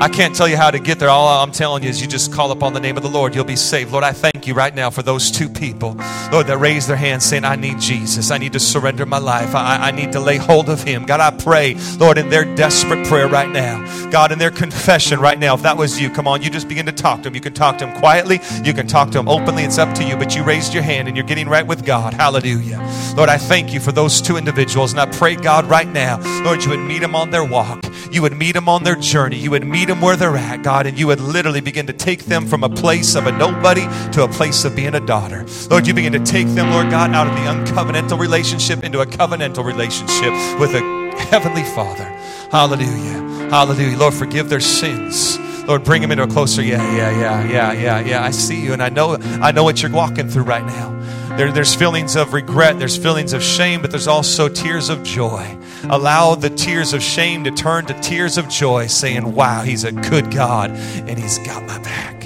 I 0.00 0.08
can't 0.08 0.34
tell 0.34 0.46
you 0.46 0.56
how 0.56 0.70
to 0.70 0.78
get 0.78 1.00
there. 1.00 1.08
All 1.08 1.42
I'm 1.42 1.50
telling 1.50 1.82
you 1.82 1.88
is 1.88 2.00
you 2.00 2.06
just 2.06 2.32
call 2.32 2.52
upon 2.52 2.72
the 2.72 2.78
name 2.78 2.96
of 2.96 3.02
the 3.02 3.08
Lord. 3.08 3.34
You'll 3.34 3.44
be 3.44 3.56
saved. 3.56 3.90
Lord, 3.90 4.04
I 4.04 4.12
thank 4.12 4.46
you 4.46 4.54
right 4.54 4.72
now 4.72 4.90
for 4.90 5.02
those 5.02 5.28
two 5.28 5.48
people, 5.48 5.96
Lord, 6.30 6.46
that 6.46 6.58
raised 6.60 6.88
their 6.88 6.96
hands 6.96 7.24
saying, 7.24 7.44
I 7.44 7.56
need 7.56 7.80
Jesus. 7.80 8.30
I 8.30 8.38
need 8.38 8.52
to 8.52 8.60
surrender 8.60 9.04
my 9.06 9.18
life. 9.18 9.56
I, 9.56 9.88
I 9.88 9.90
need 9.90 10.12
to 10.12 10.20
lay 10.20 10.36
hold 10.36 10.68
of 10.68 10.82
Him. 10.84 11.04
God, 11.04 11.18
I 11.18 11.30
pray, 11.36 11.74
Lord, 11.98 12.16
in 12.16 12.28
their 12.30 12.44
desperate 12.54 13.08
prayer 13.08 13.26
right 13.26 13.48
now, 13.48 14.10
God, 14.10 14.30
in 14.30 14.38
their 14.38 14.52
confession 14.52 15.18
right 15.18 15.38
now, 15.38 15.54
if 15.54 15.62
that 15.62 15.76
was 15.76 16.00
you, 16.00 16.10
come 16.10 16.28
on, 16.28 16.42
you 16.42 16.50
just 16.50 16.68
begin 16.68 16.86
to 16.86 16.92
talk 16.92 17.22
to 17.22 17.28
Him. 17.28 17.34
You 17.34 17.40
can 17.40 17.54
talk 17.54 17.78
to 17.78 17.86
Him 17.88 17.98
quietly, 17.98 18.40
you 18.62 18.74
can 18.74 18.86
talk 18.86 19.10
to 19.10 19.18
Him 19.18 19.28
openly. 19.28 19.64
It's 19.64 19.78
up 19.78 19.94
to 19.96 20.04
you, 20.04 20.16
but 20.16 20.36
you 20.36 20.44
raised 20.44 20.74
your 20.74 20.84
hand 20.84 21.08
and 21.08 21.16
you're 21.16 21.26
getting 21.26 21.48
right 21.48 21.66
with 21.66 21.84
God. 21.84 22.14
Hallelujah. 22.14 22.78
Lord, 23.16 23.28
I 23.30 23.36
thank 23.36 23.72
you 23.72 23.80
for 23.80 23.90
those 23.90 24.20
two 24.20 24.36
individuals, 24.36 24.92
and 24.92 25.00
I 25.00 25.06
pray, 25.06 25.34
God, 25.34 25.64
right 25.64 25.88
now, 25.88 26.20
Lord, 26.44 26.62
you 26.62 26.70
would 26.70 26.78
meet 26.78 27.00
them 27.00 27.16
on 27.16 27.30
their 27.30 27.44
walk. 27.44 27.84
you 28.10 28.22
would 28.22 28.36
meet 28.36 28.52
them 28.52 28.68
on 28.68 28.84
their 28.84 28.96
journey. 28.96 29.36
You 29.36 29.50
would 29.50 29.64
them 29.88 30.00
where 30.00 30.16
they're 30.16 30.36
at, 30.36 30.62
God, 30.62 30.86
and 30.86 30.98
you 30.98 31.08
would 31.08 31.20
literally 31.20 31.60
begin 31.60 31.86
to 31.88 31.92
take 31.92 32.26
them 32.26 32.46
from 32.46 32.62
a 32.62 32.68
place 32.68 33.14
of 33.14 33.26
a 33.26 33.32
nobody 33.32 33.82
to 34.12 34.22
a 34.22 34.28
place 34.28 34.64
of 34.64 34.76
being 34.76 34.94
a 34.94 35.00
daughter. 35.00 35.44
Lord, 35.68 35.86
you 35.86 35.94
begin 35.94 36.12
to 36.12 36.20
take 36.20 36.46
them, 36.48 36.70
Lord 36.70 36.90
God, 36.90 37.12
out 37.12 37.26
of 37.26 37.34
the 37.34 37.40
uncovenantal 37.40 38.18
relationship 38.18 38.84
into 38.84 39.00
a 39.00 39.06
covenantal 39.06 39.64
relationship 39.64 40.32
with 40.60 40.74
a 40.74 41.16
heavenly 41.30 41.64
Father. 41.64 42.04
Hallelujah. 42.50 43.48
Hallelujah. 43.50 43.98
Lord, 43.98 44.14
forgive 44.14 44.48
their 44.48 44.60
sins. 44.60 45.38
Lord, 45.66 45.84
bring 45.84 46.00
them 46.00 46.10
into 46.10 46.24
a 46.24 46.28
closer. 46.28 46.62
Yeah, 46.62 46.96
yeah, 46.96 47.10
yeah, 47.10 47.50
yeah, 47.50 47.72
yeah, 47.72 48.00
yeah. 48.00 48.24
I 48.24 48.30
see 48.30 48.58
you, 48.62 48.72
and 48.72 48.82
I 48.82 48.88
know, 48.88 49.16
I 49.42 49.52
know 49.52 49.64
what 49.64 49.82
you're 49.82 49.92
walking 49.92 50.28
through 50.28 50.44
right 50.44 50.64
now. 50.64 50.94
There, 51.36 51.52
there's 51.52 51.74
feelings 51.74 52.16
of 52.16 52.32
regret, 52.32 52.78
there's 52.78 52.96
feelings 52.96 53.32
of 53.34 53.42
shame, 53.42 53.82
but 53.82 53.90
there's 53.90 54.08
also 54.08 54.48
tears 54.48 54.88
of 54.88 55.02
joy. 55.02 55.58
Allow 55.84 56.34
the 56.34 56.50
tears 56.50 56.92
of 56.92 57.02
shame 57.02 57.44
to 57.44 57.50
turn 57.50 57.86
to 57.86 57.94
tears 58.00 58.36
of 58.38 58.48
joy, 58.48 58.86
saying, 58.86 59.34
Wow, 59.34 59.62
He's 59.62 59.84
a 59.84 59.92
good 59.92 60.30
God, 60.30 60.70
and 60.70 61.18
He's 61.18 61.38
got 61.38 61.62
my 61.64 61.78
back. 61.78 62.24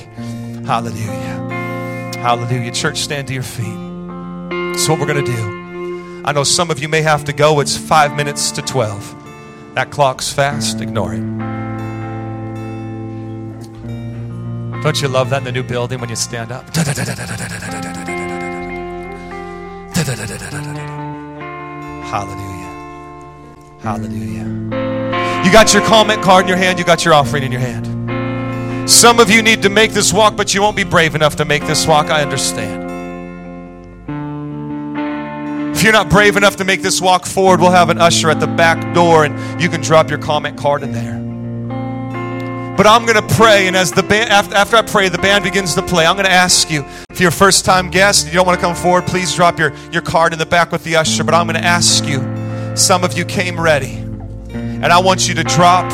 Hallelujah. 0.66 1.50
Hallelujah. 2.16 2.72
Church, 2.72 2.98
stand 2.98 3.28
to 3.28 3.34
your 3.34 3.42
feet. 3.42 3.76
That's 4.72 4.88
what 4.88 4.98
we're 4.98 5.06
going 5.06 5.24
to 5.24 5.32
do. 5.32 6.22
I 6.24 6.32
know 6.32 6.44
some 6.44 6.70
of 6.70 6.80
you 6.80 6.88
may 6.88 7.02
have 7.02 7.24
to 7.24 7.32
go. 7.32 7.60
It's 7.60 7.76
five 7.76 8.14
minutes 8.14 8.52
to 8.52 8.62
12. 8.62 9.74
That 9.74 9.90
clock's 9.90 10.32
fast. 10.32 10.80
Ignore 10.80 11.14
it. 11.14 11.20
Don't 14.82 15.00
you 15.00 15.08
love 15.08 15.30
that 15.30 15.38
in 15.38 15.44
the 15.44 15.52
new 15.52 15.62
building 15.62 16.00
when 16.00 16.10
you 16.10 16.16
stand 16.16 16.52
up? 16.52 16.74
Hallelujah. 22.04 22.51
Hallelujah. 23.82 24.44
You 25.44 25.50
got 25.50 25.74
your 25.74 25.82
comment 25.82 26.22
card 26.22 26.44
in 26.44 26.48
your 26.48 26.56
hand, 26.56 26.78
you 26.78 26.84
got 26.84 27.04
your 27.04 27.14
offering 27.14 27.42
in 27.42 27.50
your 27.50 27.60
hand. 27.60 28.88
Some 28.88 29.20
of 29.20 29.30
you 29.30 29.42
need 29.42 29.62
to 29.62 29.68
make 29.68 29.92
this 29.92 30.12
walk, 30.12 30.36
but 30.36 30.54
you 30.54 30.62
won't 30.62 30.76
be 30.76 30.84
brave 30.84 31.14
enough 31.14 31.36
to 31.36 31.44
make 31.44 31.66
this 31.66 31.86
walk. 31.86 32.06
I 32.06 32.22
understand. 32.22 32.82
If 35.74 35.82
you're 35.82 35.92
not 35.92 36.08
brave 36.08 36.36
enough 36.36 36.56
to 36.56 36.64
make 36.64 36.82
this 36.82 37.00
walk 37.00 37.26
forward, 37.26 37.60
we'll 37.60 37.72
have 37.72 37.90
an 37.90 37.98
usher 37.98 38.30
at 38.30 38.38
the 38.38 38.46
back 38.46 38.94
door 38.94 39.24
and 39.24 39.60
you 39.60 39.68
can 39.68 39.80
drop 39.80 40.10
your 40.10 40.18
comment 40.20 40.56
card 40.56 40.84
in 40.84 40.92
there. 40.92 41.18
But 42.76 42.86
I'm 42.86 43.04
going 43.04 43.20
to 43.20 43.34
pray, 43.34 43.66
and 43.66 43.76
as 43.76 43.92
the 43.92 44.02
band, 44.02 44.30
after, 44.30 44.54
after 44.54 44.76
I 44.76 44.82
pray, 44.82 45.08
the 45.08 45.18
band 45.18 45.44
begins 45.44 45.74
to 45.74 45.82
play. 45.82 46.06
I'm 46.06 46.14
going 46.14 46.26
to 46.26 46.32
ask 46.32 46.70
you, 46.70 46.84
if 47.10 47.20
you're 47.20 47.28
a 47.28 47.32
first 47.32 47.64
time 47.64 47.90
guest, 47.90 48.26
you 48.26 48.32
don't 48.32 48.46
want 48.46 48.58
to 48.58 48.64
come 48.64 48.74
forward, 48.74 49.06
please 49.06 49.34
drop 49.34 49.58
your, 49.58 49.74
your 49.90 50.02
card 50.02 50.32
in 50.32 50.38
the 50.38 50.46
back 50.46 50.72
with 50.72 50.82
the 50.82 50.96
usher. 50.96 51.22
But 51.22 51.34
I'm 51.34 51.46
going 51.46 51.60
to 51.60 51.66
ask 51.66 52.06
you, 52.06 52.20
some 52.74 53.04
of 53.04 53.16
you 53.16 53.24
came 53.24 53.60
ready, 53.60 53.94
and 53.94 54.86
I 54.86 55.00
want 55.00 55.28
you 55.28 55.34
to 55.34 55.44
drop 55.44 55.90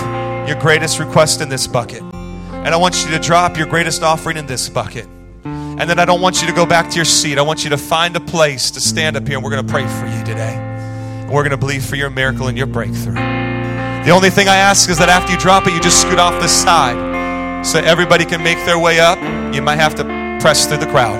your 0.48 0.58
greatest 0.60 0.98
request 0.98 1.40
in 1.40 1.48
this 1.48 1.66
bucket. 1.66 2.02
And 2.02 2.68
I 2.68 2.76
want 2.76 3.04
you 3.04 3.10
to 3.10 3.18
drop 3.18 3.56
your 3.56 3.66
greatest 3.66 4.02
offering 4.02 4.36
in 4.36 4.46
this 4.46 4.68
bucket. 4.68 5.06
And 5.44 5.88
then 5.88 5.98
I 5.98 6.04
don't 6.04 6.20
want 6.20 6.40
you 6.40 6.48
to 6.48 6.52
go 6.52 6.66
back 6.66 6.90
to 6.90 6.96
your 6.96 7.04
seat. 7.04 7.38
I 7.38 7.42
want 7.42 7.64
you 7.64 7.70
to 7.70 7.78
find 7.78 8.16
a 8.16 8.20
place 8.20 8.70
to 8.72 8.80
stand 8.80 9.16
up 9.16 9.26
here, 9.26 9.36
and 9.36 9.44
we're 9.44 9.50
going 9.50 9.66
to 9.66 9.72
pray 9.72 9.86
for 9.86 10.06
you 10.06 10.24
today. 10.24 10.54
And 10.54 11.30
we're 11.30 11.42
going 11.42 11.50
to 11.50 11.56
believe 11.56 11.84
for 11.84 11.96
your 11.96 12.10
miracle 12.10 12.48
and 12.48 12.58
your 12.58 12.66
breakthrough. 12.66 13.14
The 13.14 14.10
only 14.10 14.30
thing 14.30 14.48
I 14.48 14.56
ask 14.56 14.88
is 14.90 14.98
that 14.98 15.08
after 15.08 15.32
you 15.32 15.38
drop 15.38 15.66
it, 15.66 15.72
you 15.72 15.80
just 15.80 16.00
scoot 16.00 16.18
off 16.18 16.40
the 16.40 16.48
side 16.48 17.64
so 17.64 17.78
everybody 17.80 18.24
can 18.24 18.42
make 18.42 18.58
their 18.64 18.78
way 18.78 18.98
up. 19.00 19.18
You 19.54 19.62
might 19.62 19.76
have 19.76 19.94
to 19.96 20.04
press 20.40 20.66
through 20.66 20.78
the 20.78 20.86
crowd. 20.86 21.18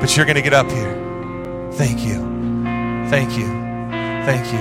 But 0.00 0.16
you're 0.16 0.26
going 0.26 0.36
to 0.36 0.42
get 0.42 0.54
up 0.54 0.70
here. 0.70 1.70
Thank 1.74 2.00
you. 2.04 2.31
Thank 3.12 3.36
you. 3.36 3.46
Thank 4.24 4.50
you. 4.54 4.58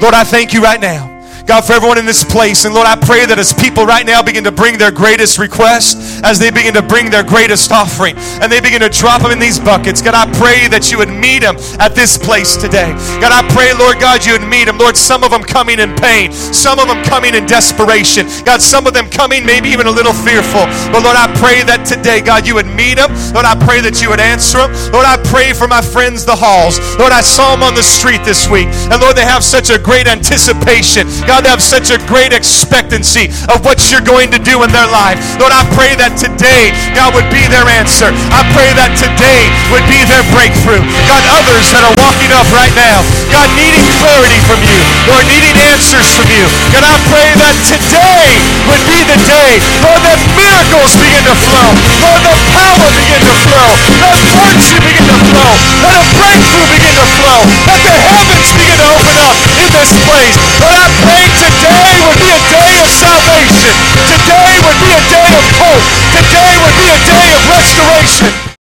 Lord, 0.00 0.14
I 0.14 0.22
thank 0.22 0.54
you 0.54 0.62
right 0.62 0.80
now 0.80 1.11
God, 1.46 1.64
for 1.64 1.72
everyone 1.72 1.98
in 1.98 2.06
this 2.06 2.24
place. 2.24 2.64
And 2.64 2.74
Lord, 2.74 2.86
I 2.86 2.96
pray 2.96 3.26
that 3.26 3.38
as 3.38 3.52
people 3.52 3.84
right 3.84 4.06
now 4.06 4.22
begin 4.22 4.44
to 4.44 4.52
bring 4.52 4.78
their 4.78 4.90
greatest 4.90 5.38
request, 5.38 6.22
as 6.24 6.38
they 6.38 6.50
begin 6.50 6.74
to 6.74 6.82
bring 6.82 7.10
their 7.10 7.22
greatest 7.22 7.70
offering, 7.72 8.14
and 8.40 8.50
they 8.50 8.60
begin 8.60 8.80
to 8.80 8.88
drop 8.88 9.22
them 9.22 9.32
in 9.32 9.38
these 9.38 9.58
buckets, 9.58 10.00
God, 10.00 10.14
I 10.14 10.30
pray 10.38 10.68
that 10.68 10.90
you 10.90 10.98
would 10.98 11.10
meet 11.10 11.40
them 11.40 11.56
at 11.78 11.94
this 11.94 12.16
place 12.16 12.56
today. 12.56 12.94
God, 13.20 13.34
I 13.34 13.42
pray, 13.52 13.74
Lord 13.74 13.98
God, 13.98 14.24
you 14.24 14.38
would 14.38 14.46
meet 14.46 14.66
them. 14.66 14.78
Lord, 14.78 14.96
some 14.96 15.24
of 15.24 15.30
them 15.30 15.42
coming 15.42 15.78
in 15.78 15.94
pain, 15.96 16.32
some 16.32 16.78
of 16.78 16.86
them 16.86 17.02
coming 17.04 17.34
in 17.34 17.46
desperation. 17.46 18.26
God, 18.44 18.62
some 18.62 18.86
of 18.86 18.94
them 18.94 19.10
coming 19.10 19.44
maybe 19.44 19.68
even 19.68 19.86
a 19.86 19.94
little 19.94 20.14
fearful. 20.14 20.64
But 20.94 21.02
Lord, 21.02 21.18
I 21.18 21.26
pray 21.38 21.62
that 21.66 21.84
today, 21.84 22.20
God, 22.20 22.46
you 22.46 22.54
would 22.54 22.70
meet 22.70 22.96
them. 22.96 23.10
Lord, 23.34 23.46
I 23.46 23.58
pray 23.58 23.80
that 23.82 24.00
you 24.00 24.08
would 24.10 24.20
answer 24.22 24.62
them. 24.62 24.70
Lord, 24.92 25.06
I 25.06 25.18
pray 25.26 25.52
for 25.52 25.66
my 25.66 25.82
friends, 25.82 26.24
the 26.24 26.36
halls. 26.36 26.78
Lord, 26.96 27.12
I 27.12 27.20
saw 27.20 27.54
them 27.54 27.62
on 27.62 27.74
the 27.74 27.82
street 27.82 28.24
this 28.24 28.48
week. 28.48 28.68
And 28.90 29.00
Lord, 29.02 29.16
they 29.16 29.26
have 29.26 29.42
such 29.42 29.70
a 29.70 29.78
great 29.78 30.06
anticipation. 30.06 31.08
God, 31.26 31.41
they 31.42 31.50
have 31.50 31.62
such 31.62 31.90
a 31.90 31.98
great 32.06 32.32
expectancy 32.32 33.28
of 33.50 33.66
what 33.66 33.90
you're 33.90 34.04
going 34.04 34.30
to 34.30 34.40
do 34.40 34.62
in 34.62 34.70
their 34.70 34.88
life. 34.88 35.18
Lord, 35.42 35.50
I 35.50 35.66
pray 35.74 35.98
that 35.98 36.14
today, 36.14 36.70
God, 36.94 37.14
would 37.18 37.28
be 37.34 37.44
their 37.50 37.66
answer. 37.66 38.10
I 38.30 38.46
pray 38.54 38.70
that 38.78 38.94
today 38.94 39.50
would 39.74 39.84
be 39.90 40.00
their 40.06 40.22
breakthrough. 40.30 40.82
God, 41.10 41.22
others 41.34 41.66
that 41.74 41.82
are 41.82 41.96
walking 41.98 42.30
up 42.32 42.46
right 42.54 42.72
now, 42.78 43.02
God, 43.34 43.50
needing 43.58 43.82
clarity 43.98 44.38
from 44.46 44.62
you, 44.62 44.80
Lord, 45.10 45.24
needing 45.26 45.56
answers 45.66 46.06
from 46.14 46.30
you. 46.30 46.46
God, 46.70 46.86
I 46.86 46.96
pray 47.10 47.28
that 47.42 47.54
today 47.66 48.26
would 48.70 48.84
be 48.86 49.00
the 49.04 49.18
day, 49.26 49.58
Lord, 49.82 50.00
that 50.06 50.18
miracles 50.38 50.94
begin 50.96 51.24
to 51.26 51.36
flow. 51.48 51.70
Lord, 52.02 52.22
the 52.22 52.36
power 52.54 52.88
begin 52.94 53.22
to 53.26 53.34
flow. 53.46 53.70
Let 53.98 54.14
fortune 54.30 54.80
begin 54.82 55.06
to 55.10 55.18
flow. 55.32 55.52
Let 55.82 55.94
a 55.98 56.04
breakthrough 56.16 56.68
begin 56.70 56.94
to 56.96 57.06
flow. 57.18 57.40
Let 57.66 57.80
the 57.82 57.96
heavens 57.98 58.48
begin 58.54 58.78
to 58.78 58.86
open 58.94 59.16
up 59.18 59.36
in 59.58 59.68
this 59.74 59.90
place. 60.06 60.34
Lord, 60.62 60.76
I 60.78 60.86
pray 61.02 61.21
today 61.38 61.92
would 62.02 62.18
be 62.18 62.30
a 62.30 62.40
day 62.50 62.72
of 62.82 62.88
salvation. 62.90 63.74
Today 64.10 64.52
would 64.64 64.78
be 64.82 64.90
a 64.90 65.02
day 65.10 65.30
of 65.38 65.46
hope. 65.60 65.86
Today 66.18 66.52
would 66.62 66.76
be 66.78 66.86
a 66.90 66.98
day 67.06 67.26
of 67.36 67.42
restoration. 67.50 68.61